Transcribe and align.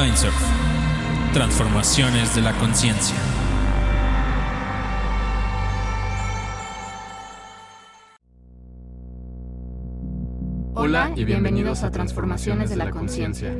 Mindsurf. 0.00 0.40
Transformaciones 1.32 2.32
de 2.36 2.42
la 2.42 2.52
conciencia. 2.52 3.16
Hola 10.80 11.12
y 11.16 11.24
bienvenidos 11.24 11.82
a 11.82 11.90
Transformaciones 11.90 12.70
de 12.70 12.76
la 12.76 12.90
Conciencia. 12.90 13.52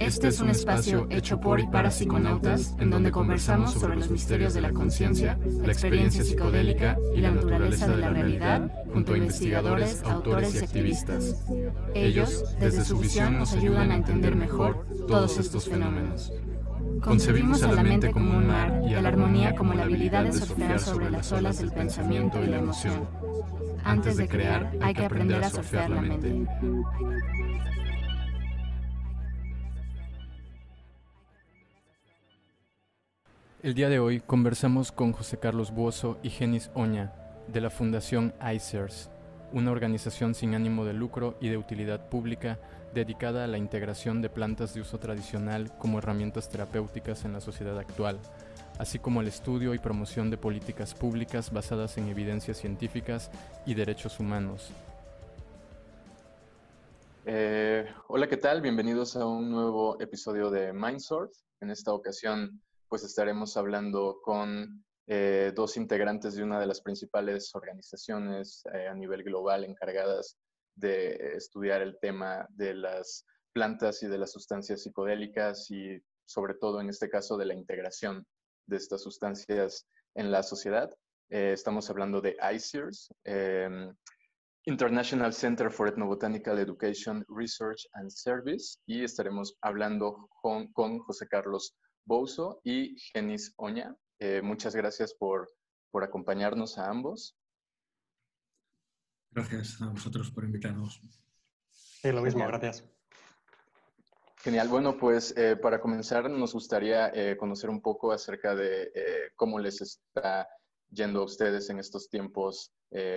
Este 0.00 0.26
es 0.26 0.40
un 0.40 0.50
espacio 0.50 1.06
hecho 1.08 1.40
por 1.40 1.60
y 1.60 1.66
para 1.68 1.92
psiconautas 1.92 2.74
en 2.80 2.90
donde 2.90 3.12
conversamos 3.12 3.74
sobre 3.74 3.94
los 3.94 4.10
misterios 4.10 4.52
de 4.52 4.60
la 4.60 4.72
conciencia, 4.72 5.38
la 5.62 5.72
experiencia 5.72 6.24
psicodélica 6.24 6.98
y 7.14 7.20
la 7.20 7.30
naturaleza 7.30 7.86
de 7.86 7.98
la 7.98 8.10
realidad 8.10 8.70
junto 8.92 9.14
a 9.14 9.18
investigadores, 9.18 10.02
autores 10.02 10.56
y 10.56 10.58
activistas. 10.58 11.44
Ellos, 11.94 12.44
desde 12.58 12.84
su 12.84 12.98
visión, 12.98 13.38
nos 13.38 13.52
ayudan 13.52 13.92
a 13.92 13.94
entender 13.94 14.34
mejor 14.34 14.84
todos 15.06 15.38
estos 15.38 15.68
fenómenos. 15.68 16.32
Concebimos 17.02 17.62
a 17.62 17.72
la 17.72 17.82
mente 17.82 18.10
como 18.10 18.36
un 18.36 18.46
mar 18.46 18.82
y 18.88 18.94
a 18.94 19.02
la 19.02 19.08
armonía 19.08 19.54
como 19.54 19.74
la 19.74 19.84
habilidad 19.84 20.24
de 20.24 20.32
surfear 20.32 20.78
sobre 20.78 21.10
las 21.10 21.30
olas 21.32 21.58
del 21.58 21.72
pensamiento 21.72 22.42
y 22.42 22.46
la 22.46 22.58
emoción 22.58 23.06
antes 23.84 24.16
de 24.16 24.26
crear, 24.26 24.72
hay 24.80 24.94
que 24.94 25.04
aprender 25.04 25.44
a 25.44 25.50
surfear 25.50 25.90
la 25.90 26.00
mente. 26.00 26.46
El 33.62 33.74
día 33.74 33.88
de 33.88 33.98
hoy 33.98 34.20
conversamos 34.20 34.90
con 34.90 35.12
José 35.12 35.38
Carlos 35.38 35.70
Buoso 35.70 36.18
y 36.22 36.30
Genis 36.30 36.70
Oña 36.74 37.12
de 37.48 37.60
la 37.60 37.70
Fundación 37.70 38.34
ICERS, 38.40 39.10
una 39.52 39.70
organización 39.70 40.34
sin 40.34 40.54
ánimo 40.54 40.84
de 40.84 40.94
lucro 40.94 41.36
y 41.40 41.48
de 41.48 41.58
utilidad 41.58 42.08
pública 42.08 42.58
dedicada 42.94 43.44
a 43.44 43.48
la 43.48 43.58
integración 43.58 44.22
de 44.22 44.30
plantas 44.30 44.72
de 44.72 44.80
uso 44.80 44.98
tradicional 44.98 45.76
como 45.78 45.98
herramientas 45.98 46.48
terapéuticas 46.48 47.24
en 47.24 47.32
la 47.34 47.40
sociedad 47.40 47.78
actual 47.78 48.18
así 48.78 48.98
como 48.98 49.20
el 49.20 49.28
estudio 49.28 49.74
y 49.74 49.78
promoción 49.78 50.30
de 50.30 50.36
políticas 50.36 50.94
públicas 50.94 51.52
basadas 51.52 51.96
en 51.98 52.08
evidencias 52.08 52.58
científicas 52.58 53.30
y 53.66 53.74
derechos 53.74 54.18
humanos. 54.18 54.70
Eh, 57.26 57.86
hola, 58.08 58.28
¿qué 58.28 58.36
tal? 58.36 58.60
Bienvenidos 58.60 59.16
a 59.16 59.26
un 59.26 59.50
nuevo 59.50 60.00
episodio 60.00 60.50
de 60.50 60.72
Mindsurf. 60.72 61.32
En 61.60 61.70
esta 61.70 61.92
ocasión, 61.92 62.60
pues 62.88 63.02
estaremos 63.04 63.56
hablando 63.56 64.18
con 64.22 64.84
eh, 65.06 65.52
dos 65.54 65.76
integrantes 65.76 66.34
de 66.34 66.42
una 66.42 66.60
de 66.60 66.66
las 66.66 66.80
principales 66.80 67.54
organizaciones 67.54 68.64
eh, 68.74 68.88
a 68.88 68.94
nivel 68.94 69.22
global 69.22 69.64
encargadas 69.64 70.36
de 70.74 71.36
estudiar 71.36 71.82
el 71.82 71.98
tema 72.00 72.46
de 72.50 72.74
las 72.74 73.26
plantas 73.52 74.02
y 74.02 74.08
de 74.08 74.18
las 74.18 74.32
sustancias 74.32 74.82
psicodélicas 74.82 75.70
y 75.70 76.02
sobre 76.24 76.54
todo 76.54 76.80
en 76.80 76.88
este 76.88 77.08
caso 77.08 77.36
de 77.36 77.46
la 77.46 77.54
integración 77.54 78.26
de 78.66 78.76
estas 78.76 79.02
sustancias 79.02 79.86
en 80.14 80.30
la 80.30 80.42
sociedad. 80.42 80.90
Eh, 81.30 81.52
estamos 81.52 81.88
hablando 81.90 82.20
de 82.20 82.36
ICERS, 82.54 83.12
em, 83.24 83.94
International 84.66 85.32
Center 85.32 85.70
for 85.70 85.88
Ethnobotanical 85.88 86.58
Education, 86.58 87.24
Research 87.28 87.86
and 87.92 88.10
Service, 88.10 88.78
y 88.86 89.04
estaremos 89.04 89.56
hablando 89.60 90.28
con, 90.40 90.98
José 91.00 91.28
Carlos 91.28 91.76
Bouzo 92.06 92.60
y 92.64 92.96
Genis 93.12 93.52
Oña. 93.56 93.94
Eh, 94.20 94.40
muchas 94.42 94.74
gracias 94.74 95.14
por, 95.14 95.50
por 95.90 96.02
acompañarnos 96.02 96.78
a 96.78 96.88
ambos. 96.88 97.36
Gracias 99.34 99.82
a 99.82 99.88
vosotros 99.88 100.30
por 100.30 100.44
invitarnos. 100.44 101.00
Sí, 101.70 102.12
lo 102.12 102.22
mismo, 102.22 102.46
gracias. 102.46 102.84
Genial. 104.44 104.68
Bueno, 104.68 104.96
pues 104.96 105.34
eh, 105.36 105.56
para 105.56 105.80
comenzar 105.80 106.30
nos 106.30 106.52
gustaría 106.52 107.08
eh, 107.08 107.36
conocer 107.36 107.70
un 107.70 107.80
poco 107.80 108.12
acerca 108.12 108.54
de 108.54 108.92
eh, 108.94 109.32
cómo 109.34 109.58
les 109.58 109.80
está 109.80 110.46
yendo 110.90 111.22
a 111.22 111.24
ustedes 111.24 111.68
en 111.70 111.78
estos 111.78 112.08
tiempos 112.08 112.72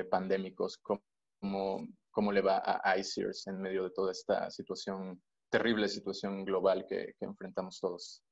pandémicos, 0.09 0.79
cómo, 0.79 1.88
cómo 2.09 2.31
le 2.31 2.41
va 2.41 2.63
a 2.66 2.97
ICERS 2.97 3.45
en 3.45 3.61
medio 3.61 3.84
de 3.84 3.91
toda 3.91 4.11
esta 4.11 4.49
situación, 4.49 5.22
terrible 5.51 5.88
situación 5.88 6.44
global 6.45 6.88
que, 6.89 7.13
que 7.19 7.25
enfrentamos 7.25 7.79
todos. 7.79 8.23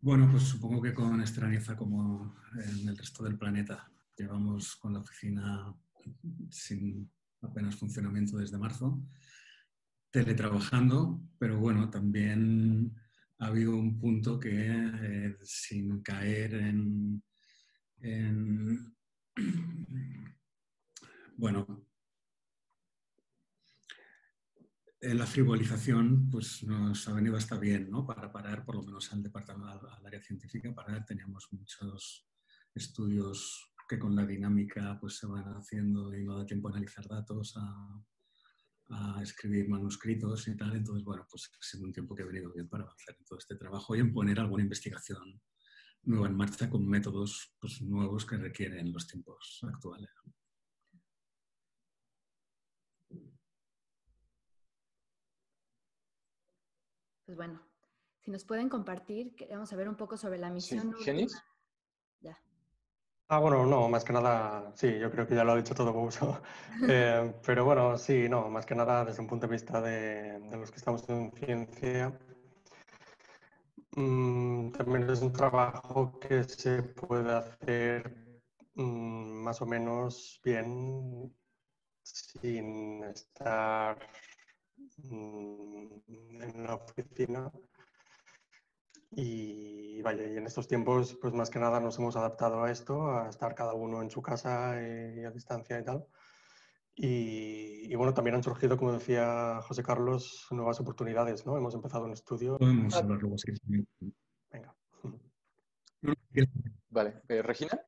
Bueno, 0.00 0.26
pues 0.30 0.44
supongo 0.44 0.80
que 0.80 0.94
con 0.94 1.20
extrañeza 1.20 1.76
como 1.76 2.34
en 2.54 2.88
el 2.88 2.96
resto 2.96 3.24
del 3.24 3.36
planeta. 3.36 3.90
Llevamos 4.18 4.76
con 4.76 4.94
la 4.94 5.00
oficina 5.00 5.72
sin 6.50 7.10
apenas 7.40 7.76
funcionamiento 7.76 8.36
desde 8.36 8.58
marzo 8.58 9.00
teletrabajando, 10.10 11.20
pero 11.38 11.58
bueno, 11.58 11.90
también 11.90 12.94
ha 13.38 13.46
habido 13.46 13.76
un 13.76 13.98
punto 13.98 14.40
que 14.40 14.50
eh, 14.50 15.36
sin 15.42 16.02
caer 16.02 16.54
en, 16.54 17.22
bueno, 21.36 21.86
en 25.00 25.18
la 25.18 25.26
frivolización 25.26 26.28
pues 26.30 26.64
nos 26.64 27.06
ha 27.06 27.12
venido 27.12 27.36
hasta 27.36 27.58
bien, 27.58 27.90
¿no? 27.90 28.04
Para 28.06 28.32
parar, 28.32 28.64
por 28.64 28.76
lo 28.76 28.82
menos 28.82 29.12
al 29.12 29.22
departamento, 29.22 29.88
al 29.88 30.06
área 30.06 30.20
científica, 30.20 30.74
para 30.74 31.04
teníamos 31.04 31.46
muchos 31.52 32.26
estudios 32.74 33.72
que 33.88 33.98
con 33.98 34.14
la 34.14 34.26
dinámica 34.26 34.98
pues 35.00 35.16
se 35.18 35.26
van 35.26 35.44
haciendo 35.56 36.14
y 36.14 36.24
no 36.24 36.38
da 36.38 36.46
tiempo 36.46 36.68
a 36.68 36.72
analizar 36.72 37.06
datos, 37.08 37.54
a 37.56 38.02
a 38.90 39.20
escribir 39.22 39.68
manuscritos 39.68 40.48
y 40.48 40.56
tal. 40.56 40.76
Entonces, 40.76 41.04
bueno, 41.04 41.26
pues 41.30 41.50
ha 41.58 41.62
sido 41.62 41.84
un 41.84 41.92
tiempo 41.92 42.14
que 42.14 42.22
ha 42.22 42.26
venido 42.26 42.52
bien 42.52 42.68
para 42.68 42.84
avanzar 42.84 43.16
en 43.18 43.24
todo 43.24 43.38
este 43.38 43.56
trabajo 43.56 43.94
y 43.94 44.00
en 44.00 44.12
poner 44.12 44.40
alguna 44.40 44.62
investigación 44.62 45.40
nueva 46.02 46.28
en 46.28 46.36
marcha 46.36 46.70
con 46.70 46.86
métodos 46.88 47.54
pues, 47.60 47.82
nuevos 47.82 48.24
que 48.24 48.36
requieren 48.36 48.92
los 48.92 49.06
tiempos 49.06 49.60
actuales. 49.62 50.10
Pues 57.26 57.36
bueno, 57.36 57.60
si 58.20 58.30
nos 58.30 58.44
pueden 58.44 58.70
compartir, 58.70 59.34
queremos 59.36 59.68
saber 59.68 59.86
un 59.86 59.96
poco 59.96 60.16
sobre 60.16 60.38
la 60.38 60.48
misión. 60.48 60.94
Sí. 61.04 61.26
Ah, 63.30 63.38
bueno, 63.40 63.66
no, 63.66 63.88
más 63.90 64.04
que 64.04 64.12
nada, 64.14 64.72
sí, 64.74 64.98
yo 64.98 65.10
creo 65.10 65.26
que 65.26 65.34
ya 65.34 65.44
lo 65.44 65.52
ha 65.52 65.56
dicho 65.56 65.74
todo 65.74 65.92
Bouso. 65.92 66.40
Eh, 66.88 67.34
pero 67.44 67.64
bueno, 67.64 67.98
sí, 67.98 68.28
no, 68.28 68.48
más 68.48 68.64
que 68.64 68.74
nada 68.74 69.04
desde 69.04 69.20
un 69.20 69.26
punto 69.26 69.46
de 69.46 69.52
vista 69.52 69.80
de, 69.82 70.38
los 70.56 70.70
que 70.70 70.76
estamos 70.78 71.06
en 71.08 71.30
ciencia, 71.32 72.16
mm, 73.96 74.70
también 74.70 75.10
es 75.10 75.20
un 75.20 75.32
trabajo 75.32 76.12
que 76.20 76.44
se 76.44 76.82
puede 76.82 77.32
hacer 77.34 78.10
mm, 78.74 79.42
más 79.44 79.60
o 79.60 79.66
menos 79.66 80.40
bien 80.42 81.34
sin 82.02 83.04
estar 83.04 83.98
mm, 85.02 86.42
en 86.42 86.64
la 86.64 86.74
oficina 86.74 87.50
y 89.10 90.02
vaya, 90.02 90.26
y 90.26 90.36
en 90.36 90.46
estos 90.46 90.68
tiempos, 90.68 91.16
pues 91.20 91.32
más 91.32 91.50
que 91.50 91.58
nada 91.58 91.80
nos 91.80 91.98
hemos 91.98 92.16
adaptado 92.16 92.62
a 92.62 92.70
esto, 92.70 93.10
a 93.10 93.28
estar 93.28 93.54
cada 93.54 93.74
uno 93.74 94.02
en 94.02 94.10
su 94.10 94.22
casa 94.22 94.76
y 94.82 95.24
a 95.24 95.30
distancia 95.30 95.78
y 95.78 95.84
tal. 95.84 96.06
Y, 97.00 97.94
bueno, 97.94 98.12
también 98.12 98.34
han 98.34 98.42
surgido, 98.42 98.76
como 98.76 98.92
decía 98.92 99.60
José 99.62 99.84
Carlos, 99.84 100.48
nuevas 100.50 100.80
oportunidades, 100.80 101.46
¿no? 101.46 101.56
Hemos 101.56 101.74
empezado 101.74 102.04
un 102.04 102.12
estudio. 102.12 102.58
Podemos 102.58 102.96
hablar 102.96 103.20
luego, 103.20 103.38
sí. 103.38 103.52
Venga. 104.50 104.74
Vale, 106.90 107.22
eh, 107.28 107.42
Regina. 107.42 107.80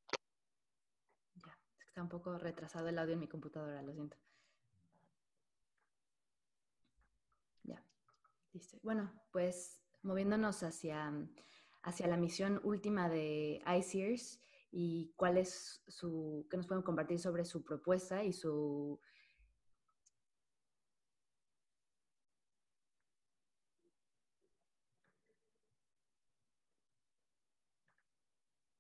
Ya, 1.34 1.58
está 1.88 2.02
un 2.02 2.08
poco 2.08 2.38
retrasado 2.38 2.88
el 2.88 2.98
audio 3.00 3.14
en 3.14 3.20
mi 3.20 3.26
computadora, 3.26 3.82
lo 3.82 3.92
siento. 3.92 4.16
Ya, 7.64 7.82
listo. 8.52 8.78
Bueno, 8.84 9.12
pues 9.32 9.82
moviéndonos 10.02 10.62
hacia, 10.62 11.12
hacia 11.82 12.06
la 12.06 12.16
misión 12.16 12.60
última 12.64 13.08
de 13.08 13.62
ICEERS 13.66 14.40
y 14.72 15.12
cuál 15.16 15.38
es 15.38 15.82
su, 15.88 16.46
qué 16.50 16.56
nos 16.56 16.66
pueden 16.66 16.82
compartir 16.82 17.18
sobre 17.18 17.44
su 17.44 17.62
propuesta 17.64 18.24
y 18.24 18.32
su... 18.32 19.00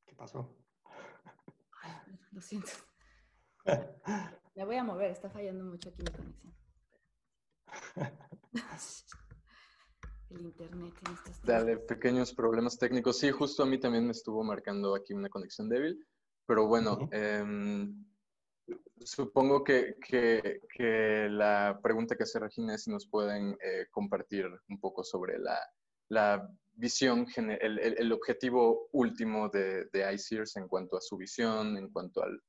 ¿Qué 0.06 0.14
pasó? 0.14 0.56
lo 2.32 2.40
siento. 2.40 2.70
La 4.54 4.64
voy 4.64 4.76
a 4.76 4.84
mover, 4.84 5.10
está 5.10 5.30
fallando 5.30 5.64
mucho 5.64 5.88
aquí 5.90 6.02
la 6.02 6.12
conexión. 6.12 6.54
el 10.30 10.42
internet 10.42 10.94
en 11.06 11.12
estos 11.12 11.42
Dale, 11.42 11.76
pequeños 11.78 12.32
problemas 12.34 12.78
técnicos. 12.78 13.18
Sí, 13.18 13.30
justo 13.30 13.62
a 13.62 13.66
mí 13.66 13.78
también 13.78 14.06
me 14.06 14.12
estuvo 14.12 14.42
marcando 14.44 14.94
aquí 14.94 15.12
una 15.12 15.28
conexión 15.28 15.68
débil. 15.68 16.04
Pero 16.46 16.66
bueno, 16.66 17.08
em, 17.12 18.04
supongo 18.98 19.62
que, 19.62 19.96
la 21.30 21.78
pregunta 21.82 22.16
que 22.16 22.24
hace 22.24 22.38
Regina 22.38 22.74
es 22.74 22.84
si 22.84 22.90
nos 22.90 23.06
pueden 23.06 23.56
eh, 23.62 23.86
compartir 23.90 24.46
un 24.68 24.80
poco 24.80 25.04
sobre 25.04 25.38
la, 25.38 26.48
visión, 26.72 27.26
el, 27.36 27.78
el, 27.78 28.12
objetivo 28.12 28.88
último 28.92 29.48
de, 29.48 29.84
de 29.92 30.12
ICEERS 30.12 30.56
en 30.56 30.66
cuanto 30.66 30.96
a 30.96 31.00
su 31.00 31.16
visión, 31.16 31.76
en 31.76 31.90
cuanto 31.90 32.22
al, 32.22 32.40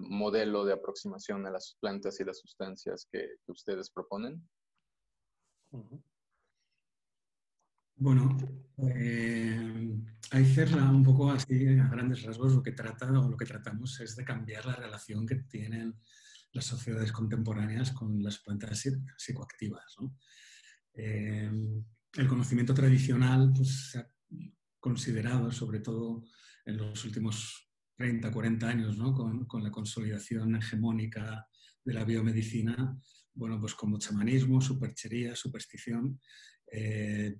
modelo 0.00 0.64
de 0.64 0.72
aproximación 0.72 1.44
a 1.46 1.50
las 1.50 1.76
plantas 1.80 2.20
y 2.20 2.24
las 2.24 2.38
sustancias 2.38 3.08
que, 3.10 3.28
ustedes 3.48 3.90
proponen. 3.90 4.40
Bueno, 7.96 8.36
eh, 8.78 9.96
cerra 10.54 10.90
un 10.90 11.02
poco 11.02 11.30
así 11.30 11.66
a 11.78 11.88
grandes 11.88 12.22
rasgos 12.22 12.54
lo 12.54 12.62
que 12.62 12.72
trata 12.72 13.10
o 13.10 13.28
lo 13.28 13.36
que 13.36 13.46
tratamos 13.46 14.00
es 14.00 14.16
de 14.16 14.24
cambiar 14.24 14.66
la 14.66 14.76
relación 14.76 15.26
que 15.26 15.36
tienen 15.36 15.94
las 16.52 16.64
sociedades 16.64 17.12
contemporáneas 17.12 17.92
con 17.92 18.22
las 18.22 18.38
plantas 18.38 18.88
psicoactivas. 19.16 19.96
Eh, 20.94 21.50
el 22.14 22.28
conocimiento 22.28 22.74
tradicional 22.74 23.52
pues, 23.54 23.90
se 23.90 23.98
ha 23.98 24.08
considerado, 24.78 25.50
sobre 25.50 25.80
todo 25.80 26.24
en 26.64 26.76
los 26.76 27.04
últimos 27.04 27.70
30, 27.96 28.30
40 28.30 28.68
años, 28.68 28.96
con, 28.96 29.46
con, 29.46 29.62
la 29.62 29.70
consolidación 29.70 30.56
hegemónica 30.56 31.46
de 31.84 31.94
la 31.94 32.04
biomedicina, 32.04 32.98
bueno, 33.34 33.58
pues 33.60 33.74
como 33.74 33.98
chamanismo, 33.98 34.60
superchería, 34.60 35.34
superstición, 35.34 36.20
eh, 36.70 37.38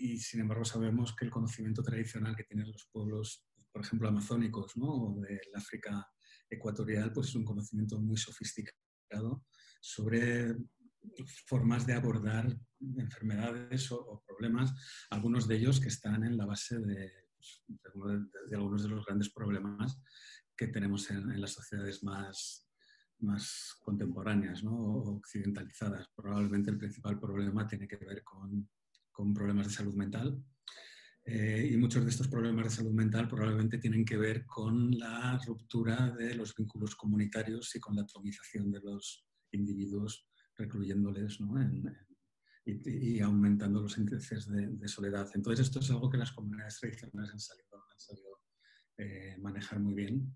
y 0.00 0.18
sin 0.18 0.40
embargo 0.40 0.64
sabemos 0.64 1.14
que 1.14 1.26
el 1.26 1.30
conocimiento 1.30 1.82
tradicional 1.82 2.34
que 2.34 2.44
tienen 2.44 2.72
los 2.72 2.88
pueblos, 2.90 3.44
por 3.70 3.82
ejemplo, 3.82 4.08
amazónicos 4.08 4.76
¿no? 4.76 4.86
o 4.86 5.20
del 5.20 5.40
África 5.54 6.08
ecuatorial, 6.48 7.12
pues 7.12 7.28
es 7.28 7.34
un 7.34 7.44
conocimiento 7.44 8.00
muy 8.00 8.16
sofisticado 8.16 9.44
sobre 9.80 10.56
formas 11.46 11.86
de 11.86 11.92
abordar 11.92 12.58
enfermedades 12.96 13.92
o, 13.92 14.24
problemas, 14.26 14.72
algunos 15.10 15.46
de 15.46 15.56
ellos 15.56 15.80
que 15.80 15.88
están 15.88 16.24
en 16.24 16.36
la 16.38 16.46
base 16.46 16.78
de, 16.78 17.12
de, 18.48 18.56
algunos 18.56 18.82
de 18.82 18.88
los 18.88 19.04
grandes 19.04 19.30
problemas 19.30 20.00
que 20.56 20.68
tenemos 20.68 21.10
en, 21.10 21.38
las 21.40 21.52
sociedades 21.52 22.02
más, 22.02 22.66
más 23.18 23.76
contemporáneas 23.80 24.62
¿no? 24.64 24.72
o 24.72 25.16
occidentalizadas. 25.16 26.08
Probablemente 26.14 26.70
el 26.70 26.78
principal 26.78 27.20
problema 27.20 27.66
tiene 27.66 27.86
que 27.86 27.96
ver 27.96 28.24
con 28.24 28.68
con 29.20 29.34
problemas 29.34 29.66
de 29.66 29.74
salud 29.74 29.94
mental. 29.94 30.42
Eh, 31.26 31.68
y 31.72 31.76
muchos 31.76 32.02
de 32.02 32.10
estos 32.10 32.28
problemas 32.28 32.64
de 32.64 32.70
salud 32.70 32.92
mental 32.92 33.28
probablemente 33.28 33.76
tienen 33.76 34.02
que 34.02 34.16
ver 34.16 34.46
con 34.46 34.98
la 34.98 35.38
ruptura 35.46 36.10
de 36.12 36.34
los 36.34 36.54
vínculos 36.54 36.96
comunitarios 36.96 37.76
y 37.76 37.80
con 37.80 37.96
la 37.96 38.02
atomización 38.02 38.70
de 38.70 38.80
los 38.80 39.26
individuos, 39.52 40.26
recluyéndoles 40.56 41.38
y, 42.64 43.20
aumentando 43.20 43.82
los 43.82 43.98
índices 43.98 44.48
de, 44.48 44.88
soledad. 44.88 45.28
Entonces, 45.34 45.66
esto 45.66 45.80
es 45.80 45.90
algo 45.90 46.08
que 46.08 46.16
las 46.16 46.32
comunidades 46.32 46.78
tradicionales 46.80 47.32
han 47.32 47.40
sabido, 47.40 48.40
eh, 48.96 49.36
manejar 49.38 49.80
muy 49.80 49.94
bien, 49.94 50.34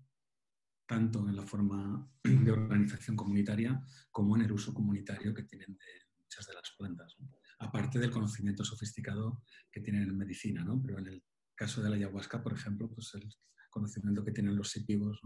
tanto 0.87 1.27
en 1.27 1.35
la 1.35 1.43
forma 1.43 2.07
de 2.23 2.51
organización 2.51 3.15
comunitaria 3.15 3.83
como 4.11 4.35
en 4.35 4.43
el 4.43 4.51
uso 4.51 4.75
comunitario 4.75 5.33
que 5.33 5.43
tienen 5.43 5.75
de 5.75 5.91
muchas 6.19 6.45
de 6.45 6.53
las 6.53 6.71
plantas 6.77 7.15
aparte 7.59 7.99
del 7.99 8.11
conocimiento 8.11 8.63
sofisticado 8.63 9.43
que 9.71 9.81
tienen 9.81 10.03
en 10.03 10.17
medicina, 10.17 10.63
¿no? 10.63 10.81
Pero 10.81 10.99
en 10.99 11.07
el 11.07 11.23
caso 11.55 11.81
de 11.81 11.89
la 11.89 11.95
ayahuasca, 11.95 12.41
por 12.43 12.53
ejemplo, 12.53 12.91
pues 12.93 13.13
el 13.15 13.29
conocimiento 13.69 14.23
que 14.23 14.31
tienen 14.31 14.55
los 14.55 14.71
psicólogos, 14.71 15.19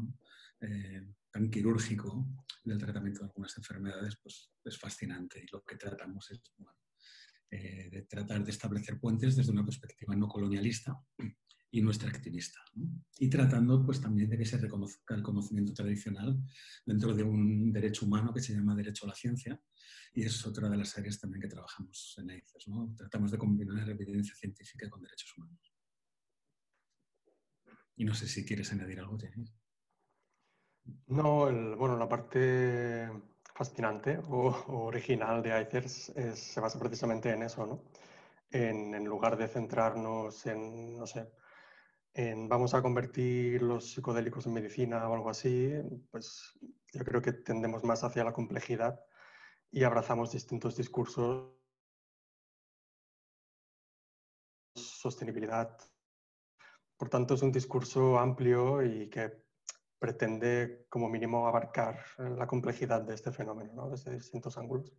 eh, 0.61 1.13
tan 1.31 1.49
quirúrgico 1.49 2.45
del 2.63 2.77
tratamiento 2.77 3.21
de 3.21 3.27
algunas 3.27 3.55
enfermedades, 3.57 4.17
pues 4.21 4.51
es 4.63 4.77
fascinante. 4.77 5.39
Y 5.43 5.47
lo 5.51 5.63
que 5.63 5.75
tratamos 5.75 6.31
es 6.31 6.41
eh, 7.51 7.89
de 7.91 8.01
tratar 8.03 8.43
de 8.43 8.51
establecer 8.51 8.99
puentes 8.99 9.35
desde 9.35 9.51
una 9.51 9.65
perspectiva 9.65 10.15
no 10.15 10.27
colonialista 10.27 10.95
y 11.71 11.81
nuestra 11.81 12.09
activista. 12.09 12.59
Y 13.17 13.29
tratando 13.29 13.85
pues, 13.85 14.01
también 14.01 14.29
de 14.29 14.37
que 14.37 14.45
se 14.45 14.57
reconozca 14.57 15.15
el 15.15 15.21
conocimiento 15.21 15.73
tradicional 15.73 16.37
dentro 16.85 17.13
de 17.13 17.23
un 17.23 17.71
derecho 17.71 18.05
humano 18.05 18.33
que 18.33 18.41
se 18.41 18.53
llama 18.53 18.75
derecho 18.75 19.05
a 19.05 19.09
la 19.09 19.15
ciencia. 19.15 19.61
Y 20.13 20.23
es 20.23 20.45
otra 20.45 20.69
de 20.69 20.77
las 20.77 20.97
áreas 20.97 21.19
también 21.19 21.41
que 21.41 21.47
trabajamos 21.47 22.15
en 22.17 22.31
AICES. 22.31 22.65
Tratamos 22.97 23.31
de 23.31 23.37
combinar 23.37 23.87
evidencia 23.89 24.35
científica 24.35 24.89
con 24.89 25.01
derechos 25.01 25.37
humanos. 25.37 25.73
Y 27.95 28.05
no 28.05 28.15
sé 28.15 28.27
si 28.27 28.45
quieres 28.45 28.71
añadir 28.71 28.99
algo, 28.99 29.19
Jenny. 29.19 29.45
No, 31.07 31.45
bueno, 31.77 31.97
la 31.97 32.09
parte 32.09 33.09
fascinante 33.53 34.17
o, 34.29 34.47
original 34.85 35.43
de 35.43 35.61
ICERS 35.61 36.13
se 36.33 36.59
basa 36.59 36.79
precisamente 36.79 37.29
en 37.29 37.43
eso, 37.43 37.65
¿no? 37.67 37.83
En, 38.49 38.95
en, 38.95 39.05
lugar 39.05 39.37
de 39.37 39.47
centrarnos 39.47 40.47
en, 40.47 40.97
no 40.97 41.05
sé, 41.05 41.27
vamos 42.15 42.73
a 42.73 42.81
convertir 42.81 43.61
los 43.61 43.91
psicodélicos 43.91 44.45
en 44.45 44.53
medicina 44.53 45.07
o 45.07 45.13
algo 45.13 45.29
así, 45.29 45.71
pues 46.11 46.57
yo 46.93 47.03
creo 47.03 47.21
que 47.21 47.33
tendemos 47.33 47.83
más 47.83 48.03
hacia 48.03 48.23
la 48.23 48.33
complejidad 48.33 48.99
y 49.71 49.83
abrazamos 49.83 50.31
distintos 50.31 50.75
discursos, 50.75 51.53
sostenibilidad. 54.75 55.77
Por 56.97 57.09
tanto, 57.09 57.35
es 57.35 57.41
un 57.41 57.51
discurso 57.51 58.19
amplio 58.19 58.83
y 58.83 59.09
que 59.09 59.45
pretende 59.99 60.85
como 60.89 61.09
mínimo 61.09 61.47
abarcar 61.47 62.03
la 62.17 62.47
complejidad 62.47 63.01
de 63.01 63.15
este 63.15 63.31
fenómeno 63.31 63.89
desde 63.89 64.13
distintos 64.13 64.57
ángulos. 64.57 64.91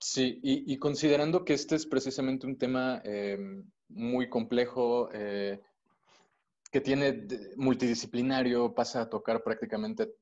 Sí, 0.00 0.38
y, 0.42 0.78
considerando 0.78 1.44
que 1.44 1.54
este 1.54 1.74
es 1.74 1.84
precisamente 1.84 2.46
un 2.46 2.56
tema 2.56 3.00
em, 3.04 3.68
muy 3.88 4.28
complejo, 4.28 5.08
eh, 5.12 5.60
que 6.70 6.80
tiene 6.80 7.26
multidisciplinario, 7.56 8.74
pasa 8.74 9.02
a 9.02 9.08
tocar 9.08 9.42
prácticamente 9.42 10.14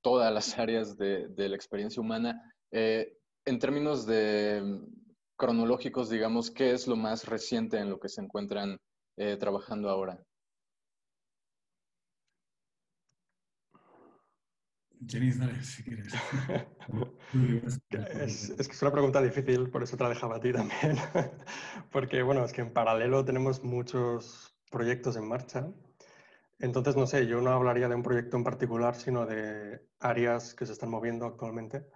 todas 0.00 0.32
las 0.32 0.58
áreas 0.58 0.96
de, 0.96 1.28
la 1.36 1.54
experiencia 1.54 2.00
humana, 2.00 2.52
eh, 2.72 3.16
en 3.44 3.58
términos 3.60 4.06
de 4.06 4.56
em, 4.56 4.86
cronológicos, 5.36 6.10
digamos, 6.10 6.50
¿qué 6.50 6.72
es 6.72 6.88
lo 6.88 6.96
más 6.96 7.26
reciente 7.26 7.78
en 7.78 7.90
lo 7.90 8.00
que 8.00 8.08
se 8.08 8.22
encuentran 8.22 8.78
eh, 9.16 9.36
trabajando 9.36 9.88
ahora? 9.88 10.20
Jenny, 15.06 15.32
si 15.62 15.82
quieres. 15.82 16.12
es, 17.90 18.68
que 18.68 18.72
es 18.72 18.82
una 18.82 18.92
pregunta 18.92 19.22
difícil, 19.22 19.70
por 19.70 19.82
eso 19.82 19.96
te 19.96 20.04
la 20.04 20.10
dejaba 20.10 20.36
a 20.36 20.40
ti 20.40 20.52
también. 20.52 20.96
Porque, 21.92 22.22
bueno, 22.22 22.44
es 22.44 22.52
que 22.52 22.62
en 22.62 22.72
paralelo 22.72 23.24
tenemos 23.24 23.62
muchos 23.62 24.56
proyectos 24.70 25.16
en 25.16 25.28
marcha. 25.28 25.68
Entonces, 26.58 26.96
no 26.96 27.06
sé, 27.06 27.26
yo 27.26 27.40
no 27.40 27.50
hablaría 27.50 27.88
de 27.88 27.94
un 27.94 28.02
proyecto 28.02 28.36
en 28.36 28.44
particular, 28.44 28.94
sino 28.94 29.26
de 29.26 29.80
áreas 29.98 30.54
que 30.54 30.66
se 30.66 30.72
están 30.72 30.90
moviendo 30.90 31.26
actualmente. 31.26 31.86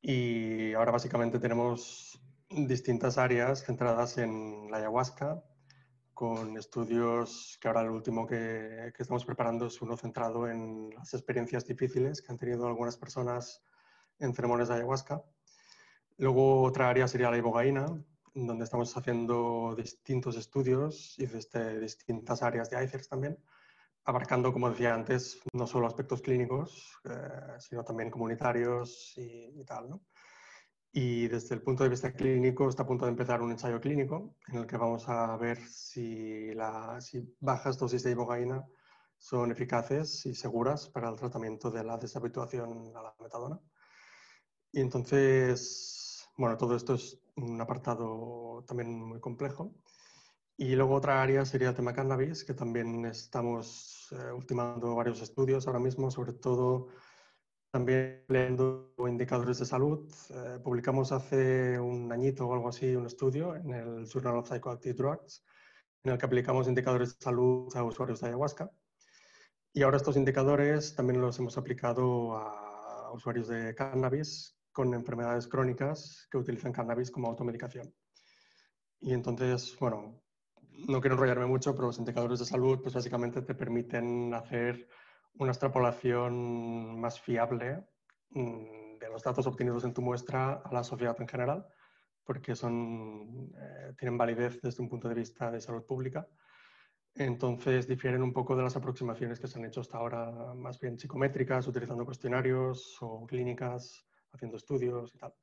Y 0.00 0.74
ahora 0.74 0.92
básicamente 0.92 1.38
tenemos 1.38 2.20
distintas 2.50 3.18
áreas 3.18 3.64
centradas 3.64 4.18
en 4.18 4.70
la 4.70 4.78
ayahuasca, 4.78 5.42
con 6.18 6.56
estudios 6.56 7.56
que 7.60 7.68
ahora 7.68 7.82
el 7.82 7.90
último 7.90 8.26
que, 8.26 8.92
estamos 8.98 9.24
preparando 9.24 9.66
es 9.66 9.80
uno 9.80 9.96
centrado 9.96 10.48
en 10.50 10.90
las 10.90 11.14
experiencias 11.14 11.64
difíciles 11.64 12.20
que 12.20 12.32
han 12.32 12.38
tenido 12.38 12.66
algunas 12.66 12.96
personas 12.96 13.62
en 14.18 14.34
ceremonias 14.34 14.66
de 14.66 14.74
ayahuasca. 14.74 15.22
Luego 16.16 16.64
otra 16.64 16.88
área 16.88 17.06
sería 17.06 17.30
la 17.30 17.36
ibogaína, 17.36 17.86
donde 18.34 18.64
estamos 18.64 18.96
haciendo 18.96 19.76
distintos 19.76 20.36
estudios 20.36 21.14
y 21.20 21.26
desde 21.26 21.78
distintas 21.78 22.42
áreas 22.42 22.68
de 22.68 22.82
ICERS 22.82 23.08
también, 23.08 23.38
abarcando, 24.02 24.52
como 24.52 24.70
decía 24.70 24.94
antes, 24.94 25.40
no 25.52 25.68
solo 25.68 25.86
aspectos 25.86 26.20
clínicos, 26.20 26.98
eh, 27.04 27.60
sino 27.60 27.84
también 27.84 28.10
comunitarios 28.10 29.12
y, 29.18 29.52
y 29.60 29.64
tal. 29.64 29.88
¿no? 29.88 30.00
Y 30.92 31.28
desde 31.28 31.54
el 31.54 31.62
punto 31.62 31.84
de 31.84 31.90
vista 31.90 32.12
clínico 32.12 32.68
está 32.68 32.82
a 32.82 32.86
punto 32.86 33.04
de 33.04 33.10
empezar 33.10 33.42
un 33.42 33.52
ensayo 33.52 33.80
clínico 33.80 34.36
en 34.48 34.56
el 34.56 34.66
que 34.66 34.76
vamos 34.76 35.08
a 35.08 35.36
ver 35.36 35.58
si, 35.58 36.54
la, 36.54 37.00
si 37.00 37.36
bajas 37.40 37.78
dosis 37.78 38.02
de 38.02 38.12
ibogaína 38.12 38.66
son 39.18 39.50
eficaces 39.50 40.24
y 40.26 40.34
seguras 40.34 40.88
para 40.88 41.10
el 41.10 41.16
tratamiento 41.16 41.70
de 41.70 41.84
la 41.84 41.98
deshabituación 41.98 42.96
a 42.96 43.02
la 43.02 43.14
metadona. 43.20 43.60
Y 44.72 44.80
entonces, 44.80 46.28
bueno, 46.36 46.56
todo 46.56 46.76
esto 46.76 46.94
es 46.94 47.18
un 47.36 47.60
apartado 47.60 48.64
también 48.66 49.02
muy 49.02 49.20
complejo. 49.20 49.74
Y 50.56 50.74
luego 50.74 50.94
otra 50.94 51.22
área 51.22 51.44
sería 51.44 51.68
el 51.68 51.74
tema 51.74 51.92
cannabis, 51.92 52.44
que 52.44 52.54
también 52.54 53.04
estamos 53.06 54.08
eh, 54.12 54.32
ultimando 54.32 54.94
varios 54.96 55.22
estudios 55.22 55.66
ahora 55.66 55.78
mismo, 55.78 56.10
sobre 56.10 56.32
todo 56.32 56.88
también 57.70 58.24
leyendo 58.28 58.94
indicadores 58.98 59.58
de 59.58 59.66
salud. 59.66 60.08
Eh, 60.30 60.58
publicamos 60.62 61.12
hace 61.12 61.78
un 61.78 62.10
añito 62.10 62.46
o 62.46 62.54
algo 62.54 62.68
así 62.68 62.94
un 62.94 63.06
estudio 63.06 63.54
en 63.56 63.70
el 63.72 64.06
Journal 64.06 64.36
of 64.36 64.48
Psychoactive 64.48 64.94
Drugs 64.94 65.44
en 66.04 66.12
el 66.12 66.18
que 66.18 66.26
aplicamos 66.26 66.68
indicadores 66.68 67.18
de 67.18 67.24
salud 67.24 67.74
a 67.76 67.84
usuarios 67.84 68.20
de 68.20 68.28
ayahuasca. 68.28 68.70
Y 69.72 69.82
ahora 69.82 69.98
estos 69.98 70.16
indicadores 70.16 70.94
también 70.94 71.20
los 71.20 71.38
hemos 71.38 71.58
aplicado 71.58 72.36
a 72.36 73.12
usuarios 73.12 73.48
de 73.48 73.74
cannabis 73.74 74.56
con 74.72 74.94
enfermedades 74.94 75.46
crónicas 75.46 76.26
que 76.30 76.38
utilizan 76.38 76.72
cannabis 76.72 77.10
como 77.10 77.28
automedicación. 77.28 77.92
Y 79.00 79.12
entonces, 79.12 79.76
bueno, 79.78 80.22
no 80.88 81.00
quiero 81.00 81.14
enrollarme 81.16 81.46
mucho, 81.46 81.74
pero 81.74 81.88
los 81.88 81.98
indicadores 81.98 82.38
de 82.38 82.44
salud 82.44 82.80
pues 82.80 82.94
básicamente 82.94 83.42
te 83.42 83.54
permiten 83.54 84.32
hacer 84.34 84.88
una 85.34 85.52
extrapolación 85.52 87.00
más 87.00 87.20
fiable 87.20 87.84
mm, 88.30 88.98
de 88.98 89.08
los 89.08 89.22
datos 89.22 89.46
obtenidos 89.46 89.84
en 89.84 89.94
tu 89.94 90.02
muestra 90.02 90.62
a 90.64 90.72
la 90.72 90.82
sociedad 90.82 91.16
en 91.20 91.28
general, 91.28 91.66
porque 92.24 92.54
son, 92.54 93.52
eh, 93.56 93.94
tienen 93.96 94.18
validez 94.18 94.60
desde 94.60 94.82
un 94.82 94.88
punto 94.88 95.08
de 95.08 95.14
vista 95.14 95.50
de 95.50 95.60
salud 95.60 95.84
pública. 95.86 96.26
Entonces 97.14 97.88
difieren 97.88 98.22
un 98.22 98.32
poco 98.32 98.54
de 98.54 98.62
las 98.62 98.76
aproximaciones 98.76 99.40
que 99.40 99.48
se 99.48 99.58
han 99.58 99.64
hecho 99.64 99.80
hasta 99.80 99.98
ahora, 99.98 100.54
más 100.54 100.78
bien 100.78 100.98
psicométricas, 100.98 101.66
utilizando 101.66 102.04
cuestionarios 102.04 102.96
o 103.00 103.26
clínicas, 103.26 104.06
haciendo 104.32 104.56
estudios 104.56 105.14
y 105.14 105.18
tal. 105.18 105.34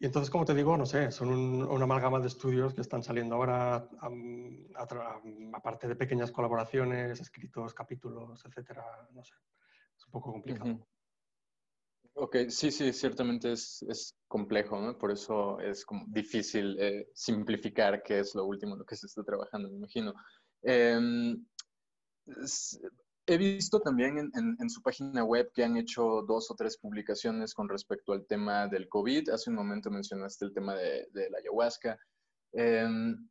Y 0.00 0.06
entonces, 0.06 0.30
como 0.30 0.44
te 0.44 0.54
digo, 0.54 0.76
no 0.76 0.86
sé, 0.86 1.10
son 1.10 1.30
una 1.30 1.84
amalgama 1.84 2.20
de 2.20 2.28
estudios 2.28 2.72
que 2.72 2.82
están 2.82 3.02
saliendo 3.02 3.34
ahora, 3.34 3.88
aparte 5.52 5.88
de 5.88 5.96
pequeñas 5.96 6.30
colaboraciones, 6.30 7.20
escritos, 7.20 7.74
capítulos, 7.74 8.44
etcétera, 8.44 8.84
no 9.12 9.24
sé, 9.24 9.34
es 9.96 10.06
un 10.06 10.12
poco 10.12 10.32
complicado. 10.32 10.86
Ok, 12.14 12.36
sí, 12.48 12.70
sí, 12.70 12.92
ciertamente 12.92 13.52
es, 13.52 13.82
es, 13.88 14.16
complejo, 14.26 14.80
¿no? 14.80 14.98
Por 14.98 15.12
eso 15.12 15.60
es 15.60 15.84
como 15.84 16.04
difícil 16.08 16.76
eh, 16.80 17.08
simplificar 17.14 18.02
qué 18.02 18.20
es 18.20 18.34
lo 18.34 18.44
último 18.44 18.74
en 18.74 18.80
lo 18.80 18.84
que 18.84 18.96
se 18.96 19.06
está 19.06 19.22
trabajando, 19.22 19.68
me 19.68 19.76
imagino. 19.76 20.14
Em, 20.62 21.46
He 23.30 23.36
visto 23.36 23.78
también 23.80 24.32
en, 24.34 24.70
su 24.70 24.80
página 24.80 25.22
web 25.22 25.52
que 25.52 25.62
han 25.62 25.76
hecho 25.76 26.22
dos 26.26 26.50
o 26.50 26.54
tres 26.54 26.78
publicaciones 26.78 27.52
con 27.52 27.68
respecto 27.68 28.14
al 28.14 28.26
tema 28.26 28.68
del 28.68 28.88
COVID. 28.88 29.28
Hace 29.28 29.50
un 29.50 29.56
momento 29.56 29.90
mencionaste 29.90 30.46
el 30.46 30.54
tema 30.54 30.74
de, 30.74 31.06
la 31.12 31.36
ayahuasca. 31.36 31.98
Em, 32.54 33.28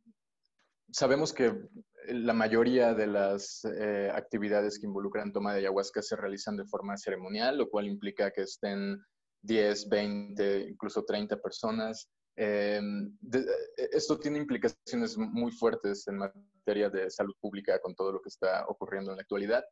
sabemos 0.92 1.34
que 1.34 1.52
la 2.10 2.34
mayoría 2.34 2.94
de 2.94 3.08
las 3.08 3.66
eh, 3.66 4.12
actividades 4.14 4.78
que 4.78 4.86
involucran 4.86 5.34
toma 5.34 5.54
de 5.54 5.62
ayahuasca 5.62 6.04
se 6.04 6.16
realizan 6.16 6.58
de 6.58 6.68
forma 6.68 6.96
ceremonial, 6.96 7.58
lo 7.58 7.68
cual 7.68 7.88
implica 7.88 8.30
que 8.30 8.44
estén 8.44 9.04
10, 9.42 9.90
20, 9.90 10.60
incluso 10.70 11.06
30 11.06 11.42
personas. 11.42 12.08
Em, 12.36 13.18
esto 13.76 14.20
tiene 14.20 14.38
implicaciones 14.38 15.18
muy 15.18 15.52
fuertes 15.52 16.08
en 16.08 16.18
materia 16.18 16.92
de 16.92 17.10
salud 17.10 17.34
pública 17.42 17.80
con 17.80 17.96
todo 17.96 18.12
lo 18.12 18.22
que 18.22 18.30
está 18.30 18.64
ocurriendo 18.68 19.10
en 19.10 19.18
la 19.18 19.24
actualidad. 19.24 19.66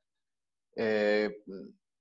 Eh, 0.76 1.30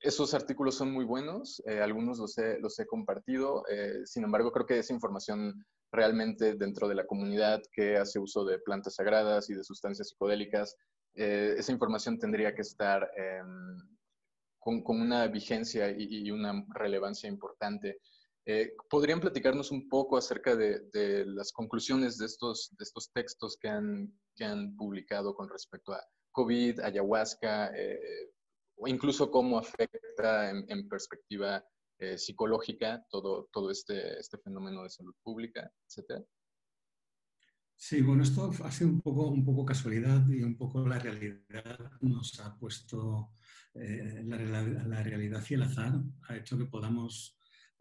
esos 0.00 0.35
artículos 0.35 0.75
son 0.75 0.93
muy 0.93 1.04
buenos, 1.04 1.62
eh, 1.66 1.81
algunos 1.81 2.19
los 2.19 2.37
he, 2.37 2.59
los 2.61 2.78
he 2.78 2.87
compartido, 2.87 3.64
eh, 3.71 4.02
sin 4.04 4.25
embargo 4.25 4.52
creo 4.52 4.66
que 4.66 4.78
esa 4.78 4.93
información 4.93 5.64
realmente 5.90 6.57
dentro 6.57 6.88
de 6.88 6.97
la 6.97 7.07
comunidad 7.07 7.62
que 7.73 7.97
hace 7.97 8.19
uso 8.19 8.45
de 8.45 8.59
plantas 8.59 8.97
sagradas 8.97 9.49
y 9.49 9.54
de 9.54 9.64
sustancias 9.64 10.09
psicodélicas, 10.09 10.76
esa 11.14 11.71
información 11.71 12.19
tendría 12.19 12.57
que 12.57 12.62
estar 12.62 13.09
em, 13.16 13.76
con, 14.59 14.83
con, 14.83 15.00
una 15.00 15.28
vigencia 15.28 15.88
y, 15.90 16.26
y, 16.26 16.31
una 16.33 16.66
relevancia 16.75 17.28
importante. 17.28 18.00
¿Podrían 18.90 19.21
platicarnos 19.21 19.71
un 19.71 19.88
poco 19.88 20.16
acerca 20.16 20.57
de, 20.57 20.81
de, 20.93 21.25
las 21.26 21.52
conclusiones 21.52 22.19
de 22.19 22.26
estos, 22.26 22.75
de 22.76 22.83
estos 22.83 23.12
textos 23.12 23.57
que 23.57 23.69
han, 23.69 24.12
que 24.35 24.45
han 24.45 24.75
publicado 24.75 25.37
con 25.37 25.49
respecto 25.49 25.93
a 25.93 26.04
COVID, 26.33 26.81
ayahuasca, 26.81 27.71
o 28.76 28.88
incluso 28.88 29.31
cómo 29.31 29.59
afecta 29.59 30.50
en, 30.50 30.88
perspectiva 30.88 31.64
eh, 31.99 32.19
psicológica 32.19 33.04
todo, 33.11 33.49
todo 33.52 33.71
este, 33.71 34.19
este 34.19 34.38
fenómeno 34.38 34.83
de 34.83 34.90
salud 34.90 35.14
pública, 35.23 35.71
etcétera? 35.87 36.25
Sí, 37.76 38.02
bueno, 38.02 38.23
esto 38.23 38.50
ha 38.62 38.71
sido 38.71 38.90
un 38.90 39.00
poco, 39.00 39.28
un 39.28 39.45
poco 39.45 39.64
casualidad 39.64 40.26
y 40.28 40.43
un 40.43 40.57
poco 40.57 40.87
la 40.87 40.99
realidad 40.99 41.78
nos 42.00 42.38
ha 42.40 42.57
puesto, 42.57 43.33
eh, 43.75 44.23
la, 44.25 44.62
la, 44.62 45.02
realidad 45.02 45.45
y 45.49 45.54
el 45.54 45.62
azar 45.62 45.93
ha 46.28 46.37
hecho 46.37 46.57
que 46.57 46.66
podamos 46.66 47.37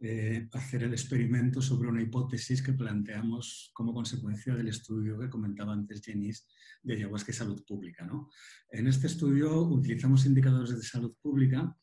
eh, 0.05 0.49
hacer 0.51 0.83
el 0.83 0.91
experimento 0.91 1.61
sobre 1.61 1.87
una 1.87 2.01
hipótesis 2.01 2.61
que 2.61 2.73
planteamos 2.73 3.71
como 3.73 3.93
consecuencia 3.93 4.53
del 4.53 4.67
estudio 4.67 5.17
que 5.17 5.29
comentaba 5.29 5.71
antes 5.71 6.01
Jenis 6.01 6.45
de 6.81 6.95
ayahuasca 6.95 7.31
y 7.31 7.35
salud 7.35 7.63
pública. 7.65 8.05
¿no? 8.05 8.29
En 8.69 8.87
este 8.87 9.07
estudio 9.07 9.61
utilizamos 9.61 10.25
indicadores 10.25 10.75
de 10.75 10.83
salud 10.83 11.15
pública, 11.21 11.73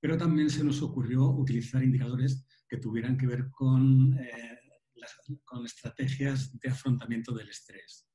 pero 0.00 0.16
también 0.16 0.50
se 0.50 0.62
nos 0.62 0.82
ocurrió 0.82 1.28
utilizar 1.30 1.82
indicadores 1.82 2.46
que 2.68 2.76
tuvieran 2.76 3.18
que 3.18 3.26
ver 3.26 3.50
con, 3.50 4.16
eh, 4.20 4.60
con 5.44 5.66
estrategias 5.66 6.56
de 6.56 6.70
afrontamiento 6.70 7.34
del 7.34 7.48
estrés. 7.48 8.08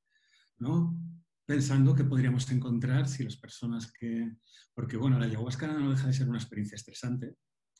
¿no? 0.58 0.98
pensando 1.46 1.96
que 1.96 2.04
podríamos 2.04 2.50
encontrar 2.52 3.08
si 3.08 3.24
las 3.24 3.36
personas 3.36 3.92
que... 3.92 4.38
Porque, 4.72 4.98
bueno, 4.98 5.18
la 5.18 5.26
ayahuasca 5.26 5.66
no 5.68 5.90
deja 5.90 6.06
de 6.06 6.14
ser 6.14 6.30
una 6.30 6.38
experiencia 6.38 6.76
estresante, 6.76 7.34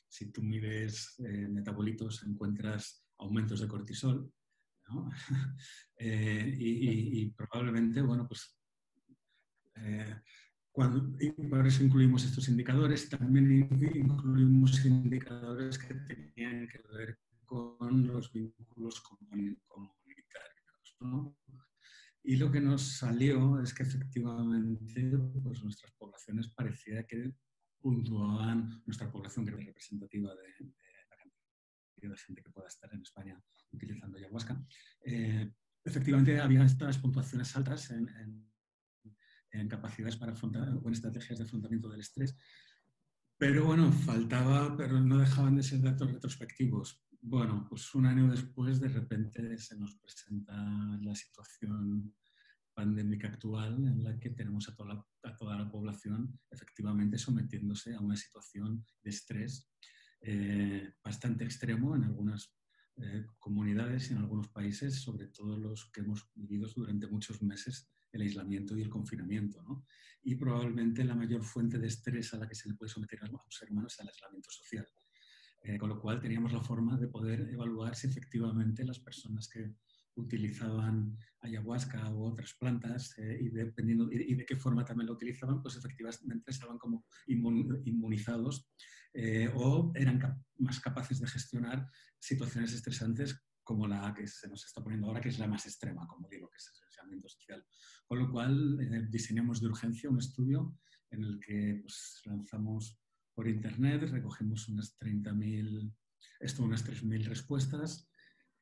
si 0.10 0.32
tú 0.32 0.42
mides 0.42 1.16
eh, 1.20 1.48
metabolitos 1.48 2.24
encuentras 2.24 3.06
aumentos 3.20 3.62
de 3.62 3.68
cortisol, 3.68 4.32
eh, 5.98 6.56
y, 6.58 7.30
probablemente, 7.32 8.02
bueno, 8.02 8.28
pues 8.28 8.58
eh, 9.76 10.22
cuando, 10.72 11.16
por 11.50 11.68
eso 11.68 11.84
incluimos 11.84 12.26
estos 12.26 12.50
indicadores, 12.50 13.10
también 13.10 13.52
incluimos 13.52 14.84
indicadores 14.86 15.78
que 15.78 15.94
tenían 15.94 16.68
que 16.68 16.82
ver 16.92 17.20
con 17.46 18.08
los 18.08 18.32
vínculos 18.32 19.02
comunitarios. 19.02 19.60
Y 22.24 22.36
lo 22.36 22.52
que 22.52 22.62
nos 22.62 22.98
salió 22.98 23.62
es 23.62 23.74
que 23.74 23.84
efectivamente 23.84 25.18
pues, 25.42 25.64
nuestras 25.64 25.92
poblaciones 25.94 26.50
parecía 26.50 27.06
que 27.06 27.34
puntuaban 27.82 28.82
nuestra 28.86 29.12
población, 29.12 29.46
que 29.46 29.56
es 29.56 29.66
representativa 29.66 30.34
de, 30.36 30.66
la 31.10 31.16
cantidad 31.18 32.12
de 32.12 32.18
gente 32.18 32.44
que 32.44 32.52
pueda 32.52 32.68
estar 32.68 32.94
en 32.94 33.02
España 33.02 33.42
utilizando 33.72 34.18
ayahuasca. 34.18 34.66
Eh, 35.02 35.52
efectivamente, 35.84 36.40
había 36.40 36.64
estas 36.64 36.98
puntuaciones 36.98 37.56
altas 37.56 37.92
en, 37.92 38.48
capacidades 39.68 40.16
para 40.16 40.34
afrontar, 40.34 40.70
o 40.70 40.88
en 40.88 40.94
estrategias 40.94 41.40
de 41.40 41.46
afrontamiento 41.46 41.90
del 41.90 42.02
estrés, 42.02 42.36
pero 43.38 43.66
bueno, 43.66 43.92
faltaba, 43.92 44.76
pero 44.76 45.00
no 45.00 45.18
dejaban 45.18 45.56
de 45.56 45.64
ser 45.64 45.82
datos 45.82 46.12
retrospectivos. 46.12 47.02
Bueno, 47.22 47.66
pues 47.70 47.96
un 47.96 48.06
año 48.06 48.30
después, 48.30 48.80
de 48.80 48.90
repente, 48.90 49.58
se 49.58 49.78
nos 49.78 49.96
presenta 49.96 50.56
la 51.02 51.16
situación 51.16 52.14
pandémica 52.80 53.28
actual 53.28 53.74
en 53.92 54.02
la 54.06 54.18
que 54.18 54.30
tenemos 54.30 54.70
a 54.70 54.74
toda, 54.74 54.94
la, 54.94 55.06
a 55.24 55.36
toda 55.36 55.58
la 55.58 55.70
población 55.70 56.40
efectivamente 56.50 57.18
sometiéndose 57.18 57.94
a 57.94 58.00
una 58.00 58.16
situación 58.16 58.86
de 59.04 59.10
estrés 59.10 59.70
eh, 60.22 60.94
bastante 61.04 61.44
extremo 61.44 61.94
en 61.98 62.06
algunas 62.06 62.56
eh, 62.96 63.26
comunidades 63.38 64.10
y 64.10 64.14
en 64.14 64.20
algunos 64.20 64.48
países, 64.48 64.96
sobre 64.96 65.28
todo 65.28 65.58
los 65.58 65.92
que 65.92 66.00
hemos 66.00 66.30
vivido 66.36 66.70
durante 66.74 67.08
muchos 67.08 67.42
meses 67.42 67.90
el 68.14 68.22
aislamiento 68.22 68.78
y 68.78 68.82
el 68.82 68.90
confinamiento. 68.90 69.62
¿no? 69.64 69.86
Y 70.24 70.36
probablemente 70.36 71.04
la 71.04 71.16
mayor 71.16 71.44
fuente 71.44 71.80
de 71.80 71.88
estrés 71.88 72.34
a 72.34 72.38
la 72.38 72.48
que 72.48 72.56
se 72.56 72.70
le 72.70 72.76
puede 72.76 72.90
someter 72.90 73.20
a 73.22 73.28
ser 73.50 73.72
humano 73.72 73.88
es 73.88 74.00
el 74.00 74.08
aislamiento 74.08 74.50
social. 74.52 74.88
Eh, 75.64 75.78
con 75.78 75.90
lo 75.90 76.00
cual 76.00 76.22
teníamos 76.22 76.54
la 76.54 76.62
forma 76.62 76.98
de 76.98 77.10
poder 77.10 77.42
evaluar 77.52 77.94
si 77.94 78.08
efectivamente 78.08 78.86
las 78.86 79.00
personas 79.00 79.50
que 79.50 79.76
utilizaban 80.20 81.18
ayahuasca 81.42 82.10
u 82.12 82.24
otras 82.26 82.54
plantas 82.54 83.18
eh, 83.18 83.40
y, 83.42 83.50
dependiendo, 83.50 84.12
y, 84.12 84.36
de 84.36 84.46
qué 84.46 84.56
forma 84.56 84.86
también 84.86 85.08
lo 85.08 85.14
utilizaban, 85.14 85.62
pues 85.62 85.78
efectivamente 85.78 86.52
estaban 86.52 86.78
como 86.78 87.06
inmunizados 87.28 88.70
eh, 89.14 89.50
o 89.56 89.92
eran 89.96 90.20
más 90.58 90.80
capaces 90.80 91.20
de 91.20 91.28
gestionar 91.28 91.90
situaciones 92.20 92.74
estresantes 92.74 93.42
como 93.64 93.88
la 93.88 94.14
que 94.14 94.28
se 94.28 94.48
nos 94.48 94.66
está 94.66 94.84
poniendo 94.84 95.08
ahora, 95.08 95.22
que 95.22 95.30
es 95.30 95.40
la 95.40 95.48
más 95.48 95.66
extrema, 95.66 96.08
como 96.08 96.28
digo, 96.28 96.50
que 96.50 96.58
es 96.58 96.72
el 96.74 96.88
aislamiento 96.88 97.30
social. 97.30 97.64
Con 98.08 98.20
lo 98.20 98.32
cual 98.32 98.80
eh, 98.82 99.08
diseñamos 99.10 99.62
de 99.62 99.68
urgencia 99.68 100.10
un 100.10 100.18
estudio 100.18 100.78
en 101.12 101.24
el 101.24 101.40
que 101.40 101.80
pues, 101.82 102.22
lanzamos 102.26 103.00
por 103.34 103.48
internet, 103.48 104.10
recogemos 104.10 104.68
unas 104.70 104.98
30.000, 104.98 105.94
esto 106.40 106.64
unas 106.64 106.86
3.000 106.86 107.26
respuestas 107.26 108.09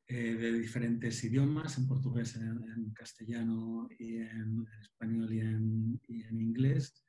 eh, 0.08 0.36
de 0.36 0.54
diferentes 0.54 1.24
idiomas, 1.24 1.78
en 1.78 1.88
portugués, 1.88 2.36
en, 2.38 2.92
castellano 2.94 3.88
y 4.00 4.16
en, 4.16 4.66
español 4.82 5.34
y 5.34 5.40
en, 5.42 6.42
inglés. 6.42 7.04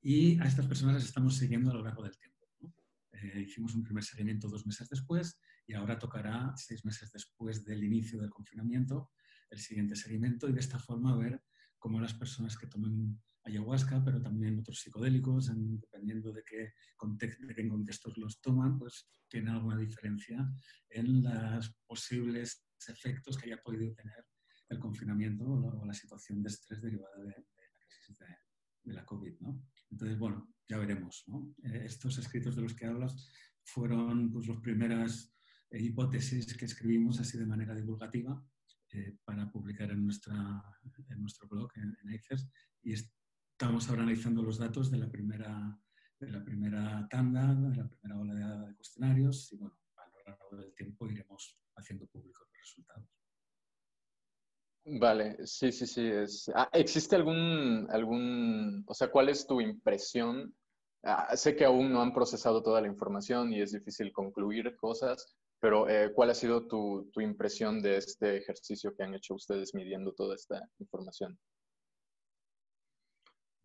Y 0.00 0.40
a 0.40 0.44
estas 0.44 0.66
personas 0.66 0.94
las 0.94 1.04
estamos 1.04 1.36
siguiendo 1.36 1.70
a 1.70 1.74
lo 1.74 1.84
largo 1.84 2.02
del 2.02 2.16
tiempo. 2.16 2.48
Eh, 3.12 3.42
hicimos 3.46 3.74
un 3.74 3.82
primer 3.82 4.04
seguimiento 4.04 4.48
dos 4.48 4.66
meses 4.66 4.88
después 4.88 5.40
y 5.66 5.74
ahora 5.74 5.98
tocará 5.98 6.54
seis 6.56 6.84
meses 6.84 7.10
después 7.12 7.64
del 7.64 7.84
inicio 7.84 8.20
del 8.20 8.30
confinamiento 8.30 9.10
el 9.50 9.58
siguiente 9.58 9.96
seguimiento 9.96 10.48
y 10.48 10.52
de 10.52 10.60
esta 10.60 10.78
forma 10.78 11.16
ver 11.16 11.42
como 11.78 12.00
las 12.00 12.14
personas 12.14 12.56
que 12.56 12.66
toman 12.66 13.20
ayahuasca, 13.48 14.02
pero 14.04 14.20
también 14.20 14.58
otros 14.58 14.80
psicodélicos, 14.80 15.50
dependiendo 15.54 16.32
de 16.32 16.42
qué, 16.44 16.72
contexto, 16.96 17.46
de 17.46 17.54
qué 17.54 17.68
contextos 17.68 18.16
los 18.18 18.40
toman, 18.40 18.78
pues 18.78 19.08
tiene 19.28 19.50
alguna 19.50 19.76
diferencia 19.76 20.48
en 20.88 21.22
los 21.22 21.74
posibles 21.86 22.64
efectos 22.86 23.36
que 23.36 23.46
haya 23.46 23.62
podido 23.62 23.92
tener 23.94 24.24
el 24.68 24.78
confinamiento 24.78 25.44
o 25.44 25.84
la, 25.84 25.94
situación 25.94 26.42
de 26.42 26.48
estrés 26.48 26.80
derivada 26.80 27.16
de, 27.18 27.28
la 27.28 27.34
crisis 27.86 28.18
de, 28.84 28.92
la 28.94 29.04
COVID. 29.04 29.40
¿no? 29.40 29.62
Entonces, 29.90 30.18
bueno, 30.18 30.54
ya 30.68 30.78
veremos. 30.78 31.24
¿no? 31.26 31.54
Eh, 31.64 31.82
estos 31.84 32.18
escritos 32.18 32.56
de 32.56 32.62
los 32.62 32.74
que 32.74 32.86
hablas 32.86 33.30
fueron 33.64 34.30
pues, 34.30 34.46
las 34.46 34.58
primeras 34.60 35.34
eh, 35.70 35.82
hipótesis 35.82 36.56
que 36.56 36.64
escribimos 36.64 37.20
así 37.20 37.38
de 37.38 37.46
manera 37.46 37.74
divulgativa 37.74 38.42
eh, 38.92 39.18
para 39.24 39.50
publicar 39.50 39.90
en, 39.90 40.04
nuestra, 40.04 40.34
en 41.08 41.20
nuestro 41.20 41.48
blog, 41.48 41.70
en, 41.76 41.96
en 42.02 42.20
y 42.82 42.92
estamos 43.60 43.88
ahora 43.88 44.02
analizando 44.02 44.40
los 44.40 44.56
datos 44.56 44.88
de 44.88 44.98
la 44.98 45.10
primera, 45.10 45.76
de 46.20 46.30
la 46.30 46.44
primera 46.44 47.08
tanda, 47.10 47.56
de 47.56 47.76
la 47.76 47.88
primera 47.88 48.20
oleada 48.20 48.68
de 48.68 48.76
cuestionarios, 48.76 49.52
y 49.52 49.56
bueno, 49.56 49.76
a 49.96 50.06
lo 50.06 50.24
largo 50.24 50.56
del 50.58 50.72
tiempo 50.76 51.08
iremos 51.08 51.58
haciendo 51.74 52.06
públicos 52.06 52.46
los 52.52 52.60
resultados. 52.60 53.08
Vale, 54.84 55.44
sí, 55.44 55.72
sí, 55.72 55.88
sí. 55.88 56.06
Es... 56.06 56.48
Ah, 56.54 56.68
¿Existe 56.72 57.16
algún, 57.16 57.88
algún, 57.90 58.84
o 58.86 58.94
sea, 58.94 59.10
cuál 59.10 59.28
es 59.28 59.44
tu 59.44 59.60
impresión? 59.60 60.54
Ah, 61.02 61.36
sé 61.36 61.56
que 61.56 61.64
aún 61.64 61.92
no 61.92 62.00
han 62.00 62.14
procesado 62.14 62.62
toda 62.62 62.80
la 62.80 62.86
información 62.86 63.52
y 63.52 63.60
es 63.60 63.72
difícil 63.72 64.12
concluir 64.12 64.76
cosas, 64.76 65.34
pero 65.58 65.88
eh, 65.88 66.12
¿cuál 66.14 66.30
ha 66.30 66.34
sido 66.34 66.68
tu, 66.68 67.10
tu, 67.12 67.20
impresión 67.20 67.82
de 67.82 67.96
este 67.96 68.36
ejercicio 68.36 68.94
que 68.94 69.02
han 69.02 69.14
hecho 69.14 69.34
ustedes 69.34 69.74
midiendo 69.74 70.12
toda 70.12 70.36
esta 70.36 70.62
información? 70.78 71.36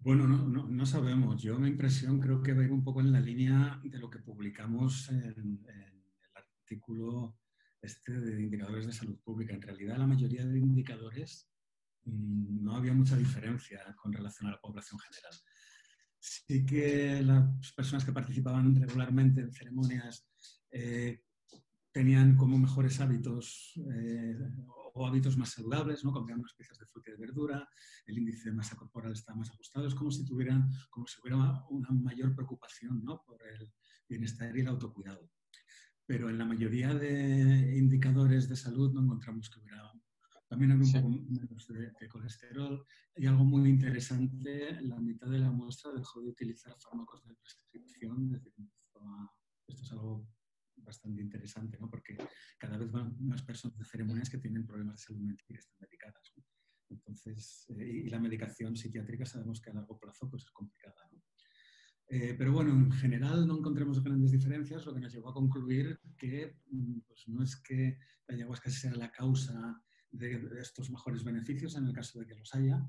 Bueno, 0.04 0.28
no, 0.28 0.86
sabemos. 0.86 1.42
Yo 1.42 1.58
mi 1.58 1.70
impresión 1.70 2.20
creo 2.20 2.44
que 2.44 2.54
va 2.54 2.62
a 2.62 2.66
ir 2.66 2.74
un 2.74 2.84
poco 2.84 3.00
en 3.00 3.14
la 3.14 3.22
línea 3.22 3.80
de 3.86 3.98
lo 4.00 4.10
que 4.10 4.20
publicamos 4.20 5.10
en, 5.10 5.24
en 5.24 5.70
el 5.70 6.32
artículo 6.36 7.38
este 7.82 8.20
de 8.20 8.42
indicadores 8.42 8.86
de 8.86 8.92
salud 8.92 9.18
pública. 9.24 9.54
En 9.54 9.62
realidad, 9.62 9.98
la 9.98 10.06
mayoría 10.06 10.46
de 10.46 10.60
indicadores 10.60 11.50
mm, 12.04 12.66
no 12.66 12.76
había 12.76 12.94
mucha 12.94 13.16
diferencia 13.16 13.80
con 13.96 14.12
relación 14.12 14.50
a 14.50 14.52
la 14.52 14.60
población 14.60 15.00
general. 15.00 15.34
Sí 16.20 16.66
que 16.66 17.22
las 17.22 17.72
personas 17.72 18.04
que 18.04 18.12
participaban 18.12 18.76
regularmente 18.76 19.40
en 19.40 19.54
ceremonias 19.54 20.28
eh, 20.70 21.22
tenían 21.94 22.36
como 22.36 22.58
mejores 22.58 23.00
hábitos 23.00 23.74
eh, 23.90 24.38
o 24.94 25.08
hábitos 25.08 25.38
más 25.38 25.52
saludables, 25.52 26.04
¿no? 26.04 26.12
comían 26.12 26.42
más 26.42 26.54
piezas 26.54 26.78
de 26.78 26.86
fruta 26.86 27.10
y 27.10 27.14
de 27.14 27.20
verdura, 27.20 27.68
el 28.06 28.18
índice 28.18 28.50
de 28.50 28.56
masa 28.56 28.76
corporal 28.76 29.12
estaba 29.12 29.40
más 29.40 29.50
ajustado, 29.50 29.88
es 29.88 29.96
como 29.96 30.12
si 30.12 30.26
tuvieran, 30.26 30.70
como 30.90 31.08
si 31.08 31.20
hubiera 31.22 31.64
una 31.70 31.90
mayor 31.90 32.36
preocupación 32.36 33.04
¿no? 33.04 33.22
por 33.26 33.42
el 33.48 33.72
bienestar 34.08 34.56
y 34.56 34.62
el 34.62 34.68
autocuidado 34.68 35.30
pero 36.06 36.30
en 36.30 36.38
la 36.38 36.44
mayoría 36.44 36.94
de 36.94 37.78
indicadores 37.78 38.50
de 38.50 38.58
salud 38.58 38.92
no 38.92 39.04
encontramos 39.04 39.50
que 39.50 39.62
hubiera 39.62 39.90
también 40.54 40.72
hay 40.72 40.78
un 40.78 40.92
poco 40.92 41.10
menos 41.10 41.68
de, 41.68 42.08
colesterol. 42.08 42.86
Y 43.16 43.26
algo 43.26 43.44
muy 43.44 43.68
interesante, 43.68 44.80
la 44.82 45.00
mitad 45.00 45.28
de 45.28 45.40
la 45.40 45.50
muestra 45.50 45.92
dejó 45.92 46.22
de 46.22 46.30
utilizar 46.30 46.76
fármacos 46.80 47.26
de 47.26 47.34
prescripción 47.34 48.30
desde. 48.30 48.52
Esto 49.68 49.84
es 49.84 49.92
algo 49.94 50.28
bastante 50.78 51.22
interesante, 51.22 51.78
¿no? 51.80 51.90
porque 51.90 52.18
cada 52.58 52.78
vez 52.78 52.92
van 52.92 53.16
más 53.20 53.42
personas 53.44 53.78
de 53.78 53.86
ceremonias 53.86 54.30
que 54.30 54.38
tienen 54.38 54.66
problemas 54.66 54.98
de 54.98 55.04
salud 55.04 55.22
mental 55.22 55.46
y 55.50 55.56
están 55.56 55.78
medicadas. 55.80 56.34
Entonces, 56.90 57.66
eh, 57.78 58.04
y 58.06 58.10
la 58.10 58.20
medicación 58.20 58.76
psiquiátrica 58.76 59.26
sabemos 59.26 59.62
que 59.62 59.72
a 59.72 59.74
largo 59.74 60.00
plazo 60.00 60.30
pues, 60.30 60.44
es 60.44 60.52
complicada. 60.52 60.96
¿no? 61.12 61.22
Eh, 62.10 62.36
pero 62.38 62.52
bueno, 62.52 62.72
en 62.74 62.92
general 62.92 63.48
no 63.48 63.58
encontramos 63.58 64.04
grandes 64.04 64.32
diferencias, 64.32 64.86
lo 64.86 64.94
que 64.94 65.00
nos 65.00 65.14
llevó 65.14 65.30
a 65.30 65.34
concluir 65.34 66.00
que 66.18 66.58
mm, 66.70 67.00
pues, 67.08 67.28
no 67.28 67.44
es 67.44 67.56
que 67.56 67.98
la 68.28 68.36
ayahuasca 68.36 68.70
sea 68.70 68.94
la 68.94 69.12
causa 69.12 69.82
de, 70.12 70.48
estos 70.60 70.92
mejores 70.92 71.24
beneficios, 71.24 71.76
en 71.76 71.86
el 71.86 71.94
caso 71.94 72.20
de 72.20 72.28
que 72.28 72.36
los 72.36 72.54
haya, 72.54 72.86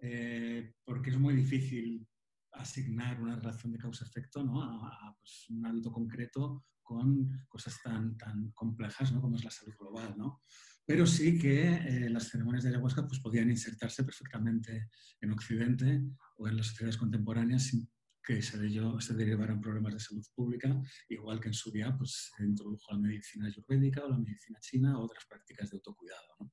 eh, 0.00 0.74
porque 0.84 1.10
es 1.10 1.18
muy 1.18 1.34
difícil 1.34 2.06
asignar 2.52 3.20
una 3.20 3.36
relación 3.36 3.72
de 3.72 3.78
causa-efecto 3.78 4.44
¿no? 4.44 4.62
a, 4.62 5.16
pues, 5.18 5.46
un 5.50 5.64
hábito 5.66 5.92
concreto 5.92 6.66
con 6.82 7.46
cosas 7.48 7.80
tan, 7.82 8.16
tan 8.16 8.50
complejas 8.52 9.12
¿no? 9.12 9.20
como 9.20 9.36
es 9.36 9.44
la 9.44 9.50
salud 9.50 9.74
global. 9.78 10.14
¿no? 10.16 10.42
Pero 10.84 11.06
sí 11.06 11.38
que 11.38 11.74
eh, 11.74 12.10
las 12.10 12.28
ceremonias 12.28 12.64
de 12.64 12.70
ayahuasca 12.70 13.06
pues, 13.06 13.20
podían 13.20 13.50
insertarse 13.50 14.04
perfectamente 14.04 14.88
en 15.20 15.30
Occidente 15.30 16.02
o 16.36 16.48
en 16.48 16.56
las 16.56 16.66
sociedades 16.66 16.96
contemporáneas 16.96 17.64
sin 17.64 17.88
que 18.24 18.40
se, 18.40 18.56
de 18.58 19.00
se 19.00 19.14
derivaran 19.14 19.60
problemas 19.60 19.94
de 19.94 20.00
salud 20.00 20.24
pública, 20.34 20.80
igual 21.08 21.40
que 21.40 21.48
en 21.48 21.54
su 21.54 21.72
día 21.72 21.96
pues, 21.96 22.30
se 22.36 22.44
introdujo 22.44 22.92
la 22.92 22.98
medicina 22.98 23.46
ayurvédica 23.46 24.04
o 24.04 24.10
la 24.10 24.18
medicina 24.18 24.58
china 24.60 24.98
o 24.98 25.02
otras 25.02 25.24
prácticas 25.26 25.70
de 25.70 25.76
autocuidado. 25.76 26.28
¿no? 26.38 26.52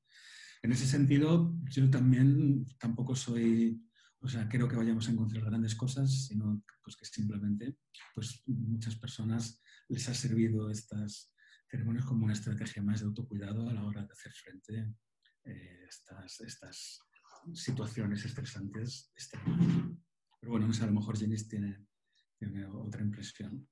En 0.61 0.71
ese 0.71 0.85
sentido, 0.85 1.55
yo 1.69 1.89
también 1.89 2.65
tampoco 2.79 3.15
soy, 3.15 3.81
o 4.21 4.27
sea, 4.27 4.47
creo 4.49 4.67
que 4.67 4.75
vayamos 4.75 5.07
a 5.07 5.11
encontrar 5.11 5.45
grandes 5.45 5.75
cosas, 5.75 6.27
sino 6.27 6.63
pues, 6.83 6.95
que 6.97 7.05
simplemente 7.05 7.77
pues, 8.13 8.43
muchas 8.47 8.95
personas 8.95 9.61
les 9.87 10.07
ha 10.09 10.13
servido 10.13 10.69
estas 10.69 11.33
ceremonias 11.69 12.05
como 12.05 12.25
una 12.25 12.33
estrategia 12.33 12.81
más 12.81 12.99
de 12.99 13.05
autocuidado 13.05 13.69
a 13.69 13.73
la 13.73 13.83
hora 13.83 14.03
de 14.03 14.11
hacer 14.11 14.31
frente 14.33 14.93
eh, 15.45 15.85
estas, 15.87 16.41
estas 16.41 16.99
situaciones 17.53 18.25
estresantes 18.25 19.11
extremas. 19.15 19.57
Pero 20.39 20.51
bueno, 20.51 20.67
a 20.67 20.85
lo 20.85 20.91
mejor 20.91 21.17
Jenis 21.17 21.47
tiene, 21.47 21.85
tiene 22.37 22.65
otra 22.65 23.01
impresión. 23.01 23.67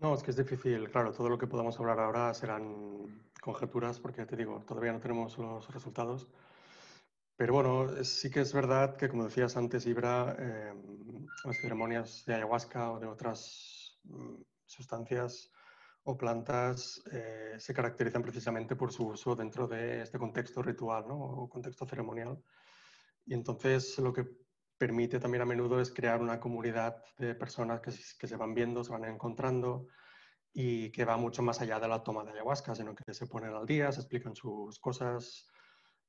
No, 0.00 0.14
es 0.14 0.22
que 0.22 0.30
es 0.30 0.36
difícil, 0.36 0.88
claro, 0.90 1.12
todo 1.12 1.28
lo 1.28 1.38
que 1.38 1.48
podamos 1.48 1.78
hablar 1.80 1.98
ahora 1.98 2.32
serán 2.32 3.26
conjeturas, 3.40 3.98
porque 3.98 4.24
te 4.26 4.36
digo, 4.36 4.64
todavía 4.66 4.92
no 4.92 5.00
tenemos 5.00 5.36
los 5.38 5.68
resultados. 5.72 6.28
Pero 7.38 7.52
bueno, 7.52 8.04
sí 8.04 8.30
que 8.30 8.40
es 8.40 8.52
verdad 8.52 8.96
que, 8.96 9.08
como 9.08 9.22
decías 9.22 9.56
antes, 9.56 9.86
Ibra, 9.86 10.34
eh, 10.40 10.74
las 11.44 11.56
ceremonias 11.60 12.24
de 12.26 12.34
ayahuasca 12.34 12.90
o 12.90 12.98
de 12.98 13.06
otras 13.06 13.96
mm, 14.02 14.42
sustancias 14.66 15.52
o 16.02 16.18
plantas 16.18 17.00
eh, 17.12 17.54
se 17.56 17.72
caracterizan 17.72 18.22
precisamente 18.22 18.74
por 18.74 18.92
su 18.92 19.06
uso 19.06 19.36
dentro 19.36 19.68
de 19.68 20.02
este 20.02 20.18
contexto 20.18 20.62
ritual 20.62 21.06
¿no? 21.06 21.14
o 21.14 21.48
contexto 21.48 21.86
ceremonial. 21.86 22.42
Y 23.24 23.34
entonces 23.34 23.96
lo 24.00 24.12
que 24.12 24.26
permite 24.76 25.20
también 25.20 25.42
a 25.42 25.46
menudo 25.46 25.80
es 25.80 25.92
crear 25.92 26.20
una 26.20 26.40
comunidad 26.40 27.04
de 27.18 27.36
personas 27.36 27.80
que, 27.80 27.92
que, 28.18 28.26
se 28.26 28.36
van 28.36 28.52
viendo, 28.52 28.82
se 28.82 28.90
van 28.90 29.04
encontrando 29.04 29.86
y 30.52 30.90
que 30.90 31.04
va 31.04 31.16
mucho 31.16 31.44
más 31.44 31.60
allá 31.60 31.78
de 31.78 31.86
la 31.86 32.02
toma 32.02 32.24
de 32.24 32.32
ayahuasca, 32.32 32.74
sino 32.74 32.96
que 32.96 33.14
se 33.14 33.28
ponen 33.28 33.54
al 33.54 33.64
día, 33.64 33.92
se 33.92 34.00
explican 34.00 34.34
sus 34.34 34.80
cosas, 34.80 35.46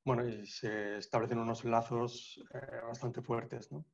bueno, 0.04 0.28
y 0.28 0.46
se 0.46 0.98
establecen 0.98 1.40
unos 1.40 1.66
lazos 1.66 2.42
eh, 2.54 2.82
bastante 2.88 3.22
fuertes, 3.22 3.72
¿no? 3.72 3.86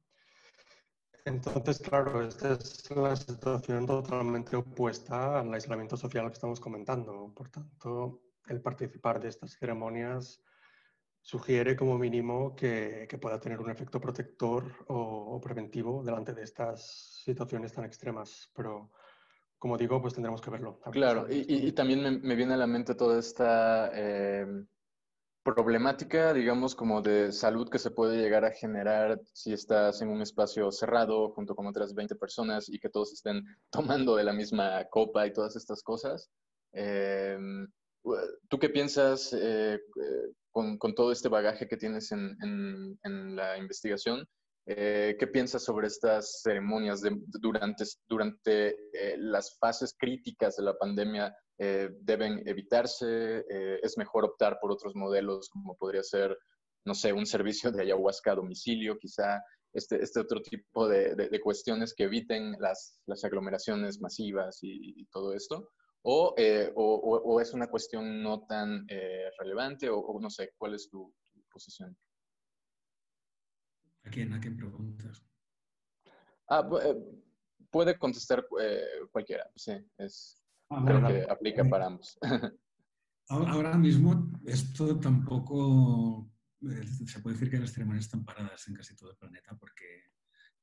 Entonces, 1.25 1.79
claro, 1.79 2.21
esta 2.21 2.53
es 2.53 2.91
la 2.91 3.15
situación 3.15 3.87
totalmente 3.87 4.55
opuesta 4.55 5.39
al 5.39 5.51
aislamiento 5.51 5.97
social 5.97 6.27
que 6.27 6.33
estamos 6.33 6.59
comentando. 6.59 7.33
Por 7.35 7.49
tanto, 7.49 8.21
el 8.47 8.61
participar 8.61 9.19
de 9.19 9.29
estas 9.29 9.57
ceremonias 9.57 10.39
sugiere 11.21 11.75
como 11.75 11.97
mínimo 11.97 12.55
que, 12.55 13.07
pueda 13.19 13.39
tener 13.39 13.59
un 13.59 13.71
efecto 13.71 13.99
protector 13.99 14.71
o, 14.87 15.41
preventivo 15.41 16.03
delante 16.03 16.33
de 16.33 16.43
estas 16.43 17.23
situaciones 17.23 17.73
tan 17.73 17.85
extremas. 17.85 18.51
Pero, 18.55 18.91
como 19.57 19.79
digo, 19.79 19.99
pues 19.99 20.13
tendremos 20.13 20.41
que 20.41 20.51
verlo. 20.51 20.79
Claro, 20.91 21.25
y, 21.27 21.71
también 21.71 22.21
me, 22.21 22.35
viene 22.35 22.53
a 22.53 22.57
la 22.57 22.67
mente 22.67 22.93
toda 22.93 23.17
esta 23.17 23.89
eh, 23.95 24.45
problemática, 25.45 26.33
digamos, 26.33 26.75
como 26.75 27.01
de 27.01 27.31
salud 27.31 27.69
que 27.69 27.79
se 27.79 27.91
puede 27.91 28.17
llegar 28.17 28.43
a 28.43 28.51
generar 28.51 29.21
si 29.31 29.53
estás 29.53 30.01
en 30.01 30.09
un 30.09 30.21
espacio 30.21 30.71
cerrado 30.71 31.29
junto 31.29 31.55
con 31.55 31.67
otras 31.67 31.93
20 31.93 32.15
personas 32.15 32.67
y 32.67 32.79
que 32.79 32.89
todos 32.89 33.13
estén 33.13 33.43
tomando 33.69 34.15
de 34.15 34.23
la 34.23 34.33
misma 34.33 34.83
copa 34.89 35.25
y 35.25 35.33
todas 35.33 35.55
estas 35.55 35.83
cosas. 35.83 36.29
Eh, 36.73 37.37
¿Tú 38.49 38.59
qué 38.59 38.69
piensas 38.69 39.33
eh, 39.39 39.79
con, 40.51 40.77
con, 40.77 40.95
todo 40.95 41.11
este 41.11 41.29
bagaje 41.29 41.67
que 41.67 41.77
tienes 41.77 42.11
en, 42.11 42.37
en, 43.03 43.35
la 43.35 43.57
investigación, 43.57 44.25
eh, 44.67 45.15
¿qué 45.19 45.27
piensas 45.27 45.63
sobre 45.63 45.87
estas 45.87 46.41
ceremonias 46.41 47.01
de, 47.01 47.11
durante, 47.41 47.83
durante 48.07 48.69
eh, 48.69 49.17
las 49.17 49.57
fases 49.59 49.95
críticas 49.97 50.55
de 50.55 50.63
la 50.63 50.77
pandemia? 50.77 51.35
Eh, 51.57 51.89
¿Deben 52.01 52.47
evitarse? 52.47 53.45
¿Es 53.81 53.97
mejor 53.97 54.25
optar 54.25 54.57
por 54.59 54.71
otros 54.71 54.95
modelos 54.95 55.49
como 55.49 55.75
podría 55.75 56.03
ser, 56.03 56.37
no 56.85 56.93
sé, 56.93 57.13
un 57.13 57.25
servicio 57.25 57.71
de 57.71 57.83
ayahuasca 57.83 58.31
a 58.31 58.35
domicilio, 58.35 58.97
quizá? 58.97 59.41
Este, 59.73 60.01
este 60.01 60.21
otro 60.21 60.41
tipo 60.41 60.87
de, 60.87 61.15
de, 61.15 61.41
cuestiones 61.41 61.93
que 61.93 62.05
eviten 62.05 62.55
las, 62.59 63.01
las 63.07 63.25
aglomeraciones 63.25 63.99
masivas 63.99 64.59
y, 64.63 65.01
y 65.01 65.05
todo 65.07 65.33
esto. 65.33 65.69
Eh, 66.37 66.71
o, 66.75 66.95
o, 67.25 67.41
es 67.41 67.51
una 67.53 67.67
cuestión 67.67 68.21
no 68.21 68.45
tan 68.45 68.85
eh, 68.89 69.31
relevante 69.39 69.89
o, 69.89 70.19
no 70.21 70.29
sé, 70.29 70.53
¿cuál 70.55 70.75
es 70.75 70.87
tu, 70.87 71.11
posición? 71.51 71.97
quién, 74.11 74.31
a 74.33 74.39
quién 74.39 74.55
preguntas? 74.55 75.25
Ah, 76.47 76.69
eh, 76.83 76.95
puede 77.71 77.97
contestar 77.97 78.45
eh, 78.61 78.85
cualquiera, 79.11 79.49
sí, 79.55 79.73
es, 79.97 80.44
ah, 80.69 80.83
creo 80.85 81.07
que 81.07 81.31
aplica 81.31 81.63
para 81.63 81.87
ambos. 81.87 82.17
Ahora 83.29 83.75
mismo 83.77 84.31
esto 84.45 84.99
tampoco 84.99 86.29
eh, 86.61 86.85
se 87.05 87.19
puede 87.21 87.35
decir 87.35 87.49
que 87.49 87.59
las 87.59 87.73
ceremonias 87.73 88.05
están 88.05 88.23
paradas 88.23 88.67
en 88.67 88.75
casi 88.75 88.95
todo 88.95 89.11
el 89.11 89.17
planeta 89.17 89.55
porque 89.57 90.11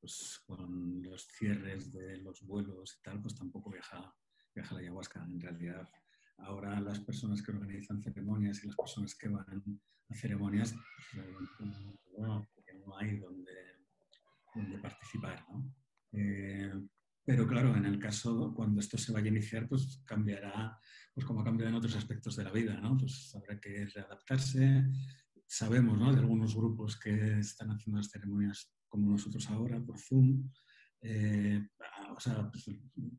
pues, 0.03 0.43
con 0.47 1.03
los 1.03 1.27
cierres 1.29 1.93
de 1.93 2.19
los 2.19 2.43
vuelos 2.43 2.99
y 2.99 3.03
tal, 3.03 3.23
pues 3.23 3.37
tampoco 3.37 3.71
viaja, 3.71 4.13
viaja 4.53 4.75
la 4.75 4.81
ayahuasca. 4.81 5.23
En 5.25 5.41
realidad, 5.41 5.89
ahora 6.39 6.81
las 6.81 6.99
personas 7.01 7.41
que 7.41 7.53
organizan 7.53 8.03
ceremonias 8.03 8.63
y 8.63 8.67
las 8.67 8.77
personas 8.77 9.15
que 9.15 9.29
van 9.29 9.63
a 10.11 10.15
ceremonias, 10.15 10.75
pues, 11.13 11.71
no, 12.19 12.49
no 12.85 12.97
hay 12.97 13.17
donde, 13.19 13.77
donde 14.55 14.79
participar. 14.79 15.45
¿no? 15.51 15.73
Eh, 16.13 16.73
pero 17.25 17.47
claro, 17.47 17.77
en 17.77 17.85
el 17.85 17.99
caso, 17.99 18.53
cuando 18.55 18.81
esto 18.81 18.99
se 18.99 19.13
vaya 19.13 19.27
a 19.27 19.29
iniciar, 19.29 19.69
pues 19.69 20.03
cambiará, 20.05 20.79
pues 21.15 21.25
como 21.25 21.41
ha 21.41 21.45
cambiado 21.45 21.71
en 21.71 21.77
otros 21.77 21.95
aspectos 21.95 22.35
de 22.37 22.45
la 22.45 22.51
vida, 22.51 22.81
¿no? 22.81 22.97
Pues 22.97 23.33
habrá 23.37 23.61
que 23.61 23.87
readaptarse. 23.87 24.85
Sabemos, 25.47 25.99
¿no? 25.99 26.13
De 26.13 26.19
algunos 26.19 26.57
grupos 26.57 26.99
que 26.99 27.39
están 27.39 27.71
haciendo 27.71 27.99
las 27.99 28.11
ceremonias 28.11 28.73
como 28.89 29.11
nosotros 29.11 29.49
ahora, 29.51 29.81
por 29.81 29.99
Zoom. 29.99 30.51
Eh, 31.01 31.69
o 32.17 32.21
sea, 32.21 32.51
pues, 32.51 32.65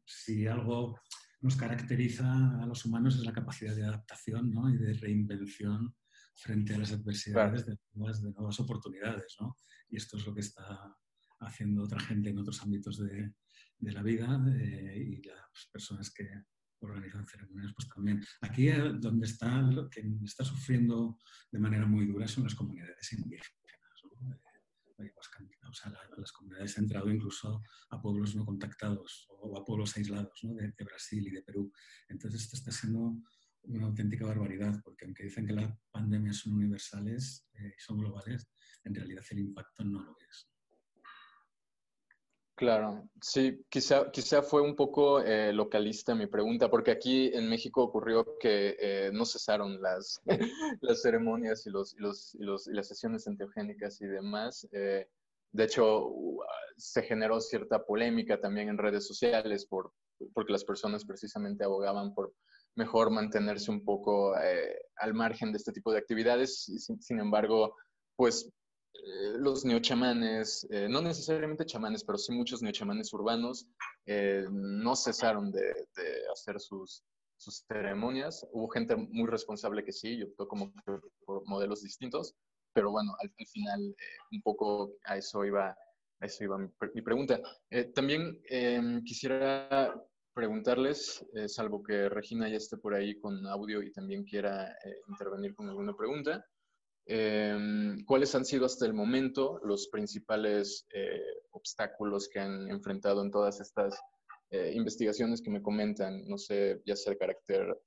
si 0.06 0.48
algo 0.48 1.00
nos 1.42 1.56
caracteriza 1.56 2.62
a 2.62 2.66
los 2.66 2.86
humanos 2.86 3.16
es 3.16 3.26
la 3.26 3.34
capacidad 3.34 3.76
de 3.76 3.84
adaptación 3.84 4.52
¿no? 4.52 4.70
y 4.70 4.78
de 4.78 4.94
reinvención 4.94 5.94
frente 6.36 6.74
a 6.74 6.78
las 6.78 6.94
adversidades 6.94 7.66
de, 7.66 7.78
nuevas, 7.94 8.22
de 8.22 8.32
nuevas 8.32 8.60
oportunidades. 8.60 9.36
¿no? 9.40 9.58
Y 9.90 9.98
esto 9.98 10.18
es 10.18 10.26
lo 10.26 10.34
que 10.34 10.42
está 10.42 10.98
haciendo 11.46 11.84
otra 11.84 12.00
gente 12.00 12.30
en 12.30 12.38
otros 12.40 12.62
ámbitos 12.62 12.98
de, 12.98 13.34
de 13.84 13.92
la 13.92 14.02
vida 14.02 14.42
eh, 14.56 14.98
y 14.98 15.22
las 15.24 15.68
personas 15.72 16.12
que 16.12 16.30
organizan 16.80 17.28
ceremonias, 17.28 17.74
pues 17.76 17.88
también. 17.90 18.24
Aquí 18.42 18.70
eh, 18.70 18.94
donde 19.00 19.26
está, 19.26 19.62
lo 19.62 19.90
que 19.90 20.04
está 20.24 20.44
sufriendo 20.44 21.18
de 21.52 21.60
manera 21.60 21.86
muy 21.86 22.06
dura 22.06 22.28
son 22.28 22.44
las 22.44 22.56
comunidades 22.56 23.14
indígenas. 23.14 23.52
Eh, 25.00 25.12
o 25.70 25.74
sea, 25.74 25.92
las 26.18 26.32
comunidades 26.32 26.78
han 26.78 26.84
entrado 26.84 27.10
incluso 27.10 27.64
a 27.90 28.02
pueblos 28.02 28.36
no 28.36 28.46
contactados 28.46 29.26
o 29.30 29.58
a 29.58 29.66
pueblos 29.66 29.98
aislados 29.98 30.44
¿no? 30.44 30.54
de, 30.54 30.72
Brasil 30.84 31.28
y 31.28 31.32
de 31.32 31.42
Perú. 31.42 31.74
Entonces, 32.08 32.44
esto 32.44 32.58
está 32.58 32.72
siendo 32.72 33.18
una 33.64 33.88
auténtica 33.88 34.26
barbaridad, 34.26 34.80
porque 34.84 35.06
aunque 35.06 35.24
dicen 35.24 35.48
que 35.48 35.54
las 35.54 35.74
pandemias 35.90 36.38
son 36.38 36.54
universales 36.54 37.48
y 37.56 37.82
son 37.82 37.98
globales, 37.98 38.48
en 38.84 38.94
realidad 38.94 39.24
el 39.32 39.40
impacto 39.40 39.84
no 39.84 40.04
lo 40.04 40.16
es. 40.30 40.53
Claro, 42.56 43.10
sí, 43.20 43.66
quizá, 43.68 44.12
quizá 44.12 44.44
fue 44.44 44.62
un 44.62 44.76
poco 44.76 45.20
eh, 45.22 45.52
localista 45.52 46.14
mi 46.14 46.28
pregunta, 46.28 46.70
porque 46.70 46.92
aquí 46.92 47.32
en 47.34 47.50
México 47.50 47.82
ocurrió 47.82 48.38
que 48.38 48.78
eh, 48.80 49.10
no 49.12 49.26
cesaron 49.26 49.82
las, 49.82 50.22
las 50.82 51.02
ceremonias 51.02 51.66
y, 51.66 51.72
los, 51.72 51.96
los, 51.98 52.36
los, 52.36 52.68
y 52.68 52.74
las 52.74 52.88
sesiones 52.88 53.26
enteogénicas 53.26 54.00
y 54.02 54.06
demás. 54.06 54.68
Eh, 54.72 55.08
de 55.52 55.64
hecho, 55.64 56.14
se 56.78 57.02
generó 57.02 57.42
cierta 57.42 57.84
polémica 57.84 58.40
también 58.40 58.70
en 58.70 58.78
redes 58.78 59.08
sociales 59.08 59.66
por, 59.66 59.92
porque 60.34 60.54
las 60.54 60.64
personas 60.64 61.06
precisamente 61.06 61.64
abogaban 61.64 62.14
por 62.14 62.34
mejor 62.76 63.10
mantenerse 63.10 63.72
un 63.72 63.84
poco 63.84 64.34
al 64.98 65.14
margen 65.14 65.52
de 65.52 65.58
este 65.58 65.72
tipo 65.72 65.92
de 65.92 66.00
actividades. 66.00 66.64
Sin, 67.00 67.20
embargo, 67.20 67.76
pues 68.16 68.52
los 69.38 69.66
neochamanes, 69.66 70.68
eh, 70.70 70.88
no 70.90 71.02
necesariamente 71.02 71.66
chamanes, 71.66 72.04
pero 72.04 72.18
sí 72.18 72.32
muchos 72.32 72.62
neochamanes 72.62 73.12
urbanos, 73.14 73.68
eh, 74.06 74.46
no 74.50 74.96
cesaron 74.96 75.52
de, 75.52 75.74
hacer 76.32 76.60
sus, 76.60 77.04
sus, 77.38 77.64
ceremonias. 77.68 78.48
Hubo 78.52 78.68
gente 78.70 78.96
muy 78.96 79.28
responsable 79.28 79.84
que 79.84 79.92
sí, 79.92 80.18
yo 80.18 80.28
optó 80.28 80.48
como 80.48 80.74
por 81.26 81.46
modelos 81.48 81.82
distintos, 81.82 82.36
pero 82.74 82.92
bueno, 82.92 83.16
al, 83.20 83.32
final 83.48 83.96
un 84.32 84.42
poco 84.42 84.94
a 85.06 85.18
eso 85.18 85.46
iba, 85.46 85.70
a 85.70 86.26
eso 86.26 86.44
iba 86.44 86.58
mi, 86.58 87.02
pregunta. 87.02 87.40
también 87.94 88.40
em, 88.50 89.04
quisiera 89.04 89.94
preguntarles, 90.34 91.24
salvo 91.48 91.84
que 91.84 92.10
Regina 92.10 92.50
ya 92.50 92.58
esté 92.58 92.78
por 92.78 92.96
ahí 92.96 93.20
con 93.20 93.46
audio 93.46 93.84
y 93.84 93.92
también 93.92 94.24
quiera 94.24 94.76
intervenir 95.08 95.54
con 95.54 95.70
alguna 95.70 95.96
pregunta. 95.96 96.44
Em, 97.06 98.04
¿Cuáles 98.06 98.34
han 98.34 98.46
sido 98.46 98.66
hasta 98.66 98.86
el 98.86 98.94
momento 98.94 99.60
los 99.64 99.90
principales 99.90 100.88
eh, 100.94 101.20
obstáculos 101.52 102.30
que 102.30 102.40
han 102.40 102.70
enfrentado 102.70 103.24
en 103.24 103.32
todas 103.32 103.60
estas 103.60 104.00
eh, 104.50 104.72
investigaciones 104.74 105.42
que 105.42 105.50
me 105.50 105.62
comentan? 105.62 106.26
No 106.28 106.38
sé, 106.38 106.82
ya 106.86 106.96
sea 106.96 107.12
de 107.12 107.20
carácter 107.20 107.78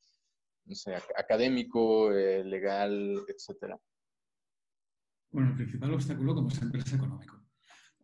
no 0.66 0.74
sé, 0.74 0.94
académico, 1.16 2.12
eh, 2.12 2.44
legal, 2.44 3.24
etcétera. 3.28 3.80
Bueno, 5.30 5.50
el 5.50 5.56
principal 5.56 5.94
obstáculo, 5.94 6.34
como 6.34 6.50
siempre, 6.50 6.80
es 6.80 6.92
económico. 6.92 7.40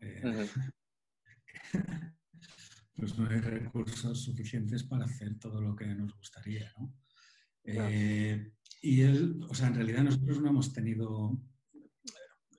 pues 2.97 3.19
no 3.19 3.29
hay 3.29 3.41
recursos 3.41 4.23
suficientes 4.23 4.85
para 4.85 5.05
hacer 5.05 5.39
todo 5.39 5.61
lo 5.61 5.75
que 5.75 5.87
nos 5.87 6.17
gustaría, 6.17 6.73
¿no? 6.79 6.95
Y 8.85 9.03
él, 9.03 9.41
o 9.49 9.55
sea, 9.55 9.69
en 9.69 9.77
realidad 9.77 10.03
nosotros 10.03 10.43
no 10.43 10.51
hemos 10.51 10.73
tenido, 10.73 11.41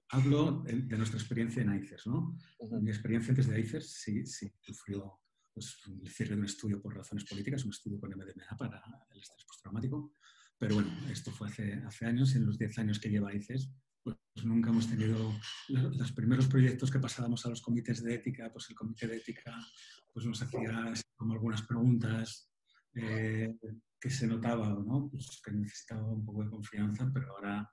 hablo 0.09 0.63
de, 0.63 0.97
nuestra 0.97 1.19
experiencia 1.19 1.61
en 1.61 1.75
ICES, 1.75 2.07
¿no? 2.07 2.37
Mi 2.81 2.89
experiencia 2.89 3.31
antes 3.31 3.47
de 3.47 3.59
ICES 3.59 3.91
sí, 3.91 4.25
sí 4.25 4.49
sufrió 4.61 5.19
pues, 5.53 5.77
el 6.01 6.09
cierre 6.09 6.35
de 6.35 6.39
un 6.39 6.45
estudio 6.45 6.81
por 6.81 6.95
razones 6.95 7.25
políticas, 7.25 7.65
un 7.65 7.71
estudio 7.71 7.99
con 7.99 8.09
MDMA 8.11 8.57
para 8.57 8.81
el 9.11 9.19
estrés 9.19 9.45
postraumático, 9.45 10.13
pero 10.57 10.75
bueno, 10.75 10.89
esto 11.11 11.29
fue 11.29 11.49
hace, 11.49 11.73
hace 11.85 12.05
años. 12.05 12.33
En 12.35 12.45
los 12.45 12.57
10 12.57 12.79
años 12.79 12.99
que 12.99 13.09
lleva 13.09 13.35
ICES, 13.35 13.69
pues 14.01 14.17
nunca 14.45 14.69
hemos 14.69 14.89
tenido 14.89 15.33
los 15.67 16.11
primeros 16.13 16.47
proyectos 16.47 16.89
que 16.89 16.99
pasábamos 16.99 17.45
a 17.45 17.49
los 17.49 17.61
comités 17.61 18.01
de 18.01 18.15
ética, 18.15 18.49
pues 18.49 18.69
el 18.69 18.75
comité 18.77 19.07
de 19.07 19.17
ética 19.17 19.53
pues 20.13 20.25
nos 20.25 20.41
hacía 20.41 20.93
como 21.17 21.33
algunas 21.33 21.63
preguntas 21.63 22.52
eh, 22.95 23.55
que 23.99 24.09
se 24.09 24.27
notaba, 24.27 24.69
¿no? 24.69 25.09
Pues 25.09 25.41
que 25.43 25.51
necesitaba 25.51 26.05
un 26.11 26.25
poco 26.25 26.43
de 26.43 26.49
confianza, 26.49 27.09
pero 27.13 27.31
ahora 27.35 27.69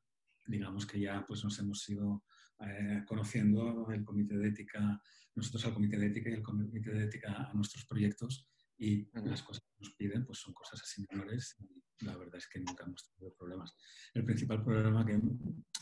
digamos 0.47 0.87
que 0.87 1.01
ya 1.01 1.25
pues 1.27 1.45
nos 1.45 1.59
hemos 1.59 1.89
ido 1.89 2.25
eh, 2.61 3.03
conociendo 3.07 3.91
el 3.91 4.05
comité 4.05 4.37
de 4.37 4.49
ética, 4.49 5.01
nosotros 5.35 5.65
al 5.67 5.75
comité 5.75 5.99
de 5.99 6.07
ética 6.07 6.31
y 6.31 6.35
el 6.35 6.43
comité 6.43 6.93
de 6.93 7.05
ética 7.05 7.49
a 7.51 7.55
nuestros 7.55 7.87
proyectos 7.87 8.49
y 8.77 9.09
las 9.13 9.43
cosas 9.43 9.63
que 9.63 9.85
nos 9.85 9.95
piden 9.95 10.25
pues 10.25 10.39
son 10.39 10.55
cosas 10.55 10.81
así 10.83 11.05
menores 11.11 11.57
y 11.59 12.05
la 12.05 12.17
verdad 12.17 12.37
es 12.37 12.49
que 12.49 12.61
nunca 12.61 12.85
hemos 12.85 13.11
tenido 13.11 13.35
problemas. 13.35 13.77
El 14.15 14.25
principal 14.25 14.65
problema 14.65 15.05
que 15.05 15.21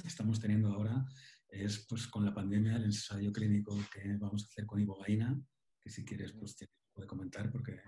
estamos 0.05 0.41
teniendo 0.41 0.73
ahora 0.73 1.05
es 1.49 1.87
pues 1.89 2.07
con 2.09 2.25
la 2.25 2.35
pandemia 2.35 2.77
el 2.77 2.85
ensayo 2.85 3.33
clínico 3.33 3.77
que 3.93 4.17
vamos 4.17 4.45
a 4.45 4.47
hacer 4.47 4.67
con 4.67 4.81
ibogaína, 4.81 5.41
que 5.81 5.91
si 5.91 6.05
quieres 6.05 6.33
pues 6.33 6.57
te 6.57 6.69
puede 6.93 7.07
comentar 7.07 7.51
porque 7.51 7.81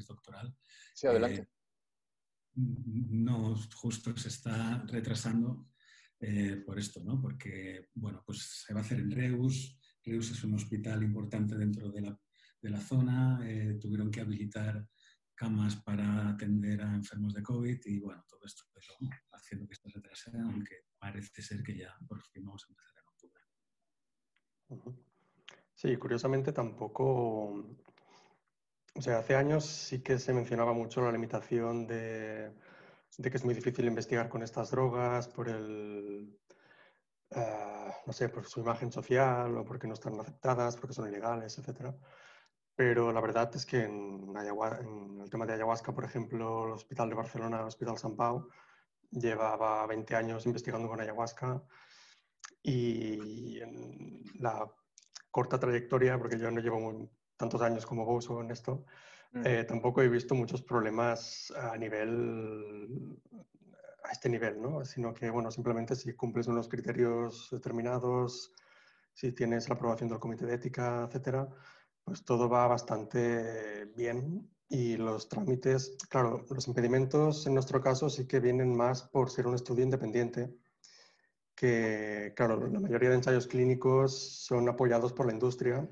tesis 0.00 0.06
doctoral. 0.06 0.54
Sí, 0.94 1.06
adelante. 1.06 1.42
Eh, 1.42 1.48
no 2.54 3.54
justo 3.74 4.16
se 4.16 4.28
está 4.28 4.82
retrasando 4.86 5.70
eh, 6.18 6.62
por 6.64 6.78
esto, 6.78 7.02
¿no? 7.02 7.20
Porque, 7.20 7.88
bueno, 7.94 8.22
pues 8.26 8.64
se 8.66 8.74
va 8.74 8.80
a 8.80 8.82
hacer 8.82 9.00
en 9.00 9.10
Reus. 9.10 9.78
Reus 10.04 10.30
es 10.30 10.44
un 10.44 10.54
hospital 10.54 11.02
importante 11.02 11.56
dentro 11.56 11.90
de 11.90 12.02
la, 12.02 12.20
de 12.60 12.70
la 12.70 12.80
zona. 12.80 13.40
Eh, 13.44 13.78
tuvieron 13.80 14.10
que 14.10 14.20
habilitar 14.20 14.86
camas 15.34 15.76
para 15.76 16.28
atender 16.28 16.82
a 16.82 16.94
enfermos 16.94 17.32
de 17.32 17.42
COVID 17.42 17.80
y, 17.86 18.00
bueno, 18.00 18.24
todo 18.28 18.44
esto 18.44 18.64
haciendo 19.32 19.66
que 19.66 19.74
se 19.74 19.88
retrase, 19.88 20.30
aunque 20.38 20.84
parece 20.98 21.42
ser 21.42 21.62
que 21.62 21.76
ya 21.76 21.96
por 22.06 22.20
fin 22.22 22.44
vamos 22.44 22.64
a 22.64 22.72
empezar 22.72 22.94
en 22.98 23.08
octubre. 23.08 23.42
Sí, 25.74 25.96
curiosamente 25.96 26.52
tampoco 26.52 27.82
o 28.94 29.02
sea, 29.02 29.18
hace 29.18 29.36
años 29.36 29.64
sí 29.64 30.02
que 30.02 30.18
se 30.18 30.32
mencionaba 30.32 30.72
mucho 30.72 31.00
la 31.02 31.12
limitación 31.12 31.86
de, 31.86 32.52
que 33.22 33.36
es 33.36 33.44
muy 33.44 33.54
difícil 33.54 33.86
investigar 33.86 34.28
con 34.28 34.42
estas 34.42 34.70
drogas 34.70 35.28
por 35.28 35.48
el, 35.48 36.36
eh, 37.30 37.92
no 38.06 38.12
sé, 38.12 38.28
por 38.28 38.46
su 38.46 38.60
imagen 38.60 38.90
social 38.92 39.56
o 39.56 39.64
porque 39.64 39.86
no 39.86 39.94
están 39.94 40.18
aceptadas, 40.18 40.76
porque 40.76 40.94
son 40.94 41.08
ilegales, 41.08 41.58
etc. 41.58 41.94
Pero 42.74 43.12
la 43.12 43.20
verdad 43.20 43.50
es 43.54 43.66
que 43.66 43.84
en, 43.84 44.34
en 44.36 45.20
el 45.20 45.30
tema 45.30 45.46
de 45.46 45.54
ayahuasca, 45.54 45.92
por 45.94 46.04
ejemplo, 46.04 46.66
el 46.66 46.72
Hospital 46.72 47.08
de 47.08 47.14
Barcelona, 47.14 47.60
el 47.60 47.66
Hospital 47.66 47.98
San 47.98 48.16
Pau, 48.16 48.48
llevaba 49.10 49.86
20 49.86 50.16
años 50.16 50.46
investigando 50.46 50.88
con 50.88 51.00
ayahuasca 51.00 51.62
y 52.62 53.60
en 53.60 54.22
la 54.40 54.70
corta 55.30 55.58
trayectoria, 55.58 56.18
porque 56.18 56.38
yo 56.38 56.50
no 56.50 56.60
llevo 56.60 57.10
tantos 57.40 57.62
años 57.62 57.86
como 57.86 58.04
vos 58.04 58.28
o 58.30 58.40
en 58.40 58.50
esto, 58.50 58.84
mm. 59.32 59.46
eh, 59.46 59.64
tampoco 59.64 60.02
he 60.02 60.08
visto 60.08 60.34
muchos 60.34 60.62
problemas 60.62 61.52
a 61.56 61.76
nivel, 61.76 63.18
a 64.04 64.12
este 64.12 64.28
nivel, 64.28 64.60
¿no? 64.60 64.84
Sino 64.84 65.12
que, 65.12 65.30
bueno, 65.30 65.50
simplemente 65.50 65.96
si 65.96 66.12
cumples 66.12 66.46
unos 66.46 66.68
criterios 66.68 67.48
determinados 67.50 68.52
si 69.14 69.32
tienes 69.32 69.68
la 69.68 69.74
aprobación 69.74 70.08
del 70.08 70.18
comité 70.18 70.46
de 70.46 70.54
ética, 70.54 71.04
etcétera, 71.06 71.48
pues 72.04 72.24
todo 72.24 72.48
va 72.48 72.66
bastante 72.66 73.86
bien 73.96 74.48
y 74.68 74.96
los 74.96 75.28
trámites, 75.28 75.96
claro, 76.08 76.46
los 76.48 76.68
impedimentos 76.68 77.46
en 77.46 77.54
nuestro 77.54 77.80
caso 77.80 78.08
sí 78.08 78.26
que 78.26 78.40
vienen 78.40 78.74
más 78.74 79.02
por 79.02 79.30
ser 79.30 79.46
un 79.46 79.54
estudio 79.54 79.84
independiente, 79.84 80.54
que 81.54 82.32
claro, 82.36 82.68
la 82.68 82.80
mayoría 82.80 83.10
de 83.10 83.16
ensayos 83.16 83.46
clínicos 83.46 84.44
son 84.46 84.68
apoyados 84.68 85.12
por 85.12 85.26
la 85.26 85.32
industria 85.32 85.88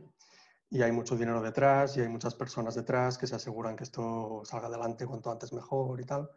y 0.70 0.82
hay 0.82 0.92
mucho 0.92 1.16
dinero 1.16 1.40
detrás 1.40 1.96
y 1.96 2.00
hay 2.00 2.08
muchas 2.08 2.34
personas 2.34 2.74
detrás 2.74 3.16
que 3.16 3.26
se 3.26 3.36
aseguran 3.36 3.76
que 3.76 3.84
esto 3.84 4.42
salga 4.44 4.66
adelante 4.66 5.06
cuanto 5.06 5.30
antes 5.30 5.52
mejor 5.52 6.00
y 6.00 6.04
tal. 6.04 6.30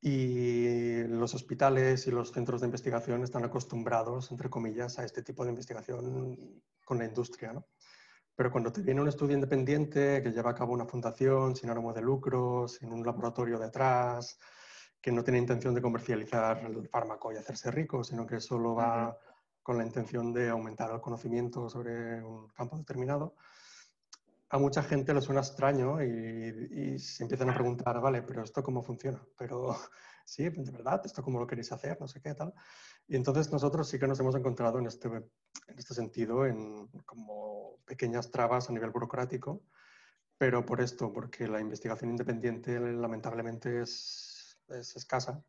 Y 0.00 1.04
los 1.04 1.34
hospitales 1.34 2.06
y 2.06 2.10
los 2.10 2.30
centros 2.30 2.60
de 2.60 2.66
investigación 2.66 3.24
están 3.24 3.44
acostumbrados, 3.44 4.30
entre 4.30 4.50
comillas, 4.50 4.98
a 4.98 5.04
este 5.04 5.22
tipo 5.22 5.44
de 5.44 5.50
investigación 5.50 6.62
con 6.84 6.98
la 6.98 7.06
industria. 7.06 7.54
¿no? 7.54 7.66
Pero 8.36 8.52
cuando 8.52 8.70
te 8.70 8.82
viene 8.82 9.00
un 9.00 9.08
estudio 9.08 9.34
independiente 9.34 10.22
que 10.22 10.30
lleva 10.30 10.50
a 10.50 10.54
cabo 10.54 10.72
una 10.74 10.86
fundación 10.86 11.56
sin 11.56 11.70
ánimo 11.70 11.92
de 11.92 12.02
lucro, 12.02 12.68
sin 12.68 12.92
un 12.92 13.04
laboratorio 13.04 13.58
detrás, 13.58 14.38
que 15.00 15.10
no 15.10 15.24
tiene 15.24 15.38
intención 15.38 15.74
de 15.74 15.82
comercializar 15.82 16.64
el 16.64 16.88
fármaco 16.88 17.32
y 17.32 17.36
hacerse 17.36 17.70
rico, 17.70 18.04
sino 18.04 18.26
que 18.26 18.40
solo 18.40 18.74
va 18.74 19.16
con 19.64 19.78
la 19.78 19.84
intención 19.84 20.32
de 20.32 20.50
aumentar 20.50 20.92
el 20.92 21.00
conocimiento 21.00 21.70
sobre 21.70 22.22
un 22.22 22.48
campo 22.48 22.76
determinado, 22.76 23.34
a 24.50 24.58
mucha 24.58 24.82
gente 24.82 25.14
le 25.14 25.22
suena 25.22 25.40
extraño 25.40 26.02
y, 26.02 26.98
se 26.98 27.24
empiezan 27.24 27.48
a 27.48 27.54
preguntar, 27.54 27.98
vale, 27.98 28.22
pero 28.22 28.44
esto 28.44 28.62
cómo 28.62 28.82
funciona, 28.82 29.26
pero 29.38 29.74
sí, 30.26 30.44
de 30.44 30.70
verdad, 30.70 31.00
esto 31.04 31.22
cómo 31.22 31.40
lo 31.40 31.46
queréis 31.46 31.72
hacer, 31.72 31.98
no 31.98 32.06
sé 32.06 32.20
qué 32.20 32.34
tal. 32.34 32.52
Y 33.08 33.16
entonces 33.16 33.50
nosotros 33.50 33.88
sí 33.88 33.98
que 33.98 34.06
nos 34.06 34.20
hemos 34.20 34.34
encontrado 34.36 34.78
en 34.78 34.86
este, 34.86 35.08
en 35.08 35.78
este 35.78 35.94
sentido 35.94 36.44
en 36.44 36.86
como 37.06 37.78
pequeñas 37.86 38.30
trabas 38.30 38.68
a 38.68 38.72
nivel 38.74 38.90
burocrático, 38.90 39.62
pero 40.36 40.64
por 40.66 40.82
esto, 40.82 41.10
porque 41.10 41.48
la 41.48 41.60
investigación 41.60 42.10
independiente 42.10 42.78
lamentablemente 42.78 43.80
es, 43.80 44.58
es 44.68 44.94
escasa 44.94 45.42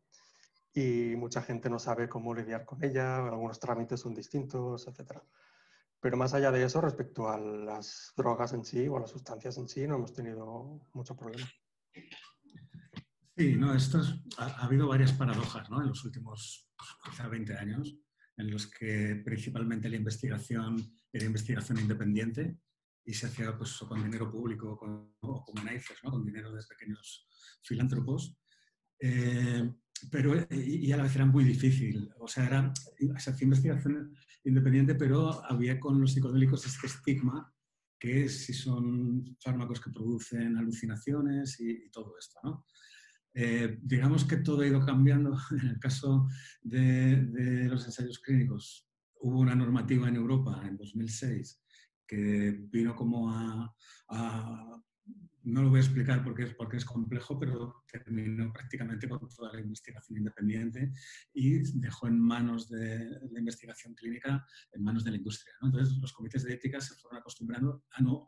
y 0.76 1.16
mucha 1.16 1.40
gente 1.40 1.70
no 1.70 1.78
sabe 1.78 2.06
cómo 2.06 2.34
lidiar 2.34 2.66
con 2.66 2.84
ella, 2.84 3.26
algunos 3.26 3.58
trámites 3.58 3.98
son 3.98 4.14
distintos, 4.14 4.86
etc. 4.86 5.20
Pero 5.98 6.18
más 6.18 6.34
allá 6.34 6.52
de 6.52 6.62
eso, 6.62 6.82
respecto 6.82 7.30
a 7.30 7.38
las 7.38 8.12
drogas 8.14 8.52
en 8.52 8.62
sí 8.62 8.86
o 8.86 8.98
a 8.98 9.00
las 9.00 9.10
sustancias 9.10 9.56
en 9.56 9.68
sí, 9.68 9.86
no 9.86 9.94
hemos 9.94 10.12
tenido 10.12 10.86
mucho 10.92 11.16
problema. 11.16 11.48
Sí, 13.34 13.56
no, 13.56 13.74
esto 13.74 14.02
ha, 14.36 14.66
habido 14.66 14.86
varias 14.86 15.14
paradojas 15.14 15.70
¿no? 15.70 15.80
en 15.80 15.88
los 15.88 16.04
últimos 16.04 16.68
quizá 17.02 17.26
20 17.26 17.56
años, 17.56 17.96
en 18.36 18.50
los 18.50 18.66
que 18.66 19.22
principalmente 19.24 19.88
la 19.88 19.96
investigación 19.96 20.76
era 21.10 21.24
investigación 21.24 21.78
independiente 21.78 22.58
y 23.02 23.14
se 23.14 23.28
hacía 23.28 23.56
pues, 23.56 23.78
con 23.78 24.02
dinero 24.02 24.30
público 24.30 24.76
con, 24.76 25.14
o 25.20 25.42
con 25.42 25.54
¿no? 25.64 26.10
con 26.10 26.26
dinero 26.26 26.52
de 26.52 26.62
pequeños 26.68 27.26
filántropos. 27.62 28.36
Eh, 29.00 29.72
pero 30.10 30.34
y, 30.50 30.92
a 30.92 30.96
la 30.96 31.04
vez 31.04 31.14
era 31.16 31.26
muy 31.26 31.44
difícil. 31.44 32.10
O 32.18 32.28
sea, 32.28 32.46
era, 32.46 32.72
se 33.18 33.30
hacía 33.30 33.44
investigación 33.44 34.14
independiente, 34.44 34.94
pero 34.94 35.44
había 35.44 35.80
con 35.80 36.00
los 36.00 36.12
psicodélicos 36.12 36.66
este 36.66 36.86
estigma 36.86 37.52
que 37.98 38.28
si 38.28 38.52
son 38.52 39.36
fármacos 39.40 39.80
que 39.80 39.90
producen 39.90 40.56
alucinaciones 40.56 41.58
y, 41.60 41.70
y 41.86 41.90
todo 41.90 42.14
esto, 42.18 42.38
¿no? 42.44 42.64
Eh, 43.38 43.78
digamos 43.82 44.24
que 44.24 44.38
todo 44.38 44.62
ha 44.62 44.66
ido 44.66 44.84
cambiando. 44.84 45.36
En 45.50 45.68
el 45.68 45.78
caso 45.78 46.26
de, 46.62 47.68
los 47.68 47.84
ensayos 47.84 48.18
clínicos, 48.18 48.88
hubo 49.20 49.40
una 49.40 49.54
normativa 49.54 50.08
en 50.08 50.16
Europa 50.16 50.62
en 50.66 50.76
2006 50.76 51.62
que 52.08 52.56
vino 52.70 52.94
como 52.94 53.30
a, 53.30 53.74
no 55.46 55.62
lo 55.62 55.70
voy 55.70 55.78
a 55.78 55.82
explicar 55.82 56.24
porque 56.24 56.42
es, 56.42 56.54
porque 56.54 56.76
es 56.76 56.84
complejo, 56.84 57.38
pero 57.38 57.84
terminó 57.90 58.52
prácticamente 58.52 59.08
con 59.08 59.28
toda 59.28 59.52
la 59.52 59.60
investigación 59.60 60.18
independiente 60.18 60.92
y 61.32 61.58
dejó 61.78 62.08
en 62.08 62.18
manos 62.18 62.68
de 62.68 63.08
la 63.30 63.38
investigación 63.38 63.94
clínica, 63.94 64.44
en 64.72 64.82
manos 64.82 65.04
de 65.04 65.12
la 65.12 65.18
industria. 65.18 65.54
Entonces, 65.62 65.96
los 65.98 66.12
comités 66.12 66.42
de 66.42 66.54
ética 66.54 66.80
se 66.80 66.96
fueron 66.96 67.20
acostumbrando 67.20 67.84
a, 67.92 68.02
no, 68.02 68.26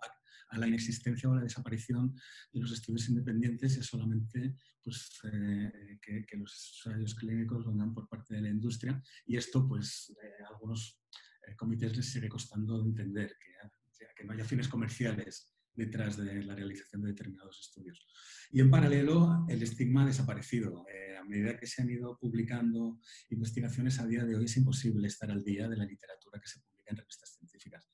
a, 0.51 0.59
la 0.59 0.69
inexistencia 0.69 1.29
o 1.29 1.33
a 1.33 1.37
la 1.37 1.43
desaparición 1.43 2.15
de 2.53 2.61
los 2.61 2.71
estudios 2.71 3.09
independientes 3.09 3.77
y 3.77 3.83
solamente 3.83 4.55
pues, 4.81 5.11
eh, 5.25 5.99
que, 6.01 6.37
los 6.37 6.83
ensayos 6.87 7.17
clínicos 7.17 7.67
vengan 7.67 7.93
por 7.93 8.09
parte 8.09 8.37
de 8.37 8.43
la 8.43 8.49
industria. 8.49 9.03
Y 9.27 9.37
esto, 9.37 9.67
pues, 9.67 10.17
a 10.47 10.53
algunos 10.55 11.01
eh, 11.49 11.57
comités 11.57 11.97
les 11.97 12.13
sigue 12.13 12.29
costando 12.29 12.81
entender 12.81 13.37
que, 13.41 14.07
que 14.15 14.25
no 14.25 14.33
haya 14.35 14.45
fines 14.45 14.69
comerciales 14.69 15.53
detrás 15.79 16.17
de 16.17 16.43
la 16.43 16.57
realización 16.57 17.03
de 17.03 17.09
determinados 17.09 17.61
estudios. 17.61 18.05
Y 18.51 18.61
en 18.61 18.69
paralelo, 18.69 19.47
el 19.49 19.63
estigma 19.63 20.03
ha 20.03 20.07
desaparecido. 20.07 20.85
Eh, 20.93 21.17
a 21.17 21.25
medida 21.25 21.57
que 21.57 21.67
se 21.67 21.83
han 21.83 21.91
ido 21.91 22.19
publicando 22.19 23.01
investigaciones, 23.31 24.01
a 24.01 24.07
día 24.07 24.25
de 24.25 24.35
hoy 24.35 24.47
es 24.47 24.57
imposible 24.57 25.07
estar 25.07 25.31
al 25.31 25.45
día 25.45 25.69
de 25.69 25.77
la 25.77 25.85
literatura 25.85 26.41
que 26.41 26.49
se 26.49 26.61
publica 26.61 26.91
en 26.91 26.97
revistas 26.97 27.31
científicas. 27.31 27.89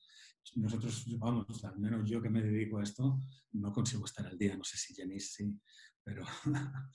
Nosotros, 0.55 1.05
vamos, 1.19 1.63
al 1.63 1.77
menos 1.77 2.09
yo 2.09 2.21
que 2.21 2.29
me 2.29 2.41
dedico 2.41 2.79
a 2.79 2.83
esto, 2.83 3.19
no 3.53 3.71
consigo 3.71 4.05
estar 4.05 4.25
al 4.25 4.37
día. 4.37 4.57
No 4.57 4.63
sé 4.63 4.77
si 4.77 4.95
Jenny 4.95 5.19
sí, 5.19 5.55
pero, 6.03 6.25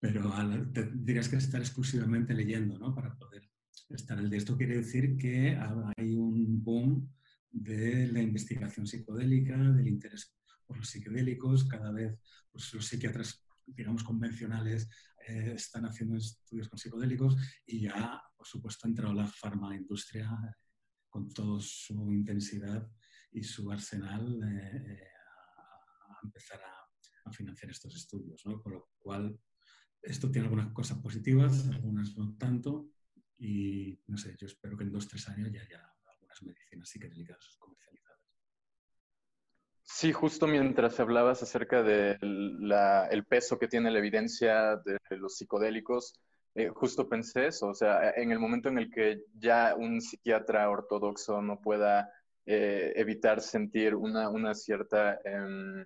pero 0.00 0.32
te 0.72 0.90
dirías 0.94 1.28
que 1.28 1.36
estar 1.36 1.60
exclusivamente 1.60 2.32
leyendo 2.32 2.78
¿no? 2.78 2.94
para 2.94 3.14
poder 3.14 3.50
estar 3.90 4.18
al 4.18 4.30
día. 4.30 4.38
Esto 4.38 4.56
quiere 4.56 4.78
decir 4.78 5.18
que 5.18 5.58
hay 5.96 6.14
un 6.14 6.64
boom 6.64 7.12
de 7.54 8.08
la 8.08 8.20
investigación 8.20 8.86
psicodélica, 8.86 9.56
del 9.56 9.86
interés 9.86 10.34
por 10.66 10.76
los 10.76 10.88
psicodélicos. 10.88 11.64
Cada 11.64 11.92
vez 11.92 12.18
pues, 12.50 12.74
los 12.74 12.86
psiquiatras, 12.86 13.46
digamos, 13.64 14.02
convencionales 14.02 14.88
eh, 15.28 15.52
están 15.54 15.86
haciendo 15.86 16.16
estudios 16.16 16.68
con 16.68 16.78
psicodélicos 16.78 17.36
y 17.64 17.80
ya, 17.80 18.20
por 18.36 18.46
supuesto, 18.46 18.86
ha 18.86 18.90
entrado 18.90 19.14
la 19.14 19.26
farmaindustria 19.26 20.24
industria 20.24 20.56
con 21.08 21.28
toda 21.32 21.60
su 21.60 22.12
intensidad 22.12 22.90
y 23.30 23.44
su 23.44 23.70
arsenal 23.70 24.42
eh, 24.42 24.84
eh, 24.86 25.08
a, 26.08 26.18
empezar 26.24 26.60
a, 26.60 27.32
financiar 27.32 27.70
estos 27.70 27.94
estudios. 27.94 28.44
¿no? 28.44 28.60
Con 28.62 28.72
lo 28.72 28.90
cual, 28.98 29.38
esto 30.02 30.30
tiene 30.30 30.46
algunas 30.46 30.72
cosas 30.72 30.98
positivas, 30.98 31.66
algunas 31.68 32.14
no 32.16 32.36
tanto, 32.36 32.90
y 33.38 33.98
no 34.06 34.18
sé, 34.18 34.36
yo 34.38 34.46
espero 34.46 34.76
que 34.76 34.84
en 34.84 34.92
dos 34.92 35.08
tres 35.08 35.26
años 35.30 35.50
ya, 35.50 35.66
ya 35.68 35.93
medicinas 36.42 36.88
psicodélicas 36.88 37.56
comercializadas. 37.58 38.18
Sí, 39.82 40.12
justo 40.12 40.46
mientras 40.46 40.98
hablabas 40.98 41.42
acerca 41.42 41.82
del 41.82 43.24
peso 43.28 43.58
que 43.58 43.68
tiene 43.68 43.90
la 43.90 43.98
evidencia 43.98 44.76
de 44.76 44.98
los 45.10 45.36
psicodélicos, 45.36 46.14
eh, 46.56 46.68
justo 46.68 47.08
pensé 47.08 47.48
eso, 47.48 47.68
o 47.68 47.74
sea, 47.74 48.10
en 48.10 48.30
el 48.30 48.38
momento 48.38 48.68
en 48.68 48.78
el 48.78 48.90
que 48.90 49.24
ya 49.34 49.74
un 49.76 50.00
psiquiatra 50.00 50.70
ortodoxo 50.70 51.42
no 51.42 51.60
pueda 51.60 52.12
eh, 52.46 52.92
evitar 52.94 53.40
sentir 53.40 53.94
una, 53.94 54.28
una 54.30 54.54
cierta 54.54 55.18
em, 55.24 55.84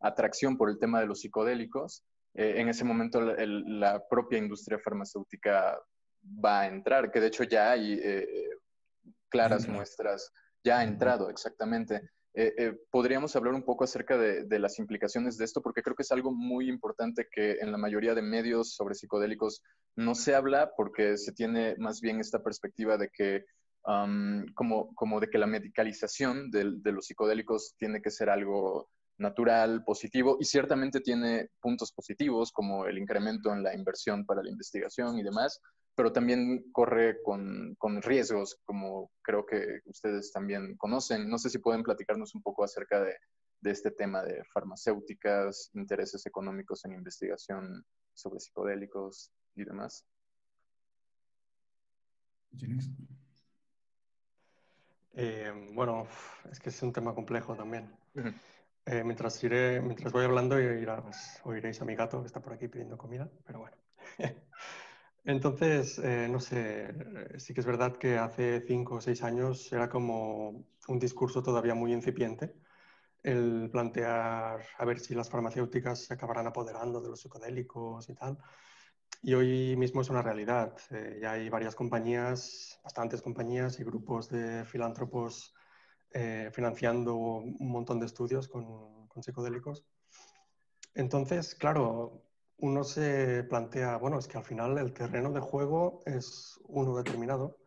atracción 0.00 0.56
por 0.56 0.70
el 0.70 0.78
tema 0.78 1.00
de 1.00 1.06
los 1.06 1.20
psicodélicos, 1.20 2.02
eh, 2.34 2.54
en 2.56 2.68
ese 2.68 2.84
momento 2.84 3.20
la, 3.20 4.02
propia 4.08 4.38
industria 4.38 4.78
farmacéutica 4.78 5.78
va 6.22 6.62
a 6.62 6.66
entrar, 6.66 7.10
que 7.10 7.20
de 7.20 7.26
hecho 7.26 7.44
ya 7.44 7.72
hay 7.72 8.00
claras 9.28 9.68
muestras. 9.68 10.32
Ya 10.64 10.78
ha 10.78 10.84
entrado, 10.84 11.30
exactamente. 11.30 12.10
Eh, 12.38 12.52
eh, 12.58 12.78
podríamos 12.90 13.34
hablar 13.34 13.54
un 13.54 13.64
poco 13.64 13.84
acerca 13.84 14.18
de, 14.18 14.58
las 14.58 14.78
implicaciones 14.78 15.38
de 15.38 15.46
esto, 15.46 15.62
porque 15.62 15.82
creo 15.82 15.96
que 15.96 16.02
es 16.02 16.12
algo 16.12 16.32
muy 16.32 16.68
importante 16.68 17.26
que 17.32 17.52
en 17.60 17.72
la 17.72 17.78
mayoría 17.78 18.14
de 18.14 18.20
medios 18.20 18.74
sobre 18.74 18.94
psicodélicos 18.94 19.62
no 19.96 20.14
se 20.14 20.34
habla, 20.34 20.70
porque 20.76 21.16
se 21.16 21.32
tiene 21.32 21.76
más 21.78 22.02
bien 22.02 22.20
esta 22.20 22.42
perspectiva 22.42 22.98
de 22.98 23.08
que, 23.08 23.46
como, 24.54 24.94
como 24.94 25.20
de 25.20 25.30
que 25.30 25.38
la 25.38 25.46
medicalización 25.46 26.50
de, 26.50 26.72
de 26.76 26.92
los 26.92 27.06
psicodélicos 27.06 27.74
tiene 27.78 28.02
que 28.02 28.10
ser 28.10 28.28
algo 28.28 28.90
natural, 29.16 29.82
positivo, 29.84 30.36
y 30.38 30.44
ciertamente 30.44 31.00
tiene 31.00 31.48
puntos 31.58 31.90
positivos 31.90 32.52
como 32.52 32.84
el 32.86 32.98
incremento 32.98 33.50
en 33.50 33.62
la 33.62 33.74
inversión 33.74 34.26
para 34.26 34.42
la 34.42 34.50
investigación 34.50 35.18
y 35.18 35.22
demás, 35.22 35.58
pero 35.96 36.12
también 36.12 36.70
corre 36.72 37.22
con, 37.22 37.74
con, 37.78 38.02
riesgos, 38.02 38.60
como 38.64 39.10
creo 39.22 39.46
que 39.46 39.80
ustedes 39.86 40.30
también 40.30 40.76
conocen. 40.76 41.28
No 41.28 41.38
sé 41.38 41.48
si 41.50 41.58
pueden 41.58 41.82
platicarnos 41.82 42.34
un 42.34 42.42
poco 42.42 42.62
acerca 42.62 43.02
de, 43.02 43.16
de 43.60 43.70
este 43.70 43.90
tema 43.90 44.22
de 44.22 44.44
farmacéuticas, 44.44 45.70
intereses 45.74 46.24
económicos 46.26 46.84
en 46.84 46.92
investigación 46.92 47.84
sobre 48.12 48.40
psicodélicos 48.40 49.32
y 49.54 49.64
demás. 49.64 50.06
Eh, 55.14 55.70
bueno, 55.72 56.06
es 56.50 56.60
que 56.60 56.68
es 56.68 56.82
un 56.82 56.92
tema 56.92 57.14
complejo 57.14 57.56
también. 57.56 57.90
Eh, 58.84 59.02
mientras, 59.02 59.42
iré, 59.42 59.80
mientras 59.80 60.12
voy 60.12 60.24
hablando, 60.24 60.56
oiréis 61.44 61.80
a 61.80 61.84
mi 61.84 61.94
gato 61.94 62.20
que 62.20 62.26
está 62.26 62.40
por 62.40 62.52
aquí 62.52 62.68
pidiendo 62.68 62.98
comida, 62.98 63.30
pero 63.46 63.60
bueno. 63.60 63.76
Entonces, 65.26 65.98
eh, 65.98 66.28
no 66.30 66.38
sé, 66.38 66.84
eh, 66.84 67.38
sí 67.38 67.52
que 67.52 67.58
es 67.58 67.66
verdad 67.66 67.96
que 67.98 68.16
hace 68.16 68.62
cinco 68.64 68.94
o 68.96 69.00
seis 69.00 69.24
años 69.24 69.72
era 69.72 69.88
como 69.88 70.64
un 70.86 70.98
discurso 71.00 71.42
todavía 71.42 71.74
muy 71.74 71.92
incipiente 71.92 72.54
el 73.24 73.68
plantear 73.72 74.64
a 74.78 74.84
ver 74.84 75.00
si 75.00 75.16
las 75.16 75.28
farmacéuticas 75.28 76.04
se 76.04 76.14
acabarán 76.14 76.46
apoderando 76.46 77.00
de 77.00 77.08
los 77.08 77.20
psicodélicos 77.20 78.08
y 78.08 78.14
tal. 78.14 78.38
Y 79.20 79.34
hoy 79.34 79.76
mismo 79.76 80.00
es 80.00 80.10
una 80.10 80.22
realidad. 80.22 80.76
Eh, 80.90 81.18
ya 81.20 81.32
hay 81.32 81.48
varias 81.48 81.74
compañías, 81.74 82.80
bastantes 82.84 83.20
compañías 83.20 83.80
y 83.80 83.84
grupos 83.84 84.28
de 84.30 84.64
filántropos 84.64 85.54
financiando 86.52 87.14
un 87.14 87.70
montón 87.70 88.00
de 88.00 88.06
estudios 88.06 88.48
con, 88.48 89.06
con 89.08 89.22
psicodélicos. 89.22 89.84
Entonces, 90.94 91.54
claro, 91.54 92.25
uno 92.58 92.84
se 92.84 93.44
plantea, 93.44 93.96
bueno, 93.98 94.18
es 94.18 94.28
que 94.28 94.38
al 94.38 94.44
final 94.44 94.78
el 94.78 94.92
terreno 94.92 95.32
de 95.32 95.40
juego 95.40 96.00
es 96.06 96.58
uno 96.64 96.96
determinado, 96.96 97.58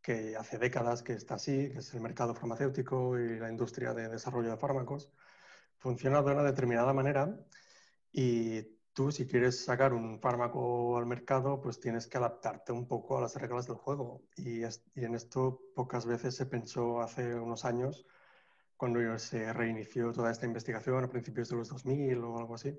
que 0.00 0.36
hace 0.36 0.58
décadas 0.58 1.02
que 1.02 1.14
está 1.14 1.34
así, 1.34 1.70
que 1.70 1.78
es 1.78 1.92
el 1.94 2.00
mercado 2.00 2.34
farmacéutico 2.34 3.18
y 3.18 3.38
la 3.38 3.50
industria 3.50 3.94
de 3.94 4.08
desarrollo 4.08 4.50
de 4.50 4.56
fármacos, 4.56 5.12
funciona 5.78 6.22
de 6.22 6.32
una 6.32 6.42
determinada 6.44 6.92
manera 6.92 7.36
y 8.12 8.62
tú 8.92 9.10
si 9.12 9.26
quieres 9.26 9.64
sacar 9.64 9.92
un 9.92 10.20
fármaco 10.20 10.96
al 10.98 11.06
mercado, 11.06 11.60
pues 11.60 11.80
tienes 11.80 12.06
que 12.06 12.18
adaptarte 12.18 12.72
un 12.72 12.86
poco 12.88 13.18
a 13.18 13.20
las 13.22 13.36
reglas 13.36 13.66
del 13.66 13.76
juego. 13.76 14.22
Y, 14.36 14.62
en 14.94 15.14
esto 15.14 15.60
pocas 15.74 16.06
veces 16.06 16.34
se 16.36 16.46
pensó 16.46 17.00
hace 17.00 17.34
unos 17.34 17.64
años, 17.64 18.06
cuando 18.76 19.18
se 19.18 19.52
reinició 19.52 20.12
toda 20.12 20.30
esta 20.30 20.46
investigación 20.46 21.04
a 21.04 21.10
principios 21.10 21.48
de 21.48 21.56
los 21.56 21.68
2000 21.68 22.18
o 22.24 22.38
algo 22.38 22.54
así 22.54 22.78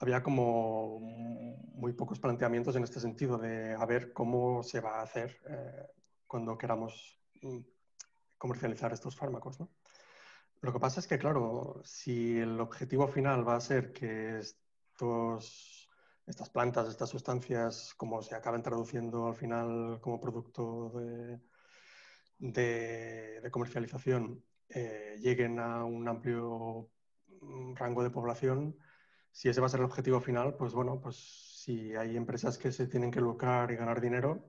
había 0.00 0.22
como 0.22 1.00
muy 1.00 1.92
pocos 1.92 2.18
planteamientos 2.18 2.76
en 2.76 2.84
este 2.84 3.00
sentido 3.00 3.38
de 3.38 3.74
a 3.74 3.84
ver 3.86 4.12
cómo 4.12 4.62
se 4.62 4.80
va 4.80 5.00
a 5.00 5.02
hacer 5.02 5.38
eh, 5.48 5.86
cuando 6.26 6.56
queramos 6.58 7.20
mm, 7.42 7.60
comercializar 8.38 8.92
estos 8.92 9.16
fármacos. 9.16 9.60
¿no? 9.60 9.70
Lo 10.60 10.72
que 10.72 10.80
pasa 10.80 11.00
es 11.00 11.06
que, 11.06 11.18
claro, 11.18 11.80
si 11.84 12.38
el 12.38 12.58
objetivo 12.60 13.06
final 13.06 13.46
va 13.46 13.56
a 13.56 13.60
ser 13.60 13.92
que 13.92 14.38
estos, 14.38 15.90
estas 16.26 16.48
plantas, 16.48 16.88
estas 16.88 17.10
sustancias, 17.10 17.94
como 17.96 18.22
se 18.22 18.34
acaben 18.34 18.62
traduciendo 18.62 19.26
al 19.26 19.34
final 19.34 20.00
como 20.00 20.20
producto 20.20 20.90
de, 20.94 21.40
de, 22.38 23.50
comercialización, 23.50 24.42
eh, 24.70 25.16
lleguen 25.20 25.58
a 25.58 25.84
un 25.84 26.08
amplio 26.08 26.90
mm, 27.40 27.74
rango 27.74 28.02
de 28.02 28.10
población, 28.10 28.78
si 29.34 29.48
ese 29.48 29.60
va 29.60 29.66
a 29.66 29.68
ser 29.68 29.80
el 29.80 29.86
objetivo 29.86 30.20
final, 30.20 30.54
pues 30.54 30.72
bueno, 30.72 31.00
pues 31.00 31.16
si 31.16 31.92
hay 31.96 32.16
empresas 32.16 32.56
que 32.56 32.70
se 32.70 32.86
tienen 32.86 33.10
que 33.10 33.20
lucrar 33.20 33.72
y 33.72 33.76
ganar 33.76 34.00
dinero, 34.00 34.48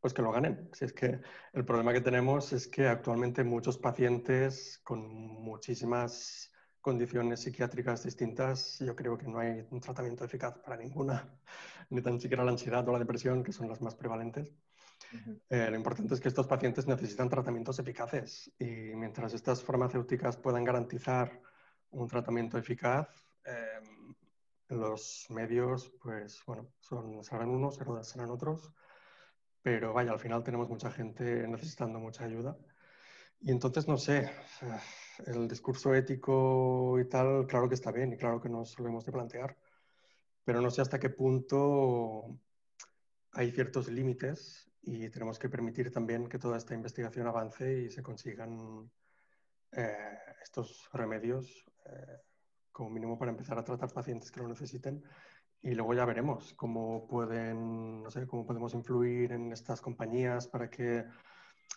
pues 0.00 0.12
que 0.12 0.22
lo 0.22 0.32
ganen. 0.32 0.68
Si 0.72 0.84
es 0.84 0.92
que 0.92 1.20
el 1.52 1.64
problema 1.64 1.92
que 1.92 2.00
tenemos 2.00 2.52
es 2.52 2.66
que 2.66 2.88
actualmente 2.88 3.44
muchos 3.44 3.78
pacientes 3.78 4.80
con 4.82 5.06
muchísimas 5.06 6.50
condiciones 6.80 7.42
psiquiátricas 7.42 8.02
distintas, 8.02 8.80
yo 8.80 8.96
creo 8.96 9.16
que 9.16 9.28
no 9.28 9.38
hay 9.38 9.64
un 9.70 9.80
tratamiento 9.80 10.24
eficaz 10.24 10.58
para 10.58 10.76
ninguna, 10.76 11.38
ni 11.90 12.02
tan 12.02 12.20
siquiera 12.20 12.42
la 12.42 12.50
ansiedad 12.50 12.86
o 12.88 12.92
la 12.92 12.98
depresión, 12.98 13.44
que 13.44 13.52
son 13.52 13.68
las 13.68 13.80
más 13.80 13.94
prevalentes. 13.94 14.52
Eh, 15.48 15.68
lo 15.70 15.76
importante 15.76 16.14
es 16.14 16.20
que 16.20 16.28
estos 16.28 16.48
pacientes 16.48 16.88
necesitan 16.88 17.28
tratamientos 17.28 17.78
eficaces 17.78 18.52
y 18.58 18.64
mientras 18.96 19.32
estas 19.32 19.62
farmacéuticas 19.62 20.36
puedan 20.38 20.64
garantizar 20.64 21.40
un 21.90 22.08
tratamiento 22.08 22.58
eficaz, 22.58 23.06
Em, 23.44 23.91
los 24.72 25.26
medios, 25.30 25.92
pues 26.02 26.42
bueno, 26.46 26.72
son, 26.80 27.22
serán 27.22 27.50
unos, 27.50 27.78
serán 28.02 28.30
otros, 28.30 28.72
pero 29.62 29.92
vaya, 29.92 30.12
al 30.12 30.18
final 30.18 30.42
tenemos 30.42 30.68
mucha 30.68 30.90
gente 30.90 31.46
necesitando 31.48 31.98
mucha 31.98 32.24
ayuda. 32.24 32.56
Y 33.40 33.50
entonces, 33.50 33.88
no 33.88 33.96
sé, 33.96 34.30
el 35.26 35.48
discurso 35.48 35.94
ético 35.94 36.98
y 37.00 37.08
tal, 37.08 37.46
claro 37.46 37.68
que 37.68 37.74
está 37.74 37.90
bien 37.90 38.12
y 38.12 38.16
claro 38.16 38.40
que 38.40 38.48
nos 38.48 38.70
solemos 38.70 39.04
de 39.04 39.12
plantear, 39.12 39.56
pero 40.44 40.60
no 40.60 40.70
sé 40.70 40.80
hasta 40.80 40.98
qué 40.98 41.10
punto 41.10 42.38
hay 43.32 43.50
ciertos 43.50 43.88
límites 43.88 44.70
y 44.82 45.08
tenemos 45.10 45.38
que 45.38 45.48
permitir 45.48 45.90
también 45.90 46.28
que 46.28 46.38
toda 46.38 46.56
esta 46.56 46.74
investigación 46.74 47.26
avance 47.26 47.82
y 47.82 47.90
se 47.90 48.02
consigan 48.02 48.90
eh, 49.72 50.18
estos 50.42 50.88
remedios 50.92 51.64
eh, 51.86 52.18
como 52.72 52.90
mínimo 52.90 53.18
para 53.18 53.30
empezar 53.30 53.58
a 53.58 53.64
tratar 53.64 53.92
pacientes 53.92 54.30
que 54.30 54.40
lo 54.40 54.48
necesiten. 54.48 55.02
Y 55.62 55.74
luego 55.74 55.94
ya 55.94 56.04
veremos 56.04 56.54
cómo 56.54 57.06
pueden, 57.06 58.02
no 58.02 58.10
sé, 58.10 58.26
cómo 58.26 58.44
podemos 58.44 58.74
influir 58.74 59.32
en 59.32 59.52
estas 59.52 59.80
compañías 59.80 60.48
para 60.48 60.68
que 60.68 61.04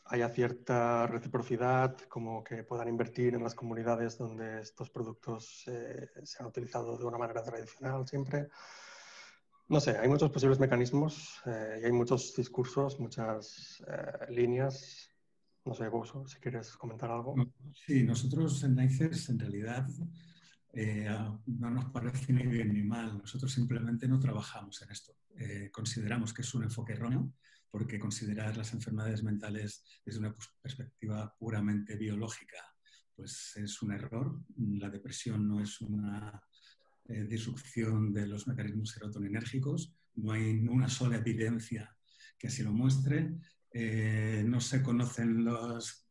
haya 0.06 0.30
cierta 0.30 1.08
reciprocidad, 1.08 1.98
como 2.10 2.44
que 2.44 2.64
puedan 2.64 2.88
invertir 2.88 3.36
en 3.36 3.44
las 3.44 3.56
comunidades 3.56 4.18
donde 4.18 4.62
estos 4.62 4.90
productos 4.90 5.64
eh, 5.68 6.10
se 6.24 6.42
han 6.42 6.50
utilizado 6.50 6.98
de 6.98 7.06
una 7.06 7.18
manera 7.18 7.44
tradicional 7.44 8.08
siempre. 8.08 8.50
No 9.68 9.80
sé, 9.80 9.98
hay 9.98 10.08
muchos 10.08 10.30
posibles 10.30 10.60
mecanismos 10.60 11.42
eh, 11.48 11.80
y 11.82 11.86
hay 11.86 11.92
muchos 11.92 12.36
discursos, 12.36 13.00
muchas 13.00 13.84
eh, 13.88 14.32
líneas. 14.32 15.10
No 15.66 15.74
sé, 15.74 15.88
vos, 15.90 16.14
si 16.28 16.40
quieres 16.40 16.78
comentar 16.78 17.10
algo. 17.10 17.34
Sí, 17.74 18.04
nosotros 18.04 18.64
en 18.64 18.76
NICES 18.76 19.30
en 19.30 19.40
realidad 19.40 19.88
eh, 20.78 21.08
no 21.46 21.70
nos 21.70 21.86
parece 21.86 22.34
ni 22.34 22.46
bien 22.46 22.74
ni 22.74 22.84
mal. 22.84 23.18
Nosotros 23.18 23.52
simplemente 23.54 24.10
no 24.10 24.20
trabajamos 24.20 24.82
en 24.82 24.92
esto. 24.92 25.16
Eh, 25.38 25.70
consideramos 25.72 26.34
que 26.34 26.42
es 26.42 26.54
un 26.54 26.64
enfoque 26.64 26.94
erróneo 26.94 27.34
porque 27.72 27.98
considerar 27.98 28.58
las 28.58 28.74
enfermedades 28.74 29.24
mentales 29.24 29.84
desde 30.06 30.20
una 30.20 30.36
perspectiva 30.62 31.34
puramente 31.38 31.96
biológica 31.96 32.58
pues 33.16 33.54
es 33.56 33.82
un 33.82 33.94
error. 33.94 34.38
La 34.58 34.90
depresión 34.90 35.48
no 35.48 35.62
es 35.62 35.80
una 35.80 36.44
eh, 37.06 37.24
disrupción 37.24 38.14
de 38.14 38.28
los 38.28 38.46
mecanismos 38.46 38.90
serotoninérgicos. 38.90 39.96
No 40.16 40.34
hay 40.34 40.68
una 40.68 40.90
sola 40.90 41.16
evidencia 41.16 41.96
que 42.38 42.48
así 42.48 42.64
lo 42.64 42.74
muestre. 42.74 43.34
no 44.44 44.60
se 44.60 44.84
conocen 44.84 45.46
los 45.46 46.05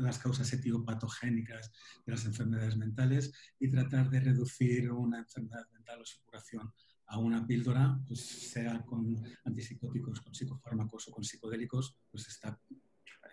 las 0.00 0.18
causas 0.18 0.52
etiopatogénicas 0.52 1.72
de 2.04 2.12
las 2.12 2.24
enfermedades 2.24 2.76
mentales 2.76 3.32
y 3.58 3.70
tratar 3.70 4.10
de 4.10 4.20
reducir 4.20 4.90
una 4.90 5.18
enfermedad 5.18 5.68
mental 5.72 6.00
o 6.00 6.04
su 6.04 6.20
curación 6.22 6.72
a 7.08 7.18
una 7.18 7.46
píldora, 7.46 8.00
pues 8.06 8.20
sea 8.20 8.84
con 8.84 9.16
antipsicóticos, 9.44 10.20
con 10.20 10.34
psicofármacos 10.34 11.08
o 11.08 11.12
con 11.12 11.24
psicodélicos, 11.24 11.96
pues 12.10 12.26
está 12.28 12.60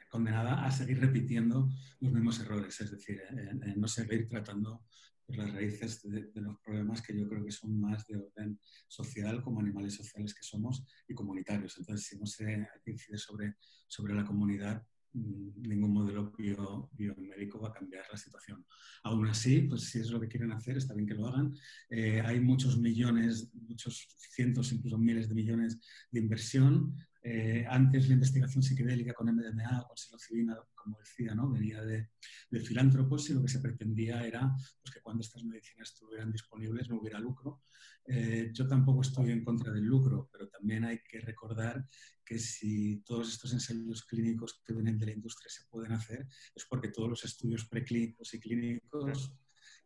condenada 0.09 0.63
a 0.63 0.71
seguir 0.71 0.99
repitiendo 0.99 1.69
los 1.99 2.13
mismos 2.13 2.39
errores, 2.39 2.79
es 2.81 2.91
decir, 2.91 3.19
en, 3.31 3.79
no 3.81 3.88
seguir 3.88 4.27
tratando 4.27 4.86
las 5.27 5.51
raíces 5.51 6.03
de, 6.03 6.29
los 6.36 6.59
problemas 6.59 7.01
que 7.01 7.17
yo 7.17 7.27
creo 7.27 7.43
que 7.43 7.51
son 7.51 7.79
más 7.79 8.05
de 8.05 8.17
orden 8.17 8.59
social 8.88 9.41
como 9.41 9.59
animales 9.59 9.95
sociales 9.95 10.36
que 10.36 10.43
somos 10.43 10.86
y 11.07 11.15
comunitarios. 11.15 11.77
Entonces, 11.79 12.05
si 12.05 12.17
no 12.19 12.27
se 12.27 12.67
incide 12.86 13.17
sobre, 13.17 13.55
sobre 13.88 14.13
la 14.13 14.23
comunidad, 14.23 14.86
ningún 15.13 15.93
modelo 15.93 16.34
biomédico 16.38 17.60
va 17.60 17.69
a 17.69 17.73
cambiar 17.73 18.06
la 18.12 18.17
situación. 18.17 18.65
Aún 19.04 19.28
así, 19.28 19.62
pues 19.62 19.84
si 19.84 19.99
es 19.99 20.10
lo 20.10 20.19
que 20.19 20.28
quieren 20.28 20.52
hacer, 20.52 20.78
está 20.78 20.93
bien 20.93 21.08
que 21.08 21.13
lo 21.13 21.28
hagan. 21.28 21.54
Eh, 21.89 22.21
hay 22.26 22.39
muchos 22.39 22.78
millones, 22.78 23.52
muchos 23.54 24.08
cientos, 24.17 24.71
incluso 24.71 24.97
miles 24.97 25.30
de 25.30 25.36
millones 25.36 25.80
de 26.12 26.19
inversión. 26.19 26.95
Eh, 27.25 27.65
antes 27.69 28.09
la 28.09 28.15
investigación 28.15 28.62
psicodélica 28.62 29.13
con 29.13 29.33
MDMA 29.33 29.81
o 29.81 29.88
con 29.88 29.97
psilocibina, 29.97 30.57
como 30.75 30.99
decía, 30.99 31.33
¿no? 31.33 31.49
venía 31.49 31.81
de, 31.81 32.09
de, 32.49 32.59
filántropos 32.59 33.29
y 33.29 33.33
lo 33.33 33.41
que 33.41 33.47
se 33.47 33.62
pretendía 33.62 34.25
era 34.25 34.53
pues, 34.81 34.93
que 34.93 35.01
cuando 35.01 35.21
estas 35.21 35.45
medicinas 35.45 35.89
estuvieran 35.89 36.33
disponibles 36.33 36.89
no 36.89 36.99
hubiera 36.99 37.19
lucro. 37.19 37.62
Eh, 38.05 38.52
yo 38.54 38.67
tampoco 38.67 39.02
estoy 39.02 39.31
en 39.31 39.45
contra 39.45 39.71
del 39.71 39.85
lucro, 39.85 40.29
pero 40.31 40.50
también 40.50 40.83
hay 40.83 41.00
que 41.10 41.21
recordar 41.21 41.87
que 42.25 42.37
si 42.37 43.02
todos 43.06 43.29
estos 43.29 43.54
ensayos 43.54 44.04
clínicos 44.04 44.62
que 44.65 44.73
vienen 44.73 44.98
de 44.98 45.06
la 45.06 45.13
industria 45.13 45.50
se 45.50 45.65
pueden 45.69 45.93
hacer, 45.93 46.27
es 46.54 46.65
porque 46.65 46.89
todos 46.89 47.10
los 47.10 47.23
estudios 47.23 47.65
preclínicos 47.65 48.33
y 48.33 48.39
clínicos 48.39 49.33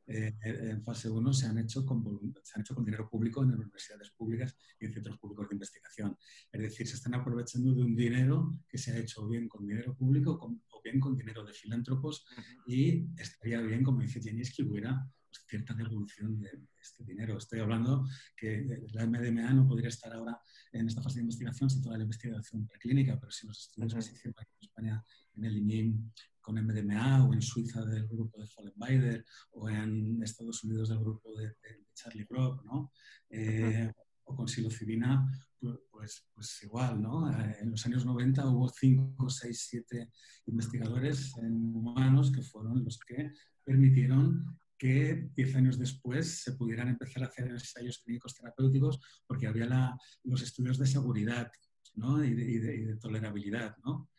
eh, 0.07 0.37
en 0.41 0.81
fase 0.83 1.09
1 1.09 1.33
se 1.33 1.47
han, 1.47 1.57
hecho 1.57 1.85
con, 1.85 2.33
se 2.41 2.55
han 2.55 2.61
hecho 2.61 2.73
con 2.73 2.85
dinero 2.85 3.09
público 3.09 3.43
en 3.43 3.53
universidades 3.53 4.11
públicas 4.11 4.55
y 4.79 4.85
en 4.85 4.93
centros 4.93 5.17
públicos 5.17 5.49
de 5.49 5.55
investigación. 5.55 6.17
Es 6.51 6.61
decir, 6.61 6.87
se 6.87 6.95
están 6.95 7.15
aprovechando 7.15 7.73
de 7.73 7.81
un 7.81 7.95
dinero 7.95 8.57
que 8.67 8.77
se 8.77 8.91
ha 8.91 8.97
hecho 8.97 9.27
bien 9.27 9.49
con 9.49 9.67
dinero 9.67 9.95
público 9.95 10.39
o 10.41 10.81
bien 10.81 10.99
con 10.99 11.15
dinero 11.15 11.43
de 11.43 11.53
filántropos 11.53 12.25
y 12.65 13.05
estaría 13.17 13.59
bien, 13.61 13.83
como 13.83 14.01
dice 14.01 14.21
Jenny, 14.21 14.43
que 14.43 14.63
hubiera 14.63 15.05
cierta 15.47 15.73
devolución 15.73 16.39
de, 16.39 16.49
este 16.81 17.03
dinero. 17.03 17.37
Estoy 17.37 17.59
hablando 17.59 18.07
que 18.35 18.85
la 18.93 19.05
MDMA 19.05 19.53
no 19.53 19.67
podría 19.67 19.89
estar 19.89 20.13
ahora 20.13 20.39
en 20.71 20.87
esta 20.87 21.01
fase 21.01 21.15
de 21.15 21.23
investigación 21.23 21.69
sin 21.69 21.81
toda 21.81 21.97
la 21.97 22.03
investigación 22.03 22.65
preclínica, 22.65 23.19
pero 23.19 23.31
si 23.31 23.45
los 23.45 23.59
estudios 23.59 23.93
que 23.93 24.01
se 24.01 24.13
hicieron 24.13 24.35
aquí 24.39 24.51
en 24.53 24.67
España 24.67 25.05
en 25.35 25.45
el 25.45 25.57
INIM 25.57 26.11
con 26.39 26.55
MDMA 26.55 27.25
o 27.25 27.33
en 27.33 27.41
Suiza 27.41 27.83
del 27.83 28.07
grupo 28.07 28.39
de 28.39 28.47
Follenbider 28.47 29.25
o 29.51 29.69
en 29.69 30.23
Estados 30.23 30.63
Unidos 30.63 30.89
del 30.89 30.99
grupo 30.99 31.35
de, 31.35 31.55
Charlie 31.93 32.25
Brock, 32.29 32.63
¿no? 32.63 32.91
Eh, 33.29 33.91
o 34.23 34.35
con 34.35 34.47
psilocibina, 34.47 35.27
pues, 35.59 36.25
pues 36.33 36.63
igual, 36.63 37.01
¿no? 37.01 37.29
Eh, 37.31 37.57
en 37.61 37.71
los 37.71 37.85
años 37.85 38.05
90 38.05 38.47
hubo 38.49 38.69
5, 38.69 39.29
6, 39.29 39.65
7 39.69 40.11
investigadores 40.45 41.35
en 41.37 41.75
humanos 41.75 42.31
que 42.31 42.43
fueron 42.43 42.83
los 42.83 42.99
que 42.99 43.33
permitieron 43.63 44.57
que 44.77 45.29
10 45.35 45.55
años 45.55 45.79
después 45.79 46.41
se 46.43 46.53
pudieran 46.53 46.89
empezar 46.89 47.23
a 47.23 47.27
hacer 47.27 47.47
ensayos 47.47 47.99
clínicos 47.99 48.35
terapéuticos 48.35 48.99
porque 49.25 49.47
había 49.47 49.97
los 50.23 50.41
estudios 50.41 50.77
de 50.77 50.85
seguridad 50.85 51.51
¿no? 51.95 52.23
y, 52.23 52.33
de, 52.33 52.95
tolerabilidad. 52.97 53.75
¿no? 53.83 54.09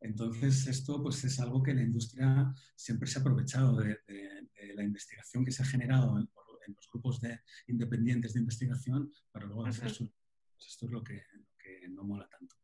Entonces, 0.00 0.66
esto 0.66 1.02
pues, 1.02 1.24
es 1.24 1.38
algo 1.40 1.62
que 1.62 1.74
la 1.74 1.82
industria 1.82 2.52
siempre 2.76 3.08
se 3.08 3.18
ha 3.18 3.22
aprovechado 3.22 3.76
de, 3.76 3.98
la 4.74 4.82
investigación 4.82 5.44
que 5.44 5.52
se 5.52 5.62
ha 5.62 5.66
generado 5.66 6.18
en, 6.18 6.28
los 6.76 6.88
grupos 6.92 7.20
de 7.20 7.40
independientes 7.66 8.34
de 8.34 8.40
investigación 8.40 9.12
para 9.32 9.46
luego 9.46 9.66
hacer 9.66 9.90
su... 9.90 10.08
Pues 10.08 10.68
esto 10.68 10.86
es 10.86 10.92
lo 10.92 11.02
que, 11.02 11.24
no 11.90 12.04
mola 12.04 12.28
tanto. 12.28 12.54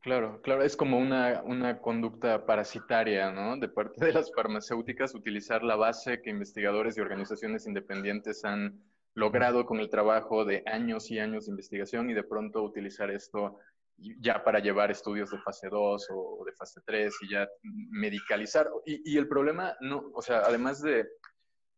Claro, 0.00 0.40
claro, 0.42 0.62
es 0.62 0.76
como 0.76 0.96
una, 0.98 1.42
una, 1.44 1.80
conducta 1.80 2.46
parasitaria, 2.46 3.32
¿no? 3.32 3.56
De 3.56 3.68
parte 3.68 4.04
de 4.04 4.12
las 4.12 4.32
farmacéuticas, 4.32 5.14
utilizar 5.14 5.64
la 5.64 5.74
base 5.74 6.22
que 6.22 6.30
investigadores 6.30 6.96
y 6.96 7.00
organizaciones 7.00 7.66
independientes 7.66 8.44
han 8.44 8.80
logrado 9.14 9.66
con 9.66 9.80
el 9.80 9.90
trabajo 9.90 10.44
de 10.44 10.62
años 10.66 11.10
y 11.10 11.18
años 11.18 11.46
de 11.46 11.50
investigación 11.50 12.10
y 12.10 12.14
de 12.14 12.22
pronto 12.22 12.62
utilizar 12.62 13.10
esto 13.10 13.58
ya 14.20 14.44
para 14.44 14.60
llevar 14.60 14.92
estudios 14.92 15.30
de 15.30 15.38
fase 15.38 15.68
2 15.68 16.06
o, 16.10 16.44
de 16.46 16.52
fase 16.52 16.80
3 16.86 17.12
y 17.22 17.30
ya 17.30 17.48
medicalizar. 17.62 18.70
Y, 18.86 19.12
y, 19.12 19.18
el 19.18 19.26
problema, 19.26 19.76
no, 19.80 20.10
o 20.14 20.22
sea, 20.22 20.42
además 20.46 20.80
de, 20.80 21.08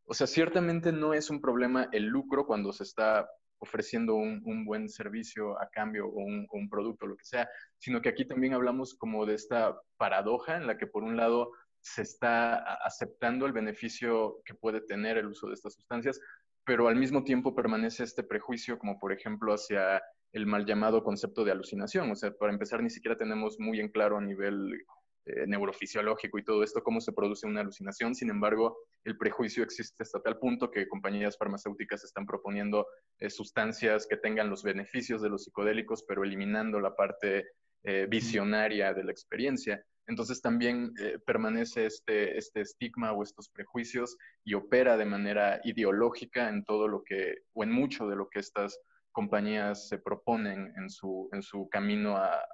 o 0.04 0.12
sea, 0.12 0.26
ciertamente 0.26 0.92
no 0.92 1.14
es 1.14 1.30
un 1.30 1.40
problema 1.40 1.88
el 1.92 2.04
lucro 2.04 2.46
cuando 2.46 2.72
se 2.72 2.84
está 2.84 3.30
ofreciendo 3.60 4.14
un, 4.14 4.42
un 4.44 4.64
buen 4.64 4.88
servicio 4.88 5.60
a 5.60 5.68
cambio 5.70 6.06
o 6.06 6.18
un, 6.18 6.46
un 6.50 6.68
producto, 6.68 7.06
lo 7.06 7.16
que 7.16 7.24
sea, 7.24 7.48
sino 7.78 8.00
que 8.00 8.08
aquí 8.08 8.26
también 8.26 8.54
hablamos 8.54 8.94
como 8.94 9.26
de 9.26 9.34
esta 9.34 9.78
paradoja 9.96 10.56
en 10.56 10.66
la 10.66 10.76
que 10.76 10.86
por 10.86 11.02
un 11.04 11.16
lado 11.16 11.52
se 11.80 12.02
está 12.02 12.56
aceptando 12.84 13.46
el 13.46 13.52
beneficio 13.52 14.42
que 14.44 14.54
puede 14.54 14.80
tener 14.82 15.16
el 15.16 15.28
uso 15.28 15.48
de 15.48 15.54
estas 15.54 15.74
sustancias, 15.74 16.20
pero 16.64 16.88
al 16.88 16.96
mismo 16.96 17.24
tiempo 17.24 17.54
permanece 17.54 18.04
este 18.04 18.22
prejuicio, 18.22 18.78
como 18.78 18.98
por 18.98 19.12
ejemplo 19.12 19.54
hacia 19.54 20.02
el 20.32 20.46
mal 20.46 20.66
llamado 20.66 21.02
concepto 21.02 21.44
de 21.44 21.52
alucinación. 21.52 22.10
O 22.10 22.14
sea, 22.14 22.32
para 22.32 22.52
empezar, 22.52 22.82
ni 22.82 22.90
siquiera 22.90 23.16
tenemos 23.16 23.58
muy 23.58 23.80
en 23.80 23.88
claro 23.88 24.18
a 24.18 24.20
nivel 24.20 24.84
eh, 25.30 25.46
neurofisiológico 25.46 26.38
y 26.38 26.44
todo 26.44 26.62
esto 26.62 26.82
cómo 26.82 27.00
se 27.00 27.12
produce 27.12 27.46
una 27.46 27.60
alucinación. 27.60 28.14
Sin 28.14 28.30
embargo, 28.30 28.78
el 29.04 29.16
prejuicio 29.16 29.62
existe 29.62 30.02
hasta 30.02 30.20
tal 30.20 30.38
punto 30.38 30.70
que 30.70 30.88
compañías 30.88 31.38
farmacéuticas 31.38 32.04
están 32.04 32.26
proponiendo 32.26 32.86
eh, 33.18 33.30
sustancias 33.30 34.06
que 34.06 34.16
tengan 34.16 34.50
los 34.50 34.62
beneficios 34.62 35.22
de 35.22 35.28
los 35.28 35.44
psicodélicos, 35.44 36.04
pero 36.06 36.24
eliminando 36.24 36.80
la 36.80 36.94
parte 36.94 37.48
eh, 37.84 38.06
visionaria 38.08 38.92
de 38.92 39.04
la 39.04 39.12
experiencia. 39.12 39.84
Entonces 40.06 40.42
también 40.42 40.92
permanece 41.24 41.86
este, 41.86 42.36
este 42.36 42.62
estigma 42.62 43.12
o 43.12 43.22
estos 43.22 43.48
prejuicios 43.48 44.16
y 44.44 44.54
opera 44.54 44.96
de 44.96 45.04
manera 45.04 45.60
ideológica 45.62 46.48
en 46.48 46.64
todo 46.64 46.88
lo 46.88 47.04
que, 47.04 47.42
o 47.52 47.62
en 47.62 47.70
mucho 47.70 48.08
de 48.08 48.16
lo 48.16 48.28
que 48.28 48.40
estas 48.40 48.80
compañías 49.12 49.88
se 49.88 49.98
proponen 49.98 50.72
en 50.76 50.90
su, 50.90 51.28
en 51.32 51.42
su 51.42 51.68
camino 51.68 52.16
a, 52.16 52.44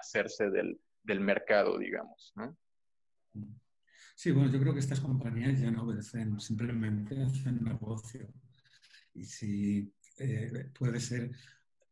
hacerse 0.00 0.50
del, 0.50 0.78
del, 1.06 1.20
mercado, 1.20 1.78
digamos. 1.78 2.34
Sí, 4.14 4.30
bueno, 4.30 4.50
yo 4.50 4.58
creo 4.60 4.72
que 4.72 4.80
estas 4.80 5.00
compañías 5.00 5.60
ya 5.60 5.70
no 5.70 5.82
obedecen, 5.82 6.40
simplemente 6.40 7.22
hacen 7.22 7.62
negocio. 7.62 8.32
Y 9.14 9.24
si 9.24 9.92
eh, 10.18 10.70
puede 10.78 11.00
ser 11.00 11.30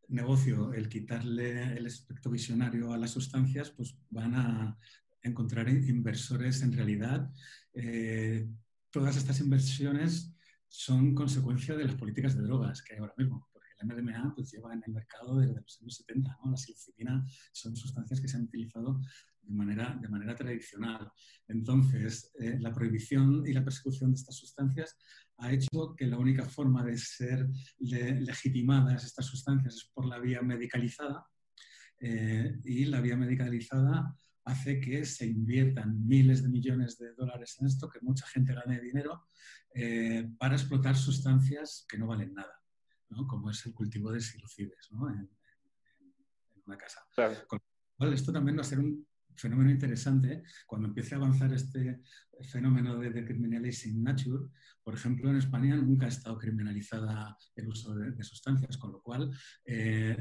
negocio 0.07 0.73
el 0.73 0.89
quitarle 0.89 1.77
el 1.77 1.85
aspecto 1.85 2.29
visionario 2.29 2.93
a 2.93 2.97
las 2.97 3.11
sustancias, 3.11 3.71
pues 3.71 3.97
van 4.09 4.35
a 4.35 4.77
encontrar 5.21 5.69
inversores 5.69 6.61
en 6.61 6.73
realidad. 6.73 7.31
Eh, 7.73 8.47
todas 8.89 9.17
estas 9.17 9.39
inversiones 9.39 10.33
son 10.67 11.13
consecuencia 11.13 11.75
de 11.75 11.85
las 11.85 11.95
políticas 11.95 12.35
de 12.35 12.43
drogas 12.43 12.81
que 12.81 12.93
hay 12.93 12.99
ahora 12.99 13.13
mismo, 13.17 13.47
el 13.79 13.87
MDMA 13.87 14.33
pues, 14.35 14.51
lleva 14.51 14.73
en 14.73 14.83
el 14.85 14.93
mercado 14.93 15.39
desde 15.39 15.61
los 15.61 15.81
años 15.81 15.95
70. 15.95 16.37
¿no? 16.43 16.51
La 16.51 16.57
psilocibina 16.57 17.25
son 17.51 17.75
sustancias 17.75 18.19
que 18.19 18.27
se 18.27 18.37
han 18.37 18.43
utilizado 18.43 19.01
de 19.41 19.53
manera, 19.53 19.97
de 20.01 20.07
manera 20.07 20.35
tradicional. 20.35 21.11
Entonces, 21.47 22.31
eh, 22.39 22.57
la 22.59 22.73
prohibición 22.73 23.45
y 23.45 23.53
la 23.53 23.63
persecución 23.63 24.11
de 24.11 24.15
estas 24.15 24.35
sustancias 24.35 24.97
ha 25.37 25.51
hecho 25.51 25.95
que 25.95 26.07
la 26.07 26.17
única 26.17 26.45
forma 26.45 26.83
de 26.83 26.97
ser 26.97 27.47
legitimadas 27.79 29.03
estas 29.03 29.25
sustancias 29.25 29.75
es 29.75 29.91
por 29.93 30.05
la 30.05 30.19
vía 30.19 30.41
medicalizada 30.41 31.27
eh, 31.99 32.59
y 32.63 32.85
la 32.85 33.01
vía 33.01 33.17
medicalizada 33.17 34.15
hace 34.45 34.79
que 34.79 35.05
se 35.05 35.25
inviertan 35.25 36.05
miles 36.07 36.43
de 36.43 36.49
millones 36.49 36.97
de 36.99 37.13
dólares 37.15 37.57
en 37.59 37.67
esto, 37.67 37.89
que 37.89 37.99
mucha 38.01 38.27
gente 38.27 38.53
gane 38.53 38.79
dinero 38.79 39.27
eh, 39.73 40.29
para 40.37 40.55
explotar 40.55 40.95
sustancias 40.95 41.85
que 41.89 41.97
no 41.97 42.07
valen 42.07 42.33
nada, 42.33 42.61
como 43.27 43.49
es 43.49 43.65
el 43.65 43.73
cultivo 43.73 44.11
de 44.11 44.19
psilocides 44.19 44.89
en, 44.91 45.29
una 46.65 46.77
casa. 46.77 47.01
esto 48.11 48.31
también 48.33 48.57
va 48.57 48.61
a 48.61 48.65
ser 48.65 48.79
un 48.79 49.07
fenómeno 49.35 49.69
interesante 49.69 50.43
cuando 50.65 50.87
empiece 50.87 51.13
a 51.13 51.17
avanzar 51.17 51.53
este 51.53 52.01
fenómeno 52.43 52.97
de 52.97 53.11
decriminalizing 53.11 54.01
nature. 54.03 54.49
Por 54.83 54.93
ejemplo, 54.93 55.29
en 55.29 55.37
España 55.37 55.75
nunca 55.75 56.05
ha 56.05 56.09
estado 56.09 56.37
criminalizada 56.37 57.37
el 57.55 57.67
uso 57.67 57.95
de, 57.95 58.23
sustancias, 58.23 58.77
con 58.77 58.91
lo 58.91 59.01
cual 59.01 59.31
eh, 59.65 60.17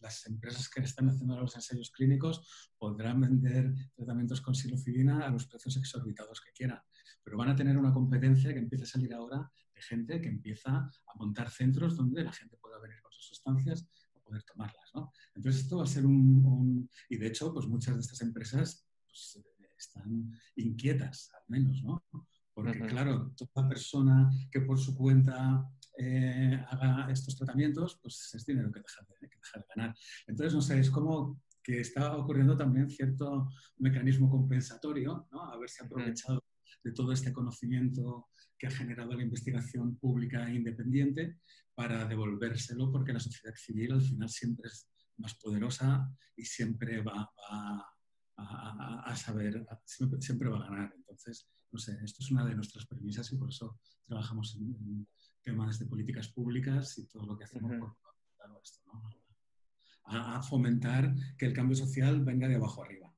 las 0.00 0.26
empresas 0.26 0.68
que 0.68 0.80
están 0.80 1.08
haciendo 1.08 1.38
los 1.40 1.54
ensayos 1.54 1.90
clínicos 1.90 2.70
podrán 2.76 3.20
vender 3.20 3.72
tratamientos 3.94 4.40
con 4.40 4.54
psilocibina 4.54 5.26
a 5.26 5.30
los 5.30 5.46
precios 5.46 5.76
exorbitados 5.76 6.40
que 6.40 6.52
quieran, 6.52 6.80
pero 7.22 7.38
van 7.38 7.50
a 7.50 7.56
tener 7.56 7.76
una 7.76 7.92
competencia 7.92 8.52
que 8.52 8.58
empieza 8.58 8.84
a 8.84 8.88
salir 8.88 9.14
ahora 9.14 9.50
de 9.78 9.82
gente 9.82 10.20
que 10.20 10.28
empieza 10.28 10.70
a 10.76 11.14
montar 11.16 11.50
centros 11.50 11.96
donde 11.96 12.24
la 12.24 12.32
gente 12.32 12.56
pueda 12.56 12.78
venir 12.80 13.00
con 13.00 13.12
sus 13.12 13.26
sustancias 13.26 13.88
poder 14.28 14.42
tomarlas. 14.44 14.90
¿no? 14.94 15.12
Entonces 15.34 15.62
esto 15.62 15.78
va 15.78 15.84
a 15.84 15.86
ser 15.86 16.06
un, 16.06 16.88
Y 17.08 17.16
de 17.16 17.26
hecho, 17.26 17.52
pues 17.52 17.66
muchas 17.66 17.94
de 17.94 18.00
estas 18.00 18.20
empresas 18.22 18.86
pues, 19.06 19.42
están 19.76 20.32
inquietas, 20.56 21.30
al 21.34 21.44
menos, 21.48 21.82
¿no? 21.82 22.04
Porque 22.52 22.80
claro, 22.80 23.32
toda 23.36 23.68
persona 23.68 24.28
que 24.50 24.60
por 24.62 24.78
su 24.78 24.96
cuenta 24.96 25.64
eh, 25.96 26.60
haga 26.68 27.10
estos 27.10 27.36
tratamientos, 27.36 28.00
pues 28.02 28.34
es 28.34 28.44
dinero 28.44 28.72
que 28.72 28.80
deja, 28.80 29.02
de, 29.02 29.28
que 29.28 29.36
deja 29.36 29.58
de 29.60 29.64
ganar. 29.76 29.96
Entonces, 30.26 30.54
no 30.54 30.60
sé, 30.60 30.80
es 30.80 30.90
como 30.90 31.40
que 31.68 31.80
está 31.82 32.16
ocurriendo 32.16 32.56
también 32.56 32.88
cierto 32.88 33.50
mecanismo 33.76 34.30
compensatorio, 34.30 35.28
¿no? 35.30 35.42
Haberse 35.52 35.84
aprovechado 35.84 36.42
de 36.82 36.92
todo 36.92 37.12
este 37.12 37.30
conocimiento 37.30 38.28
que 38.56 38.68
ha 38.68 38.70
generado 38.70 39.12
la 39.12 39.22
investigación 39.22 39.98
pública 39.98 40.48
e 40.48 40.54
independiente 40.54 41.40
para 41.74 42.06
devolvérselo, 42.06 42.90
porque 42.90 43.12
la 43.12 43.20
sociedad 43.20 43.54
civil 43.54 43.92
al 43.92 44.00
final 44.00 44.30
siempre 44.30 44.68
es 44.68 44.88
más 45.18 45.34
poderosa 45.34 46.10
y 46.34 46.44
siempre 46.46 47.02
va, 47.02 47.30
a, 47.50 49.14
saber, 49.14 49.66
siempre, 49.84 50.48
va 50.48 50.56
a 50.56 50.70
ganar. 50.70 50.94
Entonces, 50.96 51.50
no 51.70 51.78
sé, 51.78 51.98
esto 52.02 52.22
es 52.22 52.30
una 52.30 52.46
de 52.46 52.54
nuestras 52.54 52.86
premisas 52.86 53.30
y 53.30 53.36
por 53.36 53.50
eso 53.50 53.78
trabajamos 54.06 54.56
en, 54.56 55.06
temas 55.42 55.78
de 55.78 55.84
políticas 55.84 56.28
públicas 56.28 56.96
y 56.96 57.06
todo 57.06 57.26
lo 57.26 57.36
que 57.36 57.44
hacemos 57.44 57.72
por 57.76 57.94
esto, 58.62 59.27
a, 60.08 60.42
fomentar 60.42 61.14
que 61.36 61.46
el 61.46 61.52
cambio 61.52 61.76
social 61.76 62.20
venga 62.24 62.48
de 62.48 62.56
abajo 62.56 62.82
arriba. 62.82 63.12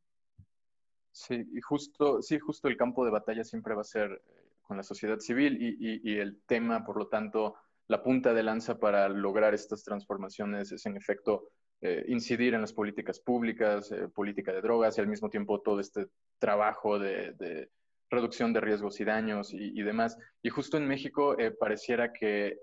Sí, 1.12 1.46
y 1.52 1.60
justo, 1.60 2.22
sí, 2.22 2.38
justo 2.38 2.68
el 2.68 2.76
campo 2.76 3.04
de 3.04 3.10
batalla 3.10 3.44
siempre 3.44 3.74
va 3.74 3.82
a 3.82 3.84
ser 3.84 4.10
eh, 4.10 4.52
con 4.62 4.76
la 4.76 4.82
sociedad 4.82 5.18
civil 5.18 5.58
y 5.60 6.16
el 6.18 6.40
tema, 6.46 6.84
por 6.84 6.96
lo 6.96 7.08
tanto, 7.08 7.56
la 7.88 8.04
punta 8.04 8.32
de 8.32 8.44
lanza 8.44 8.78
para 8.78 9.08
lograr 9.08 9.52
estas 9.52 9.82
transformaciones 9.82 10.70
es 10.70 10.86
en 10.86 10.96
efecto 10.96 11.50
eh, 11.82 12.04
incidir 12.08 12.52
en 12.52 12.60
las 12.60 12.74
políticas 12.74 13.18
públicas, 13.18 13.90
eh, 13.90 14.06
política 14.06 14.52
de 14.52 14.60
drogas 14.60 14.96
y 14.96 15.00
al 15.00 15.08
mismo 15.08 15.30
tiempo 15.30 15.62
todo 15.62 15.80
este 15.80 16.08
trabajo 16.38 16.98
de, 16.98 17.70
reducción 18.10 18.52
de 18.52 18.60
riesgos 18.60 19.00
y 19.00 19.04
daños 19.04 19.54
y, 19.54 19.82
demás. 19.82 20.18
Y 20.42 20.50
justo 20.50 20.76
en 20.76 20.86
México 20.86 21.38
eh, 21.38 21.50
pareciera 21.50 22.12
que 22.12 22.58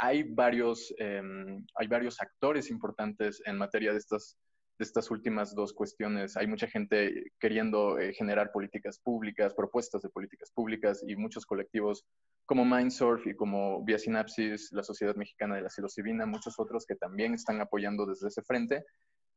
hay, 0.00 0.22
varios, 0.22 0.94
em, 0.98 1.64
hay 1.74 1.86
varios 1.86 2.20
actores 2.20 2.70
importantes 2.70 3.42
en 3.46 3.56
materia 3.56 3.92
de 3.92 3.98
estas 3.98 4.36
de 4.78 4.84
estas 4.84 5.10
últimas 5.10 5.54
dos 5.54 5.72
cuestiones. 5.72 6.36
Hay 6.36 6.46
mucha 6.46 6.66
gente 6.66 7.32
queriendo 7.40 7.96
generar 8.12 8.52
políticas 8.52 8.98
públicas, 8.98 9.54
propuestas 9.54 10.02
de 10.02 10.10
políticas 10.10 10.50
públicas 10.50 11.02
y 11.06 11.16
muchos 11.16 11.46
colectivos 11.46 12.04
como 12.46 12.64
Mindsurf 12.64 13.26
y 13.26 13.34
como 13.34 13.84
Vía 13.84 13.98
Sinapsis, 13.98 14.70
la 14.72 14.84
Sociedad 14.84 15.16
Mexicana 15.16 15.56
de 15.56 15.62
la 15.62 15.70
Psilocibina, 15.70 16.26
muchos 16.26 16.58
otros 16.58 16.86
que 16.86 16.94
también 16.94 17.34
están 17.34 17.60
apoyando 17.60 18.06
desde 18.06 18.28
ese 18.28 18.42
frente, 18.42 18.84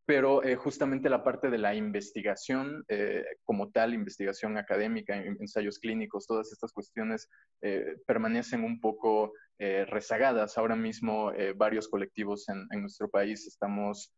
pero 0.06 0.44
eh, 0.44 0.56
justamente 0.56 1.10
la 1.10 1.24
parte 1.24 1.50
de 1.50 1.58
la 1.58 1.74
investigación 1.74 2.84
eh, 2.88 3.24
como 3.44 3.72
tal 3.72 3.94
investigación 3.94 4.58
académica, 4.58 5.16
ensayos 5.16 5.80
clínicos, 5.80 6.28
todas 6.28 6.52
estas 6.52 6.72
cuestiones 6.72 7.28
eh, 7.62 7.96
permanecen 8.06 8.64
un 8.64 8.80
poco 8.80 9.34
eh, 9.60 9.86
rezagadas. 9.86 10.58
Ahora 10.58 10.76
mismo 10.76 11.32
varios 11.56 11.88
colectivos 11.88 12.48
en, 12.50 12.82
nuestro 12.82 13.10
país 13.10 13.46
estamos 13.48 14.12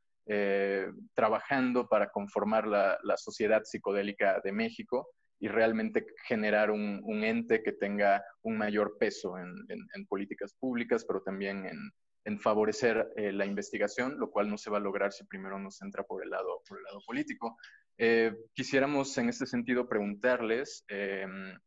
trabajando 1.16 1.90
para 1.90 2.10
conformar 2.10 2.68
la, 2.68 3.18
sociedad 3.18 3.64
psicodélica 3.64 4.40
de 4.44 4.52
México 4.54 5.10
y 5.40 5.48
realmente 5.48 6.06
generar 6.26 6.72
un, 6.72 7.24
ente 7.24 7.64
que 7.64 7.74
tenga 7.74 8.24
un 8.44 8.58
mayor 8.58 8.98
peso 9.00 9.38
en 9.38 10.06
políticas 10.08 10.54
públicas, 10.54 11.04
pero 11.06 11.22
también 11.22 11.66
en, 11.66 11.92
en 12.26 12.40
favorecer 12.40 13.12
eh, 13.16 13.32
la 13.32 13.46
investigación, 13.46 14.20
lo 14.20 14.30
cual 14.30 14.50
no 14.50 14.58
se 14.58 14.70
va 14.70 14.78
a 14.78 14.82
lograr 14.82 15.12
si 15.12 15.26
primero 15.26 15.58
nos 15.60 15.82
entra 15.82 16.04
por 16.04 16.24
el 16.24 16.30
lado, 16.30 16.62
por 16.68 16.78
el 16.78 16.84
lado 16.84 17.00
político. 17.06 17.58
Eh, 17.98 18.34
quisiéramos 18.54 19.18
en 19.18 19.30
este 19.30 19.46
sentido 19.46 19.88
preguntarles 19.88 20.84
em, 20.88 21.58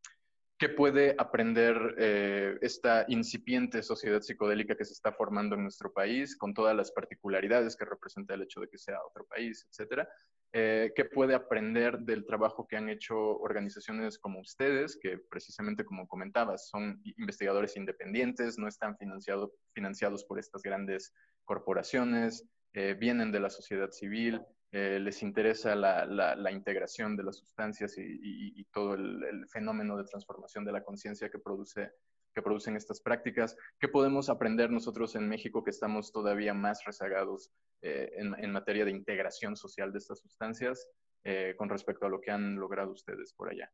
¿Qué 0.64 0.70
puede 0.70 1.14
aprender 1.18 1.94
eh, 1.98 2.56
esta 2.62 3.04
incipiente 3.08 3.82
sociedad 3.82 4.22
psicodélica 4.22 4.74
que 4.74 4.86
se 4.86 4.94
está 4.94 5.12
formando 5.12 5.56
en 5.56 5.62
nuestro 5.62 5.92
país, 5.92 6.38
con 6.38 6.54
todas 6.54 6.74
las 6.74 6.90
particularidades 6.90 7.76
que 7.76 7.84
representa 7.84 8.32
el 8.32 8.44
hecho 8.44 8.60
de 8.60 8.70
que 8.70 8.78
sea 8.78 8.96
otro 9.06 9.26
país, 9.26 9.66
etcétera? 9.68 10.08
Eh, 10.54 10.90
¿Qué 10.96 11.04
puede 11.04 11.34
aprender 11.34 11.98
del 11.98 12.24
trabajo 12.24 12.66
que 12.66 12.78
han 12.78 12.88
hecho 12.88 13.14
organizaciones 13.40 14.18
como 14.18 14.40
ustedes, 14.40 14.96
que 14.96 15.18
precisamente 15.18 15.84
como 15.84 16.08
comentabas, 16.08 16.70
son 16.70 16.98
investigadores 17.18 17.76
independientes, 17.76 18.56
no 18.56 18.66
están 18.66 18.96
financiados 18.96 20.24
por 20.24 20.38
estas 20.38 20.62
grandes 20.62 21.12
corporaciones, 21.44 22.48
eh, 22.72 22.96
vienen 22.98 23.32
de 23.32 23.40
la 23.40 23.50
sociedad 23.50 23.90
civil, 23.90 24.40
eh, 24.76 24.98
les 24.98 25.22
interesa 25.22 25.76
la, 25.76 26.50
integración 26.50 27.16
de 27.16 27.22
las 27.22 27.36
sustancias 27.36 27.94
y, 27.96 28.64
todo 28.72 28.94
el, 28.94 29.46
fenómeno 29.48 29.96
de 29.96 30.02
transformación 30.02 30.64
de 30.64 30.72
la 30.72 30.82
conciencia 30.82 31.30
que, 31.30 31.38
produce, 31.38 31.92
que 32.34 32.42
producen 32.42 32.74
estas 32.74 33.00
prácticas. 33.00 33.56
¿Qué 33.78 33.86
podemos 33.86 34.28
aprender 34.28 34.72
nosotros 34.72 35.14
en 35.14 35.28
México 35.28 35.62
que 35.62 35.70
estamos 35.70 36.10
todavía 36.10 36.54
más 36.54 36.84
rezagados 36.84 37.52
eh, 37.82 38.14
en, 38.16 38.50
materia 38.50 38.84
de 38.84 38.90
integración 38.90 39.54
social 39.54 39.92
de 39.92 39.98
estas 39.98 40.18
sustancias 40.18 40.88
eh, 41.22 41.54
con 41.56 41.68
respecto 41.68 42.06
a 42.06 42.08
lo 42.08 42.20
que 42.20 42.32
han 42.32 42.56
logrado 42.56 42.90
ustedes 42.90 43.32
por 43.32 43.50
allá? 43.50 43.70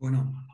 Bueno, 0.00 0.48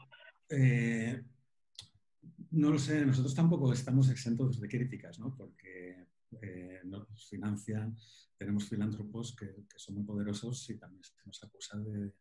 no 2.50 2.70
lo 2.70 2.78
sé, 2.78 3.06
nosotros 3.06 3.34
tampoco 3.34 3.72
estamos 3.72 4.10
exentos 4.10 4.60
de 4.60 4.68
críticas, 4.68 5.18
¿no? 5.18 5.34
Porque 5.34 6.04
eh, 6.42 6.80
nos 6.84 7.28
financian, 7.28 7.96
tenemos 8.36 8.68
filántropos 8.68 9.34
que, 9.36 9.64
son 9.76 9.96
muy 9.96 10.04
poderosos 10.04 10.68
y 10.70 10.78
también 10.78 11.02
se 11.02 11.12
nos 11.24 11.42
acusa 11.42 11.78
de, 11.78 12.12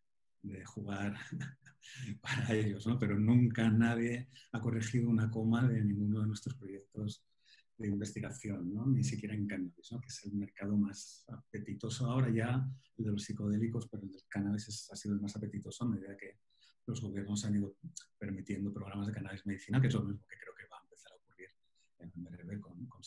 jugar 0.66 1.16
para 2.22 2.54
ellos, 2.54 2.86
¿no? 2.86 3.00
pero 3.00 3.18
nunca 3.18 3.70
nadie 3.70 4.28
ha 4.52 4.60
corregido 4.60 5.10
una 5.10 5.32
coma 5.32 5.66
de 5.66 5.82
ninguno 5.82 6.20
de 6.20 6.28
nuestros 6.28 6.56
proyectos 6.56 7.24
de 7.78 7.88
investigación, 7.88 8.74
¿no? 8.74 8.86
ni 8.86 9.06
siquiera 9.06 9.36
en 9.36 9.48
cannabis, 9.48 9.92
¿no? 9.94 10.02
que 10.02 10.08
es 10.08 10.26
el 10.26 10.34
mercado 10.34 10.76
más 10.76 11.26
apetitoso 11.30 12.12
ahora 12.12 12.30
ya, 12.30 12.70
el 12.98 13.06
de 13.06 13.12
los 13.12 13.24
psicodélicos, 13.24 13.88
pero 13.88 14.04
el 14.04 14.12
del 14.12 14.24
cannabis 14.28 14.90
ha 14.92 14.96
sido 14.98 15.16
el 15.16 15.22
más 15.22 15.36
apetitoso 15.36 15.86
a 15.86 15.90
medida 15.90 16.18
que 16.18 16.40
los 16.86 17.02
gobiernos 17.02 17.46
han 17.46 17.56
ido 17.56 17.78
permitiendo 18.18 18.74
programas 18.74 19.08
de 19.08 19.14
cannabis 19.14 19.46
medicina, 19.46 19.80
que 19.80 19.88
es 19.88 19.94
lo 19.94 20.04
mismo 20.04 20.28
que 20.28 20.38
creo 20.38 20.54
que 20.56 20.68
va 20.68 20.78
a 20.78 20.84
empezar 20.84 21.12
a 21.12 21.16
ocurrir 21.16 21.50
con, 22.62 22.86
con 22.88 23.02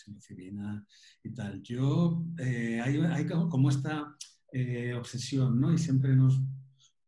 y 1.23 1.31
tal. 1.31 1.63
Yo, 1.63 2.25
eh, 2.39 2.81
hay, 2.81 3.27
como 3.27 3.71
esta 3.71 4.17
eh, 4.53 4.95
obsesión, 4.95 5.61
¿no? 5.61 5.73
Y 5.73 5.79
siempre 5.79 6.15
nos 6.15 6.41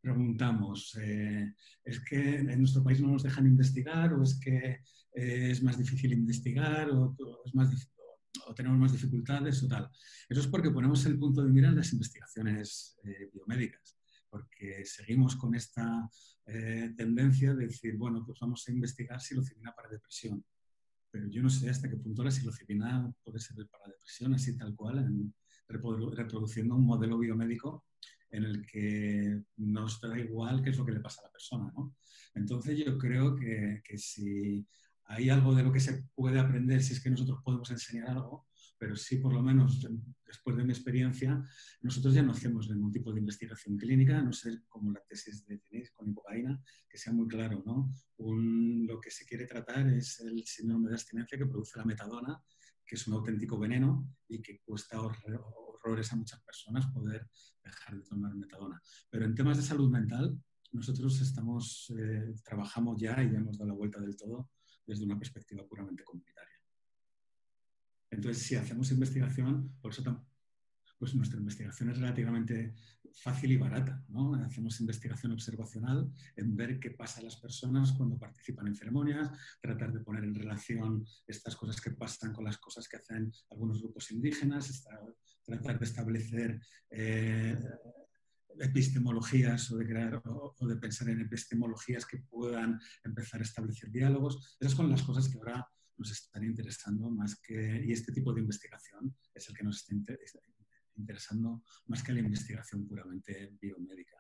preguntamos, 0.01 0.97
eh, 1.01 1.55
¿es 1.85 2.01
que 2.05 2.37
en 2.37 2.59
nuestro 2.59 2.83
país 2.83 3.01
no 3.01 3.09
nos 3.09 3.23
dejan 3.23 3.47
investigar 3.47 4.13
o 4.15 4.23
es 4.23 4.39
que 4.39 4.81
es 5.13 5.63
más 5.63 5.77
difícil 5.77 6.13
investigar 6.13 6.91
o, 6.91 7.17
es 7.45 7.55
más 7.55 7.91
o 8.47 8.55
tenemos 8.55 8.79
más 8.79 8.93
dificultades 8.93 9.63
o 9.63 9.69
tal? 9.69 9.91
Eso 10.29 10.41
es 10.41 10.47
porque 10.47 10.71
ponemos 10.71 11.05
el 11.07 11.19
punto 11.19 11.43
de 11.43 11.51
mira 11.51 11.69
en 11.69 11.77
las 11.77 11.93
investigaciones 11.93 12.99
biomédicas 13.33 13.97
porque 14.31 14.85
seguimos 14.85 15.37
con 15.37 15.55
esta 15.55 16.09
tendencia 16.45 17.55
de 17.55 17.67
decir, 17.67 17.97
bueno, 17.97 18.25
pues 18.25 18.39
vamos 18.41 18.63
a 18.69 18.73
investigar 18.73 19.21
psilocibina 19.21 19.75
para 19.75 19.89
depresión 19.89 20.45
pero 21.11 21.27
yo 21.29 21.43
no 21.43 21.51
sé 21.51 21.71
hasta 21.71 21.89
qué 21.89 21.97
punto 21.97 22.25
la 22.25 22.31
psilocibina 22.31 23.13
puede 23.25 23.41
servir 23.41 23.69
para 23.69 23.93
depresión, 23.93 24.35
así 24.35 24.57
tal 24.57 24.75
cual, 24.75 24.99
en, 24.99 25.35
reproduciendo 25.69 26.75
un 26.75 26.87
modelo 26.87 27.19
biomédico 27.19 27.85
en 28.31 28.45
el 28.45 28.67
que 28.67 29.43
nos 29.57 30.01
da 30.01 30.19
igual 30.19 30.63
qué 30.63 30.71
es 30.71 30.79
lo 30.79 30.85
que 30.85 30.93
le 30.93 31.01
pasa 31.01 31.23
a 31.23 31.25
la 31.25 31.33
persona. 31.33 31.73
¿no? 31.75 31.97
Entonces 32.35 32.79
yo 32.79 32.99
creo 32.99 33.37
que, 33.37 33.83
que 33.85 33.99
si 33.99 34.67
hay 35.05 35.31
algo 35.31 35.55
de 35.55 35.63
lo 35.63 35.73
que 35.73 35.81
se 35.81 36.05
puede 36.15 36.39
aprender, 36.39 36.83
si 36.83 36.93
es 36.93 37.03
que 37.03 37.11
nosotros 37.11 37.41
podemos 37.43 37.71
enseñar 37.71 38.11
algo, 38.11 38.48
pero 38.79 38.97
sí, 38.97 39.17
por 39.17 39.33
lo 39.33 39.43
menos 39.43 39.87
después 40.25 40.57
de 40.57 40.65
mi 40.65 40.73
experiencia, 40.73 41.45
nosotros 41.83 42.15
ya 42.15 42.23
no 42.23 42.33
hacemos 42.33 42.69
ningún 42.71 42.93
tipo 42.93 43.13
de 43.13 43.21
investigación 43.21 43.77
clínica, 43.77 44.19
a 44.19 44.23
no 44.23 44.33
ser 44.33 44.63
como 44.69 44.93
la 44.93 45.01
tesis 45.01 45.45
de 45.47 45.59
tenis 45.59 45.91
con 45.93 46.09
hipocaína, 46.09 46.63
que 46.89 46.99
sea 46.99 47.13
muy 47.13 47.27
claro, 47.27 47.63
¿no? 47.67 47.93
lo 48.19 49.01
que 49.01 49.11
se 49.11 49.25
quiere 49.25 49.47
tratar 49.47 49.89
es 49.89 50.21
el 50.21 50.45
síndrome 50.47 50.89
de 50.89 50.95
abstinencia 50.95 51.39
que 51.39 51.47
produce 51.47 51.79
la 51.79 51.85
metadona, 51.85 52.43
que 52.87 52.95
es 52.95 53.07
un 53.07 53.15
auténtico 53.15 53.59
veneno 53.59 54.17
y 54.29 54.41
que 54.41 54.61
cuesta 54.61 55.01
horrores 55.01 56.13
a 56.13 56.17
muchas 56.17 56.41
personas 56.41 56.87
poder 56.87 57.29
dejar 57.63 57.97
de 57.97 58.03
tomar 58.03 58.35
metadona. 58.35 58.81
Pero 59.11 59.25
en 59.25 59.35
temas 59.35 59.57
de 59.59 59.63
salud 59.63 59.91
mental, 59.91 60.39
nosotros 60.73 61.21
estamos, 61.21 61.93
eh, 61.99 62.35
trabajamos 62.45 63.01
ya 63.01 63.23
y 63.23 63.31
ya 63.31 63.39
hemos 63.39 63.59
dado 63.59 63.71
la 63.71 63.77
vuelta 63.77 64.01
del 64.01 64.17
todo 64.17 64.51
desde 64.87 65.05
una 65.05 65.19
perspectiva 65.19 65.67
puramente 65.67 66.03
comunitaria. 66.03 66.48
Entonces, 68.11 68.43
si 68.43 68.57
hacemos 68.57 68.91
investigación, 68.91 69.77
por 69.81 69.93
eso 69.93 70.03
pues 70.99 71.15
nuestra 71.15 71.39
investigación 71.39 71.91
es 71.91 71.99
relativamente 71.99 72.75
fácil 73.23 73.53
y 73.53 73.57
barata. 73.57 74.05
¿no? 74.09 74.35
Hacemos 74.35 74.81
investigación 74.81 75.33
observacional 75.33 76.11
en 76.37 76.57
ver 76.57 76.79
qué 76.81 76.91
pasa 76.91 77.21
a 77.21 77.25
las 77.25 77.37
personas 77.37 77.93
cuando 77.93 78.19
participan 78.19 78.67
en 78.67 78.77
ceremonias, 78.77 79.31
tratar 79.61 79.93
de 79.93 80.01
poner 80.01 80.25
en 80.25 80.35
relación 80.35 81.07
estas 81.27 81.57
cosas 81.57 81.81
que 81.81 81.93
pasan 81.93 82.33
con 82.33 82.45
las 82.45 82.59
cosas 82.59 82.89
que 82.89 82.97
hacen 82.97 83.33
algunos 83.51 83.81
grupos 83.81 84.11
indígenas, 84.11 84.85
tratar 85.45 85.79
de 85.79 85.85
establecer 85.85 86.61
eh, 86.91 87.57
epistemologías 88.61 89.71
o 89.71 89.77
de 89.77 89.87
crear 89.87 90.23
o, 90.25 90.55
de 90.67 90.77
pensar 90.77 91.09
en 91.09 91.21
epistemologías 91.21 92.05
que 92.07 92.19
puedan 92.19 92.81
empezar 93.05 93.41
a 93.41 93.45
establecer 93.45 93.91
diálogos. 93.91 94.57
Esas 94.59 94.75
son 94.75 94.91
las 94.91 95.03
cosas 95.03 95.29
que 95.29 95.39
ahora 95.39 95.67
nos 95.99 96.11
están 96.11 96.45
interesando 96.45 97.11
más 97.11 97.41
que, 97.41 97.83
y 97.85 97.93
este 97.93 98.13
tipo 98.13 98.33
de 98.33 98.41
investigación 98.41 99.15
es 99.35 99.49
el 99.49 99.57
que 99.57 99.65
nos 99.65 99.77
está 99.77 99.95
interesando 100.97 101.63
más 101.87 102.03
que 102.03 102.13
la 102.13 102.21
investigación 102.21 102.87
puramente 102.87 103.53
biomédica. 103.61 104.17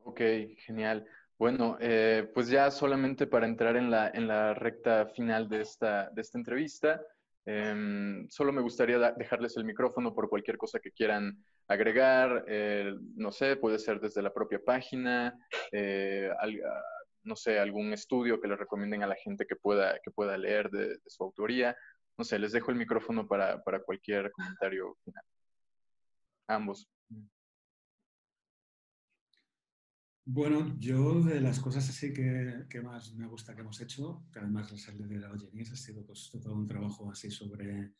Ok, 0.00 0.20
genial. 0.56 1.06
Bueno, 1.38 1.76
eh, 1.80 2.30
pues 2.34 2.48
ya 2.48 2.70
solamente 2.70 3.26
para 3.26 3.46
entrar 3.46 3.76
en 3.76 3.90
la, 3.90 4.08
en 4.08 4.26
la 4.26 4.54
recta 4.54 5.06
final 5.06 5.48
de 5.48 5.60
esta, 5.60 6.10
de 6.10 6.20
esta 6.20 6.38
entrevista, 6.38 7.00
em, 7.44 8.28
solo 8.28 8.52
me 8.52 8.62
gustaría 8.62 8.98
dejarles 9.12 9.56
el 9.56 9.64
micrófono 9.64 10.14
por 10.14 10.28
cualquier 10.28 10.56
cosa 10.56 10.80
que 10.80 10.90
quieran 10.90 11.44
agregar. 11.68 12.44
Eh, 12.48 12.92
no 13.14 13.30
sé, 13.30 13.56
puede 13.56 13.78
ser 13.78 14.00
desde 14.00 14.22
la 14.22 14.34
propia 14.34 14.58
página, 14.64 15.38
eh, 15.70 16.30
no 17.28 17.36
sé, 17.36 17.58
algún 17.58 17.92
estudio 17.92 18.40
que 18.40 18.48
le 18.48 18.56
recomienden 18.56 19.02
a 19.02 19.06
la 19.06 19.14
gente 19.14 19.46
que 19.46 19.54
pueda, 19.54 20.00
que 20.02 20.10
pueda 20.10 20.36
leer 20.36 20.70
de, 20.70 20.98
su 21.06 21.22
autoría. 21.22 21.76
No 22.16 22.24
sé, 22.24 22.38
les 22.38 22.52
dejo 22.52 22.70
el 22.70 22.78
micrófono 22.78 23.28
para, 23.28 23.62
cualquier 23.84 24.32
comentario 24.32 24.96
final. 25.04 25.24
Ambos. 26.48 26.88
Bueno, 30.24 30.74
yo 30.78 31.22
de 31.22 31.40
las 31.40 31.60
cosas 31.60 31.88
así 31.88 32.12
que, 32.12 32.80
más 32.82 33.14
me 33.14 33.26
gusta 33.26 33.54
que 33.54 33.60
hemos 33.60 33.80
hecho, 33.80 34.24
que 34.32 34.40
además 34.40 34.72
la 34.72 34.78
serie 34.78 35.06
de 35.06 35.18
la 35.18 35.30
Ogenis 35.30 35.72
ha 35.72 35.76
sido 35.76 36.04
pues, 36.04 36.30
todo 36.30 36.54
un 36.54 36.66
trabajo 36.66 37.10
así 37.10 37.30
sobre, 37.30 37.92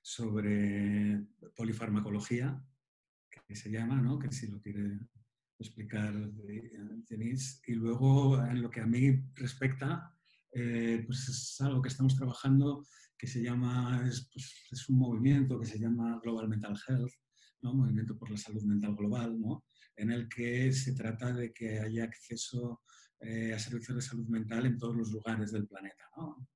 sobre 0.00 1.26
polifarmacología, 1.54 2.60
que 3.46 3.54
se 3.54 3.70
llama, 3.70 4.00
¿no? 4.00 4.18
que 4.18 4.32
si 4.32 4.48
lo 4.48 4.60
quiere 4.60 4.98
explicar 5.58 6.14
Denise. 7.08 7.60
Y 7.66 7.74
luego, 7.74 8.42
en 8.44 8.62
lo 8.62 8.70
que 8.70 8.80
a 8.80 8.86
mí 8.86 9.22
respecta, 9.34 10.12
eh, 10.52 11.02
pues 11.06 11.28
es 11.28 11.60
algo 11.60 11.82
que 11.82 11.88
estamos 11.88 12.16
trabajando 12.16 12.86
que 13.18 13.26
se 13.26 13.42
llama, 13.42 14.04
es, 14.06 14.28
pues, 14.32 14.52
es, 14.70 14.88
un 14.88 14.98
movimiento 14.98 15.58
que 15.58 15.66
se 15.66 15.78
llama 15.78 16.20
Global 16.22 16.48
Mental 16.48 16.76
Health, 16.86 17.12
¿no? 17.62 17.74
Movimiento 17.74 18.18
por 18.18 18.30
la 18.30 18.36
Salud 18.36 18.62
Mental 18.62 18.94
Global, 18.94 19.40
¿no? 19.40 19.64
en 19.96 20.12
el 20.12 20.28
que 20.28 20.72
se 20.72 20.92
trata 20.92 21.32
de 21.32 21.52
que 21.52 21.80
haya 21.80 22.04
acceso 22.04 22.82
eh, 23.20 23.52
a 23.54 23.58
servicios 23.58 23.96
de 23.96 24.02
salud 24.02 24.26
mental 24.28 24.66
en 24.66 24.78
todos 24.78 24.94
los 24.94 25.10
lugares 25.10 25.52
del 25.52 25.66
planeta. 25.66 26.04
¿no? 26.16 26.46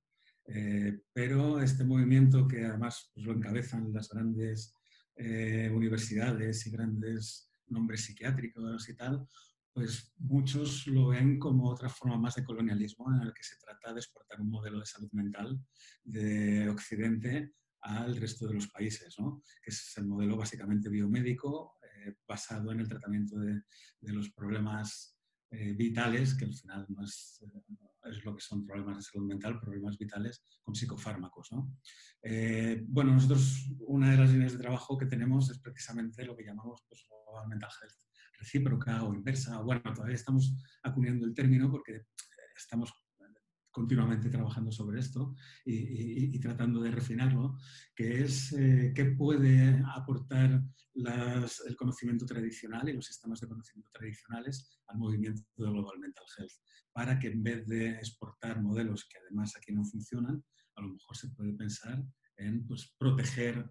Eh, 0.46 1.00
pero 1.12 1.60
este 1.60 1.84
movimiento, 1.84 2.46
que 2.46 2.64
además 2.64 3.10
pues, 3.14 3.26
lo 3.26 3.32
encabezan 3.32 3.92
las 3.92 4.08
grandes 4.10 4.74
eh, 5.16 5.70
universidades 5.74 6.66
y 6.66 6.70
grandes 6.70 7.49
nombres 7.70 8.04
psiquiátricos 8.04 8.88
y 8.88 8.96
tal, 8.96 9.26
pues 9.72 10.12
muchos 10.18 10.86
lo 10.86 11.08
ven 11.08 11.38
como 11.38 11.68
otra 11.68 11.88
forma 11.88 12.18
más 12.18 12.34
de 12.34 12.44
colonialismo 12.44 13.12
en 13.14 13.22
el 13.22 13.32
que 13.32 13.42
se 13.42 13.56
trata 13.58 13.92
de 13.92 14.00
exportar 14.00 14.40
un 14.40 14.50
modelo 14.50 14.80
de 14.80 14.86
salud 14.86 15.10
mental 15.12 15.60
de 16.02 16.68
Occidente 16.68 17.54
al 17.82 18.16
resto 18.16 18.46
de 18.46 18.54
los 18.54 18.68
países, 18.68 19.14
¿no? 19.18 19.42
que 19.62 19.70
es 19.70 19.96
el 19.96 20.06
modelo 20.06 20.36
básicamente 20.36 20.90
biomédico 20.90 21.78
eh, 21.82 22.14
basado 22.26 22.72
en 22.72 22.80
el 22.80 22.88
tratamiento 22.88 23.38
de, 23.38 23.62
de 24.00 24.12
los 24.12 24.30
problemas 24.32 25.16
eh, 25.52 25.72
vitales, 25.72 26.34
que 26.34 26.44
al 26.44 26.54
final 26.54 26.86
no 26.88 27.04
es, 27.04 27.42
eh, 27.42 27.89
es, 28.04 28.24
lo 28.24 28.34
que 28.34 28.40
son 28.40 28.64
problemas 28.64 28.96
de 28.96 29.02
salud 29.02 29.26
mental, 29.26 29.60
problemas 29.60 29.98
vitales 29.98 30.44
con 30.62 30.74
psicofármacos. 30.74 31.52
¿no? 31.52 31.76
bueno, 32.88 33.12
nosotros 33.12 33.70
una 33.80 34.10
de 34.10 34.18
las 34.18 34.30
líneas 34.30 34.52
de 34.52 34.58
trabajo 34.58 34.98
que 34.98 35.06
tenemos 35.06 35.50
es 35.50 35.58
precisamente 35.58 36.24
lo 36.24 36.36
que 36.36 36.44
llamamos 36.44 36.84
pues, 36.88 37.06
mental 37.48 37.70
health 37.82 37.96
recíproca 38.38 39.04
o 39.04 39.14
inversa. 39.14 39.60
Bueno, 39.60 39.82
todavía 39.94 40.16
estamos 40.16 40.54
acuñando 40.82 41.26
el 41.26 41.34
término 41.34 41.70
porque 41.70 42.06
estamos 42.56 42.92
continuamente 43.80 44.28
trabajando 44.28 44.70
sobre 44.70 45.00
esto 45.00 45.34
y, 45.64 46.38
tratando 46.38 46.82
de 46.82 46.90
refinarlo, 46.90 47.56
que 47.96 48.24
es 48.24 48.52
eh, 48.52 48.92
qué 48.94 49.06
puede 49.06 49.82
aportar 49.96 50.62
el 50.94 51.76
conocimiento 51.76 52.26
tradicional 52.26 52.86
y 52.88 52.92
los 52.92 53.06
sistemas 53.06 53.40
de 53.40 53.48
conocimiento 53.48 53.90
tradicionales 53.90 54.78
al 54.88 54.98
movimiento 54.98 55.42
de 55.56 55.70
Global 55.70 55.98
Mental 55.98 56.24
Health, 56.36 56.52
para 56.92 57.18
que 57.18 57.28
en 57.28 57.42
vez 57.42 57.66
de 57.66 57.92
exportar 57.92 58.60
modelos 58.60 59.08
que 59.08 59.18
además 59.18 59.56
aquí 59.56 59.72
no 59.72 59.82
funcionan, 59.82 60.44
a 60.76 60.82
lo 60.82 60.88
mejor 60.88 61.16
se 61.16 61.30
puede 61.30 61.54
pensar 61.54 62.04
en 62.36 62.66
pues, 62.66 62.94
proteger 62.98 63.64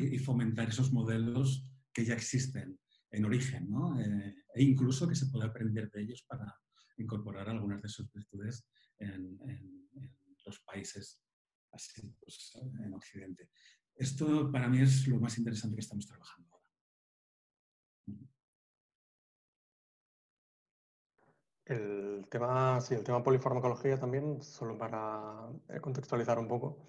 y, 0.00 0.18
fomentar 0.18 0.70
esos 0.70 0.90
modelos 0.90 1.70
que 1.92 2.04
ya 2.06 2.14
existen 2.14 2.78
en 3.10 3.24
origen. 3.26 3.68
Eh, 3.98 4.34
e 4.54 4.62
incluso 4.62 5.06
que 5.06 5.14
se 5.14 5.26
pueda 5.26 5.46
aprender 5.46 5.90
de 5.90 6.02
ellos 6.02 6.24
para 6.26 6.54
incorporar 6.96 7.48
algunas 7.48 7.82
de 7.82 7.88
sus 7.88 8.10
virtudes 8.12 8.66
en, 8.98 9.38
los 10.44 10.60
países 10.60 11.22
así, 11.72 12.02
pues, 12.20 12.52
en 12.84 12.92
Occidente. 12.92 13.48
Esto 13.94 14.50
para 14.52 14.68
mí 14.68 14.82
es 14.82 15.08
lo 15.08 15.18
más 15.18 15.38
interesante 15.38 15.76
que 15.76 15.80
estamos 15.80 16.06
trabajando 16.06 16.50
ahora. 16.52 16.70
El 21.64 22.26
tema, 22.28 22.80
sí, 22.82 22.94
el 22.94 23.04
tema 23.04 23.22
polifarmacología 23.22 23.98
también, 23.98 24.42
solo 24.42 24.76
para 24.76 25.48
eh, 25.70 25.80
contextualizar 25.80 26.38
un 26.38 26.48
poco. 26.48 26.88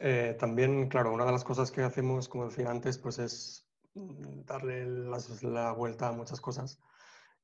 Eh, 0.00 0.36
también, 0.38 0.88
claro, 0.88 1.12
una 1.12 1.26
de 1.26 1.32
las 1.32 1.44
cosas 1.44 1.70
que 1.70 1.82
hacemos, 1.82 2.28
como 2.28 2.46
decía 2.46 2.70
antes, 2.70 2.98
pues 2.98 3.18
es 3.18 3.68
darle 3.94 4.86
la 5.42 5.72
vuelta 5.72 6.08
a 6.08 6.12
muchas 6.12 6.40
cosas. 6.40 6.80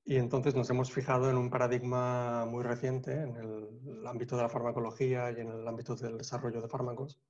Y 0.04 0.16
entonces 0.16 0.54
nos 0.56 0.68
hemos 0.70 0.92
fijado 0.92 1.30
en 1.30 1.36
un 1.36 1.48
paradigma 1.48 2.44
muy 2.44 2.64
reciente 2.64 3.12
en 3.12 3.36
el 3.36 4.06
ámbito 4.06 4.36
de 4.36 4.42
la 4.42 4.48
farmacología 4.48 5.30
y 5.30 5.40
en 5.40 5.48
el 5.48 5.66
ámbito 5.66 5.94
del 5.94 6.18
desarrollo 6.18 6.60
de 6.60 6.68
fármacos, 6.68 7.20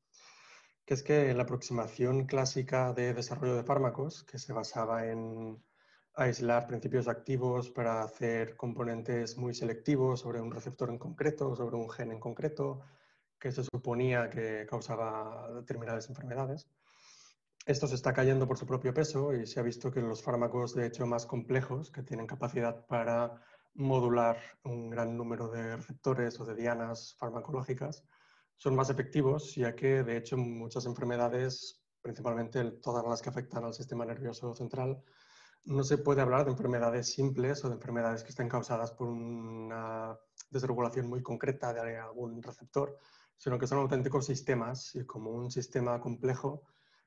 que 0.87 0.95
es 0.95 1.03
que 1.03 1.35
la 1.35 1.43
aproximación 1.43 2.25
clásica 2.25 2.93
de 2.95 3.13
desarrollo 3.13 3.57
de 3.57 3.65
fármacos, 3.65 4.25
que 4.25 4.39
se 4.39 4.55
basaba 4.55 5.07
en 5.07 5.63
aislar 6.15 6.67
principios 6.67 7.09
activos 7.09 7.71
para 7.71 8.03
hacer 8.03 8.57
componentes 8.57 9.37
muy 9.37 9.55
selectivos 9.55 10.21
sobre 10.21 10.41
un 10.41 10.51
receptor 10.51 10.91
en 10.91 10.99
concreto, 10.99 11.55
sobre 11.55 11.77
un 11.77 11.91
gen 11.91 12.13
en 12.13 12.21
concreto, 12.21 12.81
que 13.39 13.53
se 13.53 13.65
suponía 13.65 14.31
que 14.31 14.67
causaba 14.69 15.51
determinadas 15.55 16.09
enfermedades, 16.09 16.69
esto 17.67 17.87
se 17.87 17.95
está 17.95 18.13
cayendo 18.13 18.47
por 18.47 18.59
su 18.59 18.67
propio 18.67 18.93
peso 18.93 19.33
y 19.33 19.47
se 19.47 19.61
ha 19.61 19.63
visto 19.63 19.91
que 19.91 20.01
los 20.01 20.23
fármacos, 20.23 20.75
de 20.75 20.87
hecho, 20.87 21.07
más 21.07 21.27
complejos, 21.27 21.91
que 21.91 22.03
tienen 22.03 22.27
capacidad 22.27 22.87
para 22.87 23.41
modular 23.75 24.37
un 24.65 24.91
gran 24.91 25.17
número 25.17 25.49
de 25.49 25.77
receptores 25.77 26.39
o 26.41 26.45
de 26.45 26.55
dianas 26.55 27.15
farmacológicas, 27.19 28.05
son 28.57 28.75
más 28.75 28.91
efectivos, 28.91 29.55
ya 29.55 29.75
que, 29.75 30.03
de 30.03 30.17
hecho, 30.17 30.37
muchas 30.37 30.87
enfermedades, 30.87 31.81
principalmente 32.01 32.63
todas 32.83 33.05
las 33.07 33.23
que 33.23 33.31
afectan 33.31 33.65
al 33.65 33.75
sistema 33.75 34.05
nervioso 34.05 34.55
central, 34.55 35.03
no 35.65 35.85
se 35.85 35.99
puede 35.99 36.21
hablar 36.21 36.45
de 36.45 36.51
enfermedades 36.51 37.13
simples 37.13 37.65
o 37.65 37.69
de 37.69 37.77
enfermedades 37.77 38.25
que 38.25 38.31
estén 38.31 38.49
causadas 38.49 38.91
por 38.91 39.09
una 39.09 40.19
desregulación 40.51 41.09
muy 41.09 41.23
concreta 41.23 41.73
de 41.73 41.97
algún 41.97 42.43
receptor, 42.43 42.99
sino 43.37 43.59
que 43.59 43.67
son 43.67 43.79
auténticos 43.79 44.27
sistemas 44.27 44.95
y 44.97 45.05
como 45.05 45.31
un 45.31 45.51
sistema 45.51 46.01
complejo, 46.01 46.63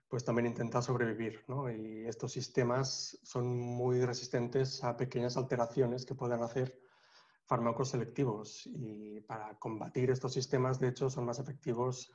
pues 0.07 0.23
también 0.23 0.47
intenta 0.47 0.81
sobrevivir. 0.81 1.43
¿no? 1.47 1.69
Y 1.71 2.05
estos 2.07 2.31
sistemas 2.31 3.19
son 3.23 3.57
muy 3.57 4.03
resistentes 4.05 4.83
a 4.83 4.95
pequeñas 4.97 5.37
alteraciones 5.37 6.05
que 6.05 6.15
puedan 6.15 6.43
hacer 6.43 6.79
fármacos 7.45 7.89
selectivos. 7.89 8.67
Y 8.67 9.21
para 9.21 9.57
combatir 9.59 10.09
estos 10.11 10.33
sistemas, 10.33 10.79
de 10.79 10.89
hecho, 10.89 11.09
son 11.09 11.25
más 11.25 11.39
efectivos 11.39 12.11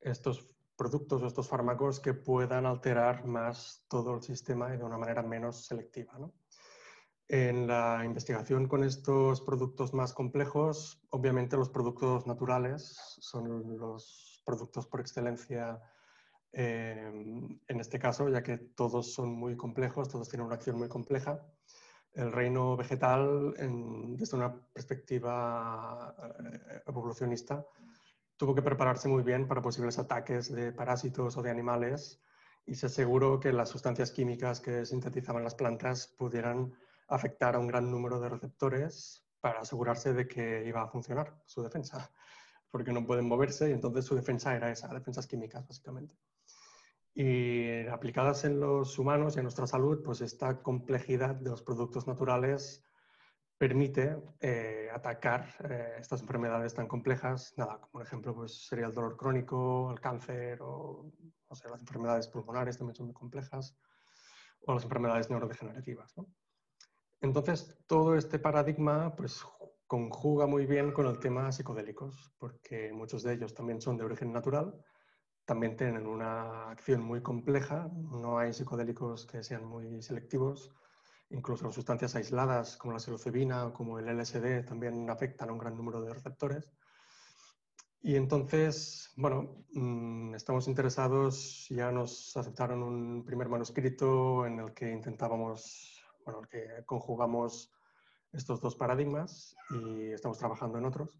estos 0.00 0.54
productos 0.76 1.22
o 1.22 1.26
estos 1.26 1.48
fármacos 1.48 2.00
que 2.00 2.14
puedan 2.14 2.66
alterar 2.66 3.24
más 3.24 3.84
todo 3.88 4.14
el 4.14 4.22
sistema 4.22 4.74
y 4.74 4.78
de 4.78 4.84
una 4.84 4.98
manera 4.98 5.22
menos 5.22 5.66
selectiva. 5.66 6.18
¿no? 6.18 6.34
En 7.28 7.66
la 7.66 8.02
investigación 8.04 8.68
con 8.68 8.84
estos 8.84 9.40
productos 9.40 9.94
más 9.94 10.12
complejos, 10.12 11.00
obviamente 11.10 11.56
los 11.56 11.70
productos 11.70 12.26
naturales 12.26 12.96
son 13.20 13.78
los 13.78 14.42
productos 14.44 14.86
por 14.86 15.00
excelencia 15.00 15.80
Em, 16.56 17.58
en 17.66 17.80
este 17.80 17.98
caso, 17.98 18.28
ya 18.28 18.42
que 18.42 18.58
todos 18.58 19.12
son 19.12 19.32
muy 19.32 19.56
complejos, 19.56 20.08
todos 20.08 20.28
tienen 20.28 20.46
una 20.46 20.54
acción 20.54 20.78
muy 20.78 20.88
compleja, 20.88 21.44
el 22.12 22.30
reino 22.30 22.76
vegetal, 22.76 23.54
desde 24.16 24.36
una 24.36 24.54
perspectiva 24.72 26.14
eh, 26.44 26.82
evolucionista, 26.86 27.66
tuvo 28.36 28.54
que 28.54 28.62
prepararse 28.62 29.08
muy 29.08 29.24
bien 29.24 29.48
para 29.48 29.62
posibles 29.62 29.98
ataques 29.98 30.52
de 30.52 30.72
parásitos 30.72 31.36
o 31.36 31.42
de 31.42 31.50
animales 31.50 32.22
y 32.66 32.76
se 32.76 32.86
aseguró 32.86 33.40
que 33.40 33.52
las 33.52 33.68
sustancias 33.68 34.12
químicas 34.12 34.60
que 34.60 34.86
sintetizaban 34.86 35.42
las 35.42 35.56
plantas 35.56 36.06
pudieran 36.06 36.72
afectar 37.08 37.56
a 37.56 37.58
un 37.58 37.66
gran 37.66 37.90
número 37.90 38.20
de 38.20 38.28
receptores 38.28 39.26
para 39.40 39.60
asegurarse 39.60 40.12
de 40.12 40.28
que 40.28 40.64
iba 40.66 40.82
a 40.82 40.88
funcionar 40.88 41.42
su 41.46 41.62
defensa, 41.62 42.12
porque 42.70 42.92
no 42.92 43.04
pueden 43.04 43.26
moverse 43.26 43.70
y 43.70 43.72
entonces 43.72 44.04
su 44.04 44.14
defensa 44.14 44.54
era 44.54 44.70
esa, 44.70 44.88
defensas 44.94 45.26
químicas 45.26 45.66
básicamente. 45.66 46.14
Y 47.14 47.86
aplicadas 47.86 48.44
en 48.44 48.58
los 48.58 48.98
humanos 48.98 49.36
y 49.36 49.38
en 49.38 49.44
nuestra 49.44 49.66
salud, 49.66 50.02
pues 50.02 50.20
esta 50.20 50.62
complejidad 50.62 51.36
de 51.36 51.50
los 51.50 51.62
productos 51.62 52.08
naturales 52.08 52.84
permite 53.56 54.16
eh, 54.40 54.88
atacar 54.92 55.46
eh, 55.70 55.94
estas 55.98 56.20
enfermedades 56.22 56.74
tan 56.74 56.88
complejas. 56.88 57.54
Nada, 57.56 57.78
como 57.80 58.02
ejemplo 58.02 58.34
pues 58.34 58.66
sería 58.66 58.86
el 58.86 58.92
dolor 58.92 59.16
crónico, 59.16 59.90
el 59.92 60.00
cáncer 60.00 60.60
o, 60.60 61.12
o 61.46 61.54
sea, 61.54 61.70
las 61.70 61.80
enfermedades 61.80 62.26
pulmonares 62.28 62.78
también 62.78 62.96
son 62.96 63.06
muy 63.06 63.14
complejas 63.14 63.76
o 64.66 64.74
las 64.74 64.82
enfermedades 64.82 65.30
neurodegenerativas. 65.30 66.16
¿no? 66.16 66.26
Entonces, 67.20 67.78
todo 67.86 68.16
este 68.16 68.38
paradigma 68.38 69.14
pues, 69.14 69.44
conjuga 69.86 70.46
muy 70.46 70.66
bien 70.66 70.92
con 70.92 71.06
el 71.06 71.18
tema 71.18 71.52
psicodélicos, 71.52 72.32
porque 72.38 72.92
muchos 72.92 73.22
de 73.22 73.34
ellos 73.34 73.54
también 73.54 73.80
son 73.80 73.96
de 73.96 74.04
origen 74.04 74.32
natural 74.32 74.74
también 75.44 75.76
tienen 75.76 76.06
una 76.06 76.70
acción 76.70 77.02
muy 77.02 77.22
compleja, 77.22 77.88
no 77.92 78.38
hay 78.38 78.52
psicodélicos 78.52 79.26
que 79.26 79.42
sean 79.42 79.64
muy 79.64 80.02
selectivos, 80.02 80.72
incluso 81.30 81.66
las 81.66 81.74
sustancias 81.74 82.14
aisladas 82.14 82.76
como 82.76 82.92
la 82.92 82.98
psilocibina 82.98 83.66
o 83.66 83.72
como 83.72 83.98
el 83.98 84.08
LSD 84.08 84.64
también 84.64 85.08
afectan 85.10 85.48
a 85.48 85.52
un 85.52 85.58
gran 85.58 85.76
número 85.76 86.00
de 86.02 86.14
receptores. 86.14 86.72
Y 88.00 88.16
entonces, 88.16 89.12
bueno, 89.16 89.64
mm, 89.72 90.34
estamos 90.34 90.68
interesados, 90.68 91.66
ya 91.70 91.90
nos 91.90 92.36
aceptaron 92.36 92.82
un 92.82 93.24
primer 93.24 93.48
manuscrito 93.48 94.44
en 94.46 94.60
el 94.60 94.74
que 94.74 94.90
intentábamos, 94.90 96.04
bueno, 96.24 96.42
que 96.42 96.84
conjugamos 96.84 97.72
estos 98.32 98.60
dos 98.60 98.76
paradigmas 98.76 99.56
y 99.70 100.12
estamos 100.12 100.38
trabajando 100.38 100.78
en 100.78 100.84
otros. 100.84 101.18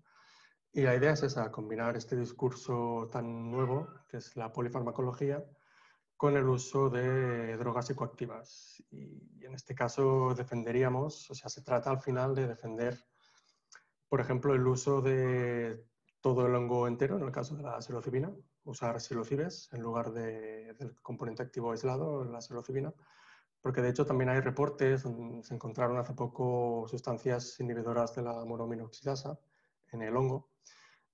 Y 0.77 0.83
la 0.83 0.97
idea 0.97 1.13
es 1.13 1.23
esa, 1.23 1.53
combinar 1.53 1.97
este 1.97 2.17
discurso 2.17 3.09
tan 3.13 3.49
nuevo, 3.49 3.87
que 4.09 4.17
es 4.17 4.35
la 4.35 4.53
polifarmacología, 4.53 5.45
con 6.17 6.37
el 6.37 6.49
uso 6.49 6.91
de 6.91 7.57
drogas 7.57 7.87
psicoactivas. 7.87 8.83
Y 8.91 9.45
en 9.45 9.55
este 9.55 9.77
caso 9.77 10.35
defenderíamos, 10.35 11.31
o 11.31 11.35
sea, 11.37 11.49
se 11.49 11.63
trata 11.63 11.91
al 11.91 12.01
final 12.01 12.35
de 12.35 12.49
defender, 12.49 12.99
por 14.09 14.21
ejemplo, 14.21 14.53
el 14.53 14.67
uso 14.67 15.01
de 15.01 15.87
todo 16.21 16.45
el 16.45 16.55
hongo 16.57 16.89
entero, 16.89 17.19
en 17.19 17.23
el 17.23 17.31
caso 17.31 17.55
de 17.55 17.63
la 17.63 17.81
psilocibina, 17.81 18.35
usar 18.65 19.01
psilocibes 19.01 19.73
en 19.73 19.81
lugar 19.81 20.11
de, 20.11 20.75
del 20.75 21.01
componente 21.03 21.45
activo 21.45 21.71
aislado, 21.71 22.25
la 22.25 22.41
psilocibina, 22.41 22.93
porque 23.61 23.81
de 23.81 23.91
hecho 23.91 24.05
también 24.05 24.31
hay 24.31 24.41
reportes 24.41 25.03
se 25.03 25.55
encontraron 25.55 25.99
hace 25.99 26.15
poco 26.15 26.87
sustancias 26.89 27.61
inhibidoras 27.61 28.17
de 28.17 28.23
la 28.23 28.45
monominoxidasa 28.45 29.39
en 29.95 30.03
el 30.03 30.17
hongo, 30.17 30.51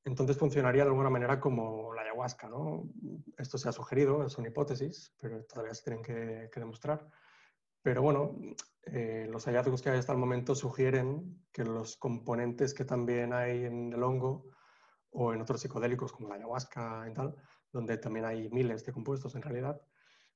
Entonces 0.04 0.38
funcionaría 0.38 0.82
de 0.82 0.88
alguna 0.88 1.10
manera 1.10 1.38
como 1.38 1.92
la 1.94 2.02
ayahuasca, 2.02 2.48
¿no? 2.48 2.88
Esto 3.36 3.58
se 3.58 3.68
ha 3.68 3.72
sugerido, 3.72 4.28
son 4.30 4.46
hipótesis, 4.46 5.14
pero 5.20 5.44
todavía 5.44 5.74
se 5.74 5.84
tienen 5.84 6.02
que, 6.02 6.60
demostrar. 6.60 7.06
Pero 7.82 8.02
bueno, 8.02 8.36
eh, 8.84 9.26
los 9.30 9.44
hallazgos 9.44 9.82
que 9.82 9.90
hay 9.90 9.98
hasta 9.98 10.12
el 10.12 10.18
momento 10.18 10.54
sugieren 10.54 11.44
que 11.52 11.64
los 11.64 11.96
componentes 11.96 12.74
que 12.74 12.84
también 12.84 13.32
hay 13.32 13.64
en 13.64 13.92
el 13.92 14.02
hongo 14.02 14.50
o 15.10 15.34
en 15.34 15.42
otros 15.42 15.60
psicodélicos 15.60 16.12
como 16.12 16.28
la 16.28 16.36
ayahuasca 16.36 17.06
y 17.10 17.12
tal, 17.14 17.36
donde 17.72 17.98
también 17.98 18.24
hay 18.24 18.48
miles 18.50 18.84
de 18.84 18.92
compuestos 18.92 19.34
en 19.34 19.42
realidad, 19.42 19.80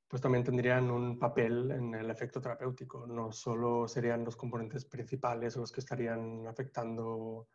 pues 0.08 0.20
también 0.22 0.44
tendrían 0.44 0.90
un 0.90 1.18
papel 1.18 1.70
en 1.70 1.94
el 1.94 2.10
efecto 2.10 2.40
terapéutico. 2.40 3.06
No 3.06 3.32
solo 3.32 3.88
serían 3.88 4.24
los 4.24 4.36
componentes 4.36 4.84
principales 4.84 5.56
los 5.56 5.72
que 5.72 5.80
estarían 5.80 6.46
afectando 6.46 7.48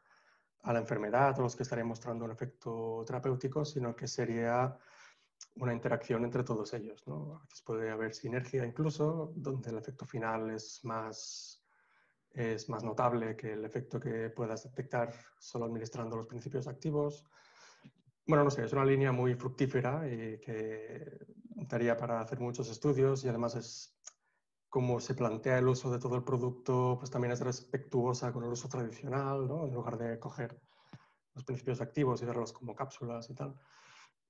a 0.64 0.74
la 0.74 0.80
enfermedad 0.80 1.38
o 1.40 1.44
los 1.44 1.56
que 1.56 1.64
estarían 1.64 1.88
mostrando 1.88 2.26
un 2.26 2.32
efecto 2.32 3.04
terapéutico, 3.06 3.64
sino 3.64 3.96
que 3.96 4.08
sería 4.08 4.78
una 5.56 5.74
interacción 5.74 6.24
entre 6.24 6.44
todos 6.44 6.74
ellos. 6.74 7.08
¿no? 7.08 7.42
Puede 7.66 7.90
haber 7.90 8.14
sinergia 8.14 8.66
incluso, 8.66 9.32
donde 9.36 9.70
el 9.70 9.78
efecto 9.78 10.06
final 10.06 10.50
es 10.52 10.84
más, 10.84 11.64
es 12.32 12.70
más 12.70 12.84
notable 12.84 13.36
que 13.36 13.54
el 13.54 13.66
efecto 13.66 14.00
que 14.00 14.30
puedas 14.30 14.64
detectar 14.64 15.14
solo 15.40 15.66
administrando 15.66 16.18
los 16.18 16.28
principios 16.28 16.68
activos. 16.68 17.26
Bueno, 18.28 18.44
no 18.44 18.52
sé, 18.52 18.64
es 18.64 18.74
una 18.74 18.86
línea 18.86 19.12
muy 19.12 19.34
fructífera 19.36 20.08
y 20.08 20.40
que 20.40 21.20
daría 21.68 21.98
para 21.98 22.22
hacer 22.22 22.40
muchos 22.40 22.70
estudios 22.70 23.24
y 23.24 23.30
además 23.30 23.56
es 23.56 23.99
como 24.70 25.00
se 25.00 25.16
plantea 25.16 25.58
el 25.58 25.68
uso 25.68 25.92
de 25.92 26.00
todo 26.00 26.16
el 26.16 26.24
producto, 26.24 26.98
pues 27.00 27.10
también 27.10 27.32
es 27.32 27.42
respetuosa 27.42 28.32
con 28.32 28.44
el 28.44 28.52
uso 28.52 28.70
tradicional, 28.70 29.48
¿no? 29.48 29.66
En 29.66 29.74
lugar 29.74 29.98
de 29.98 30.20
coger 30.20 30.62
los 31.34 31.44
principios 31.44 31.82
activos 31.82 32.22
y 32.22 32.26
darlos 32.26 32.54
como 32.54 32.76
cápsulas 32.76 33.30
y 33.30 33.36
tal. 33.36 33.56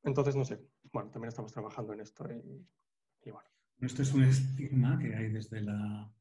Entonces, 0.03 0.35
no 0.35 0.45
sé, 0.45 0.65
bueno, 0.93 1.09
también 1.11 1.29
estamos 1.29 1.51
trabajando 1.51 1.93
en 1.93 1.99
esto 1.99 2.25
y, 2.31 3.31
bueno. 3.31 3.49
Esto 3.81 4.01
es 4.01 4.13
un 4.13 4.23
estigma 4.23 4.97
que 4.97 5.15
hay 5.15 5.29
desde 5.29 5.61
la 5.61 6.11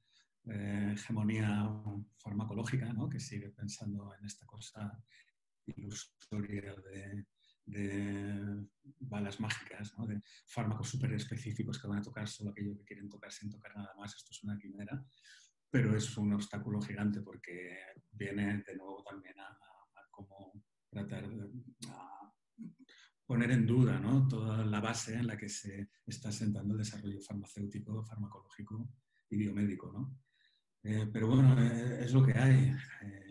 eh, 0.46 0.92
hegemonía 0.94 1.70
farmacológica, 2.18 2.92
¿no? 2.92 3.08
que 3.08 3.20
sigue 3.20 3.50
pensando 3.50 4.14
en 4.14 4.24
esta 4.24 4.46
cosa 4.46 5.00
ilusoria 5.66 6.74
de 6.74 7.26
de 7.68 8.66
balas 9.00 9.40
mágicas, 9.40 9.94
de 10.06 10.22
fármacos 10.46 10.88
súper 10.88 11.12
específicos 11.12 11.78
que 11.78 11.86
van 11.86 11.98
a 11.98 12.02
tocar 12.02 12.26
solo 12.26 12.50
aquello 12.50 12.76
que 12.78 12.84
quieren 12.84 13.08
tocar 13.08 13.30
sin 13.30 13.50
tocar 13.50 13.76
nada 13.76 13.94
más. 13.96 14.14
Esto 14.14 14.30
es 14.32 14.42
una 14.44 14.58
quimera, 14.58 15.04
pero 15.70 15.94
es 15.96 16.16
un 16.16 16.32
obstáculo 16.32 16.80
gigante 16.80 17.20
porque 17.20 17.76
viene 18.12 18.62
de 18.66 18.76
nuevo 18.76 19.02
también 19.02 19.38
a, 19.40 19.56
cómo 20.10 20.64
tratar 20.90 21.28
de 21.28 21.48
poner 23.24 23.50
en 23.52 23.66
duda 23.66 24.00
toda 24.28 24.64
la 24.64 24.80
base 24.80 25.14
en 25.14 25.26
la 25.26 25.36
que 25.36 25.48
se 25.48 25.90
está 26.06 26.32
sentando 26.32 26.74
el 26.74 26.78
desarrollo 26.78 27.20
farmacéutico, 27.20 28.02
farmacológico 28.02 28.90
y 29.28 29.36
biomédico. 29.36 30.18
Eh, 30.82 31.08
pero 31.12 31.28
bueno, 31.28 31.60
eh, 31.62 32.04
es 32.04 32.12
lo 32.12 32.24
que 32.24 32.32
hay. 32.32 32.74
Eh, 33.02 33.27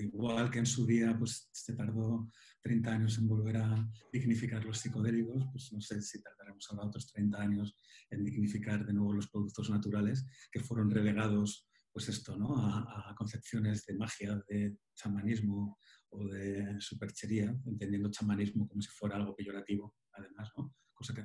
igual 0.00 0.50
que 0.50 0.60
en 0.60 0.66
su 0.66 0.86
día 0.86 1.16
pues, 1.18 1.48
se 1.52 1.74
tardó 1.74 2.30
30 2.60 2.92
años 2.92 3.18
en 3.18 3.28
volver 3.28 3.56
a 3.56 3.90
dignificar 4.12 4.64
los 4.64 4.78
psicodélicos, 4.78 5.46
pues 5.50 5.72
no 5.72 5.80
sé 5.80 6.00
si 6.02 6.22
tardaremos 6.22 6.66
ahora 6.70 6.86
otros 6.86 7.06
30 7.12 7.40
años 7.40 7.76
en 8.10 8.24
dignificar 8.24 8.84
de 8.86 8.92
nuevo 8.92 9.12
los 9.12 9.28
productos 9.28 9.70
naturales 9.70 10.24
que 10.50 10.60
fueron 10.60 10.90
relegados 10.90 11.68
pues 11.92 12.08
esto, 12.08 12.36
¿no? 12.36 12.56
a, 12.56 13.14
concepciones 13.16 13.84
de 13.84 13.94
magia, 13.94 14.42
de 14.48 14.78
chamanismo 14.94 15.78
o 16.08 16.26
de 16.26 16.80
superchería, 16.80 17.54
entendiendo 17.66 18.10
chamanismo 18.10 18.66
como 18.66 18.80
si 18.80 18.88
fuera 18.88 19.16
algo 19.16 19.36
peyorativo, 19.36 19.94
además, 20.12 20.50
¿no? 20.56 20.74
cosa, 20.94 21.14
que, 21.14 21.22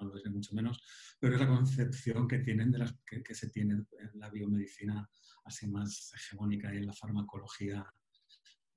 no 0.00 0.08
lo 0.08 0.16
es 0.16 0.24
ni 0.24 0.30
mucho 0.30 0.54
menos, 0.54 0.80
pero 1.18 1.34
es 1.34 1.40
la 1.40 1.48
concepción 1.48 2.28
que, 2.28 2.38
tienen 2.38 2.70
de 2.70 2.78
las, 2.78 2.92
que, 3.06 3.22
que 3.22 3.34
se 3.34 3.50
tiene 3.50 3.74
en 3.74 4.20
la 4.20 4.30
biomedicina 4.30 5.08
así 5.44 5.66
más 5.66 6.12
hegemónica 6.14 6.72
y 6.72 6.78
en 6.78 6.86
la 6.86 6.92
farmacología 6.92 7.84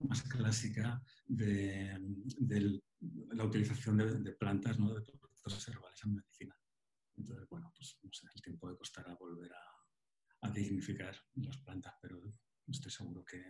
más 0.08 0.24
clásica 0.24 1.02
de, 1.28 2.00
la 3.30 3.44
utilización 3.44 3.98
de, 3.98 4.32
plantas, 4.34 4.80
¿no? 4.80 4.94
de 4.94 5.02
productos 5.02 5.68
herbales 5.68 6.00
en 6.04 6.16
medicina. 6.16 6.58
Entonces, 7.18 7.48
bueno, 7.50 7.72
pues 7.76 7.98
no 8.02 8.12
sé, 8.12 8.28
el 8.34 8.42
tiempo 8.42 8.70
de 8.70 8.78
costará 8.78 9.16
volver 9.16 9.52
a, 9.54 10.50
dignificar 10.50 11.16
las 11.36 11.58
plantas, 11.60 11.94
pero 12.02 12.20
estoy 12.68 12.92
seguro 12.92 13.24
que, 13.24 13.44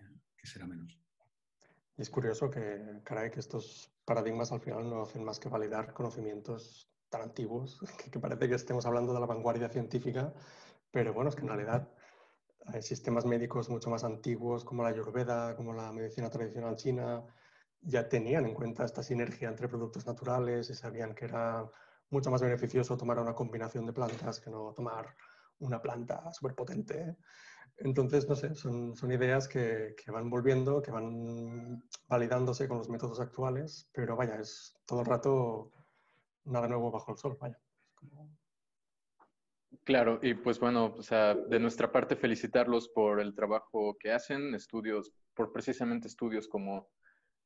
será 0.43 0.67
menos. 0.67 0.99
es 1.95 2.09
curioso 2.09 2.49
que, 2.49 2.99
caray, 3.05 3.31
que 3.31 3.39
estos 3.39 3.93
paradigmas 4.03 4.51
al 4.51 4.59
final 4.59 4.89
no 4.89 5.01
hacen 5.01 5.23
más 5.23 5.39
que 5.39 5.47
validar 5.47 5.93
conocimientos 5.93 6.90
tan 7.11 7.21
antiguos, 7.21 7.79
que, 8.11 8.19
parece 8.19 8.49
que 8.49 8.55
estemos 8.55 8.85
hablando 8.87 9.13
de 9.13 9.19
la 9.19 9.27
vanguardia 9.27 9.69
científica, 9.69 10.33
pero 10.89 11.13
bueno, 11.13 11.29
es 11.29 11.35
que 11.35 11.43
en 11.43 11.49
realidad 11.49 11.87
hay 12.65 12.81
sistemas 12.81 13.25
médicos 13.25 13.69
mucho 13.69 13.89
más 13.89 14.03
antiguos 14.03 14.63
como 14.65 14.83
la 14.83 14.89
Ayurveda, 14.89 15.55
como 15.55 15.73
la 15.73 15.91
medicina 15.91 16.29
tradicional 16.29 16.75
china, 16.75 17.23
ya 17.81 18.07
tenían 18.07 18.45
en 18.45 18.53
cuenta 18.53 18.85
esta 18.85 19.03
sinergia 19.03 19.49
entre 19.49 19.67
productos 19.67 20.05
naturales 20.05 20.69
y 20.69 20.73
sabían 20.73 21.13
que 21.13 21.25
era 21.25 21.69
mucho 22.09 22.29
más 22.31 22.41
beneficioso 22.41 22.97
tomar 22.97 23.19
una 23.19 23.33
combinación 23.33 23.85
de 23.85 23.93
plantas 23.93 24.39
que 24.39 24.51
no 24.51 24.73
tomar 24.73 25.15
una 25.59 25.81
planta 25.81 26.31
súper 26.33 26.55
potente. 26.55 27.17
Entonces, 27.77 28.27
no 28.29 28.35
sé, 28.35 28.53
son, 28.53 28.95
son 28.95 29.11
ideas 29.11 29.47
que, 29.47 29.95
que, 29.97 30.11
van 30.11 30.29
volviendo, 30.29 30.81
que 30.81 30.91
van 30.91 31.83
validándose 32.07 32.67
con 32.67 32.77
los 32.77 32.89
métodos 32.89 33.19
actuales, 33.19 33.89
pero 33.91 34.15
vaya, 34.15 34.35
es 34.35 34.75
todo 34.85 34.99
el 34.99 35.05
rato 35.07 35.71
nada 36.45 36.67
nuevo 36.67 36.91
bajo 36.91 37.11
el 37.11 37.17
sol, 37.17 37.37
vaya. 37.39 37.59
Claro, 39.83 40.19
y 40.21 40.33
pues 40.33 40.59
bueno, 40.59 40.97
de 41.49 41.59
nuestra 41.59 41.91
parte 41.91 42.15
felicitarlos 42.15 42.89
por 42.89 43.19
el 43.19 43.33
trabajo 43.33 43.97
que 43.97 44.11
hacen, 44.11 44.53
estudios, 44.53 45.13
por 45.33 45.51
precisamente 45.51 46.07
estudios 46.07 46.47
como, 46.47 46.89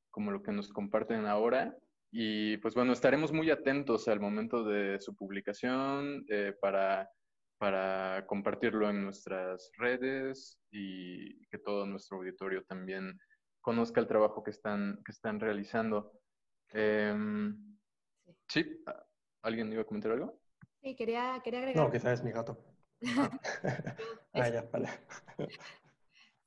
como 0.10 0.32
lo 0.32 0.42
que 0.42 0.52
nos 0.52 0.70
comparten 0.70 1.26
ahora. 1.28 1.78
Y 2.12 2.58
pues 2.58 2.74
bueno, 2.74 2.94
estaremos 2.94 3.32
muy 3.32 3.52
atentos 3.52 4.08
al 4.08 4.20
momento 4.20 4.64
de 4.64 5.00
su 5.00 5.16
publicación 5.16 6.26
eh, 6.30 6.54
para, 6.60 7.10
para 7.58 8.26
compartirlo 8.26 8.90
en 8.90 9.04
nuestras 9.04 9.72
redes 9.78 10.60
y 10.72 11.46
que 11.48 11.58
todo 11.58 11.86
nuestro 11.86 12.18
auditorio 12.18 12.64
también 12.64 13.20
conozca 13.62 14.00
el 14.00 14.08
trabajo 14.08 14.44
que 14.44 14.52
están, 14.52 15.02
que 15.06 15.12
están 15.12 15.40
realizando. 15.40 16.12
Em, 16.70 17.75
sí, 18.48 18.84
¿alguien 19.42 19.72
iba 19.72 19.82
a 19.82 19.86
comentar 19.86 20.12
algo? 20.12 20.40
Sí, 20.82 20.96
quería, 20.96 21.42
quería 21.44 21.60
agregar. 21.60 21.84
No, 21.84 21.92
quizás 21.92 22.20
es 22.20 22.24
mi 22.24 22.32
gato. 22.32 22.58
ah, 24.34 24.50
ya, 24.50 24.62
vale. 24.72 24.90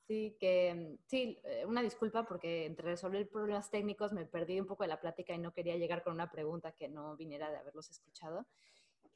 Sí, 0.09 0.35
que 0.39 0.97
sí, 1.05 1.39
eh, 1.43 1.67
una 1.67 1.83
disculpa 1.83 2.25
porque 2.25 2.65
entre 2.65 2.87
resolver 2.87 3.29
problemas 3.29 3.69
técnicos 3.69 4.11
me 4.11 4.25
perdí 4.25 4.59
un 4.59 4.65
poco 4.65 4.81
de 4.81 4.87
la 4.87 4.99
plática 4.99 5.35
y 5.35 5.37
no 5.37 5.53
quería 5.53 5.77
llegar 5.77 6.03
con 6.03 6.13
una 6.13 6.31
pregunta 6.31 6.71
que 6.71 6.89
no 6.89 7.15
viniera 7.15 7.51
de 7.51 7.57
haberlos 7.57 7.91
escuchado. 7.91 8.47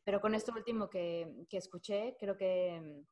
Pero 0.04 0.22
con 0.22 0.36
esto 0.36 0.54
último 0.56 0.92
que, 0.92 1.48
que 1.50 1.58
escuché, 1.58 2.16
creo 2.20 2.38
que 2.38 2.80
mm, 2.80 3.08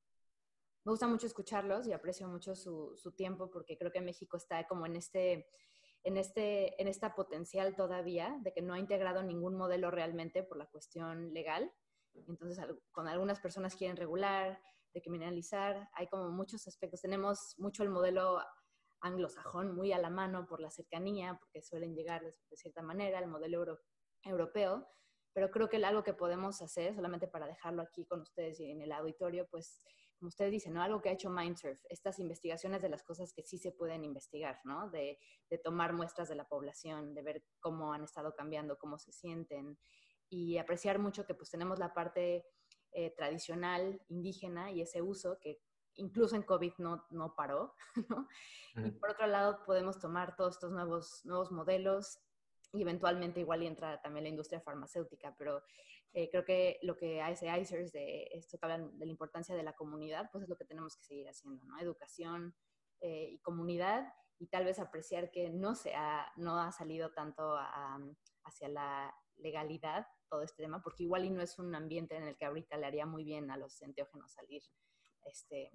me 0.84 0.92
gusta 0.92 1.08
mucho 1.08 1.26
escucharlos 1.26 1.88
y 1.88 1.94
aprecio 1.94 2.28
mucho 2.28 2.56
su, 2.56 2.94
su, 2.98 3.14
tiempo 3.14 3.50
porque 3.50 3.78
creo 3.78 3.92
que 3.92 4.02
México 4.02 4.38
está 4.38 4.68
como 4.68 4.86
en 4.86 4.96
este, 4.98 5.48
en 6.04 6.18
este, 6.18 6.82
en 6.82 6.88
esta 6.88 7.16
potencial 7.16 7.76
todavía 7.76 8.38
de 8.42 8.54
que 8.54 8.62
no 8.62 8.74
ha 8.74 8.80
integrado 8.80 9.24
ningún 9.24 9.56
modelo 9.56 9.92
realmente 9.92 10.44
por 10.44 10.58
la 10.58 10.66
cuestión 10.68 11.34
legal 11.34 11.72
entonces, 12.14 12.64
con 12.92 13.08
algunas 13.08 13.40
personas 13.40 13.76
quieren 13.76 13.98
regular, 13.98 14.62
de 14.94 15.02
criminalizar, 15.02 15.90
hay 15.94 16.08
como 16.08 16.30
muchos 16.30 16.68
aspectos. 16.68 17.02
Tenemos 17.02 17.56
mucho 17.58 17.84
el 17.84 17.90
modelo 17.90 18.40
anglosajón 19.00 19.74
muy 19.76 19.94
a 19.94 19.98
la 19.98 20.10
mano 20.10 20.46
por 20.48 20.60
la 20.60 20.70
cercanía, 20.70 21.38
porque 21.40 21.62
suelen 21.62 21.96
llegar 21.96 22.24
de, 22.24 22.58
cierta 22.58 22.82
manera, 22.82 23.20
el 23.20 23.28
modelo 23.28 23.80
europeo, 24.24 24.88
pero 25.34 25.50
creo 25.50 25.70
que 25.70 25.84
algo 25.84 26.04
que 26.04 26.14
podemos 26.14 26.62
hacer, 26.62 26.94
solamente 26.94 27.28
para 27.28 27.48
dejarlo 27.48 27.82
aquí 27.82 28.06
con 28.06 28.22
ustedes 28.22 28.60
y 28.60 28.70
en 28.70 28.82
el 28.82 28.92
auditorio, 28.92 29.48
pues 29.50 29.82
como 30.22 30.30
ustedes 30.30 30.52
dicen, 30.52 30.74
¿no? 30.76 30.84
Algo 30.84 31.02
que 31.02 31.10
ha 31.10 31.14
hecho 31.14 31.32
Mindsurf, 31.32 31.84
estas 31.90 32.20
investigaciones 32.20 32.84
de 32.84 32.90
las 32.90 33.02
cosas 33.02 33.34
que 33.34 33.42
sí 33.42 33.58
se 33.58 33.72
pueden 33.72 34.04
investigar, 34.04 34.60
¿no? 34.66 34.88
De, 34.92 35.18
de 35.50 35.58
tomar 35.58 35.94
muestras 35.94 36.30
de 36.30 36.36
la 36.36 36.48
población, 36.48 37.16
de 37.16 37.24
ver 37.24 37.44
cómo 37.60 37.92
han 37.92 38.04
estado 38.04 38.36
cambiando, 38.36 38.78
cómo 38.78 39.00
se 39.00 39.12
sienten, 39.12 39.80
y 40.30 40.60
apreciar 40.60 41.00
mucho 41.00 41.26
que 41.26 41.34
pues 41.34 41.50
tenemos 41.50 41.80
la 41.80 41.96
parte 41.96 42.46
eh, 42.92 43.16
tradicional 43.18 44.00
indígena 44.10 44.70
y 44.70 44.82
ese 44.82 45.02
uso 45.02 45.40
que 45.42 45.60
incluso 45.96 46.36
en 46.36 46.44
COVID 46.44 46.74
no, 46.78 47.08
no 47.10 47.34
paró, 47.36 47.74
¿no? 48.10 48.28
Y 48.76 48.92
por 48.92 49.10
otro 49.10 49.26
lado 49.26 49.64
podemos 49.66 50.00
tomar 50.00 50.36
todos 50.36 50.54
estos 50.54 50.72
nuevos, 50.72 51.26
nuevos 51.26 51.52
modelos 51.52 52.20
y 52.74 52.84
eventualmente 52.84 53.40
igual 53.40 53.64
y 53.64 53.68
entra 53.68 54.00
también 54.04 54.26
la 54.26 54.30
industria 54.30 54.62
farmacéutica, 54.62 55.34
pero 55.36 55.64
eh, 56.14 56.30
creo 56.30 56.44
que 56.44 56.80
lo 56.82 56.98
que 56.98 57.22
hace 57.22 57.48
ICERS 57.48 57.92
de 57.94 58.28
esto 58.34 58.58
que 58.58 58.66
hablan 58.66 58.98
de 58.98 59.06
la 59.06 59.12
importancia 59.12 59.56
de 59.56 59.64
la 59.64 59.74
comunidad, 59.74 60.30
pues 60.32 60.44
es 60.44 60.50
lo 60.50 60.58
que 60.58 60.66
tenemos 60.66 60.98
que 60.98 61.04
seguir 61.04 61.30
haciendo, 61.30 61.64
¿no? 61.66 61.80
Educación 61.80 62.56
eh, 63.00 63.30
y 63.32 63.40
comunidad 63.40 64.14
y 64.38 64.48
tal 64.48 64.66
vez 64.66 64.80
apreciar 64.80 65.32
que 65.32 65.50
no, 65.50 65.76
se 65.76 65.94
ha, 65.96 66.32
no 66.36 66.60
ha 66.60 66.72
salido 66.72 67.12
tanto 67.14 67.56
hacia 68.44 68.70
la 68.70 69.16
legalidad 69.38 70.08
todo 70.30 70.42
este 70.42 70.64
tema, 70.64 70.82
porque 70.82 71.04
igual 71.04 71.26
y 71.26 71.30
no 71.30 71.42
es 71.42 71.60
un 71.60 71.76
ambiente 71.76 72.16
en 72.16 72.24
el 72.24 72.36
que 72.36 72.46
ahorita 72.46 72.78
le 72.78 72.88
haría 72.88 73.06
muy 73.06 73.24
bien 73.24 73.52
a 73.52 73.58
los 73.58 73.82
enteógenos 73.82 74.32
salir 74.32 74.64
este, 75.26 75.72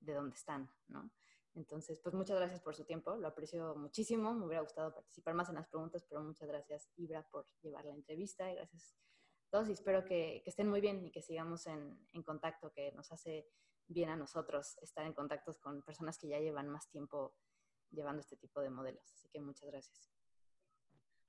de 0.00 0.12
donde 0.12 0.36
están, 0.36 0.70
¿no? 0.88 1.10
Entonces, 1.54 2.00
pues 2.00 2.14
muchas 2.14 2.36
gracias 2.36 2.60
por 2.60 2.74
su 2.74 2.84
tiempo, 2.84 3.16
lo 3.16 3.28
aprecio 3.28 3.76
muchísimo, 3.76 4.34
me 4.34 4.44
hubiera 4.44 4.62
gustado 4.62 4.92
participar 4.92 5.34
más 5.34 5.48
en 5.48 5.54
las 5.54 5.68
preguntas, 5.68 6.04
pero 6.08 6.22
muchas 6.22 6.48
gracias 6.48 6.90
Ibra 6.96 7.22
por 7.30 7.46
llevar 7.62 7.84
la 7.84 7.94
entrevista 7.94 8.50
y 8.50 8.56
gracias 8.56 8.92
a 8.92 9.13
todos 9.54 9.68
y 9.68 9.72
espero 9.72 10.04
que, 10.04 10.42
estén 10.46 10.68
muy 10.68 10.80
bien 10.80 11.04
y 11.04 11.12
que 11.12 11.22
sigamos 11.22 11.68
en, 11.68 11.96
en, 12.12 12.24
contacto, 12.24 12.72
que 12.72 12.90
nos 12.90 13.12
hace 13.12 13.46
bien 13.86 14.10
a 14.10 14.16
nosotros 14.16 14.76
estar 14.82 15.06
en 15.06 15.12
contacto 15.12 15.54
con 15.60 15.80
personas 15.82 16.18
que 16.18 16.26
ya 16.26 16.40
llevan 16.40 16.68
más 16.68 16.88
tiempo 16.90 17.36
llevando 17.92 18.18
este 18.18 18.36
tipo 18.36 18.60
de 18.60 18.70
modelos. 18.70 19.04
Así 19.12 19.28
que 19.28 19.40
muchas 19.40 19.70
gracias. 19.70 20.10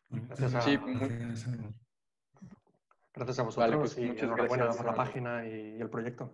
Gracias 0.09 0.55
a, 0.55 0.61
sí, 0.61 0.76
gracias 3.13 3.38
a 3.38 3.43
vosotros 3.43 3.80
pues, 3.80 3.97
y 3.99 4.07
muchas 4.07 4.32
gracias 4.32 4.78
por 4.78 4.86
la 4.88 4.95
página 4.95 5.47
y 5.47 5.80
el 5.80 5.89
proyecto. 5.91 6.32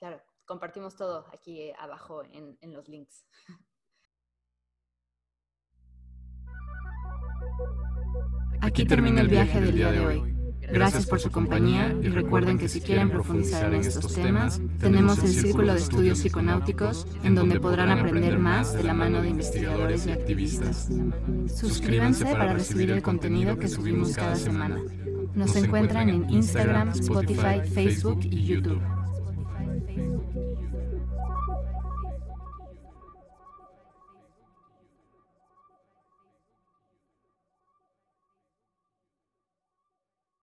Claro 0.00 0.20
compartimos 0.44 0.96
todo 0.96 1.24
aquí 1.32 1.62
eh, 1.62 1.74
abajo 1.78 2.24
en, 2.24 2.58
en 2.60 2.74
los 2.74 2.86
links. 2.86 3.24
Aquí 8.60 8.84
termina 8.84 9.22
el 9.22 9.28
viaje 9.28 9.62
del 9.62 9.74
día 9.74 9.90
de 9.90 10.00
hoy. 10.00 10.41
Gracias 10.70 11.06
por 11.06 11.20
su 11.20 11.30
compañía 11.30 11.94
y 12.02 12.08
recuerden 12.08 12.58
que 12.58 12.68
si 12.68 12.80
quieren 12.80 13.10
profundizar 13.10 13.72
en 13.74 13.80
estos 13.80 14.14
temas, 14.14 14.60
tenemos 14.78 15.18
el 15.18 15.28
Círculo 15.28 15.72
de 15.72 15.78
Estudios 15.78 16.20
Psiconáuticos 16.20 17.06
en 17.24 17.34
donde 17.34 17.60
podrán 17.60 17.90
aprender 17.90 18.38
más 18.38 18.72
de 18.72 18.84
la 18.84 18.94
mano 18.94 19.22
de 19.22 19.28
investigadores 19.28 20.06
y 20.06 20.12
activistas. 20.12 20.88
Suscríbanse 21.46 22.24
para 22.24 22.52
recibir 22.52 22.90
el 22.90 23.02
contenido 23.02 23.58
que 23.58 23.68
subimos 23.68 24.14
cada 24.14 24.36
semana. 24.36 24.78
Nos 25.34 25.56
encuentran 25.56 26.08
en 26.08 26.28
Instagram, 26.30 26.90
Spotify, 26.90 27.60
Facebook 27.72 28.20
y 28.22 28.44
YouTube. 28.44 29.01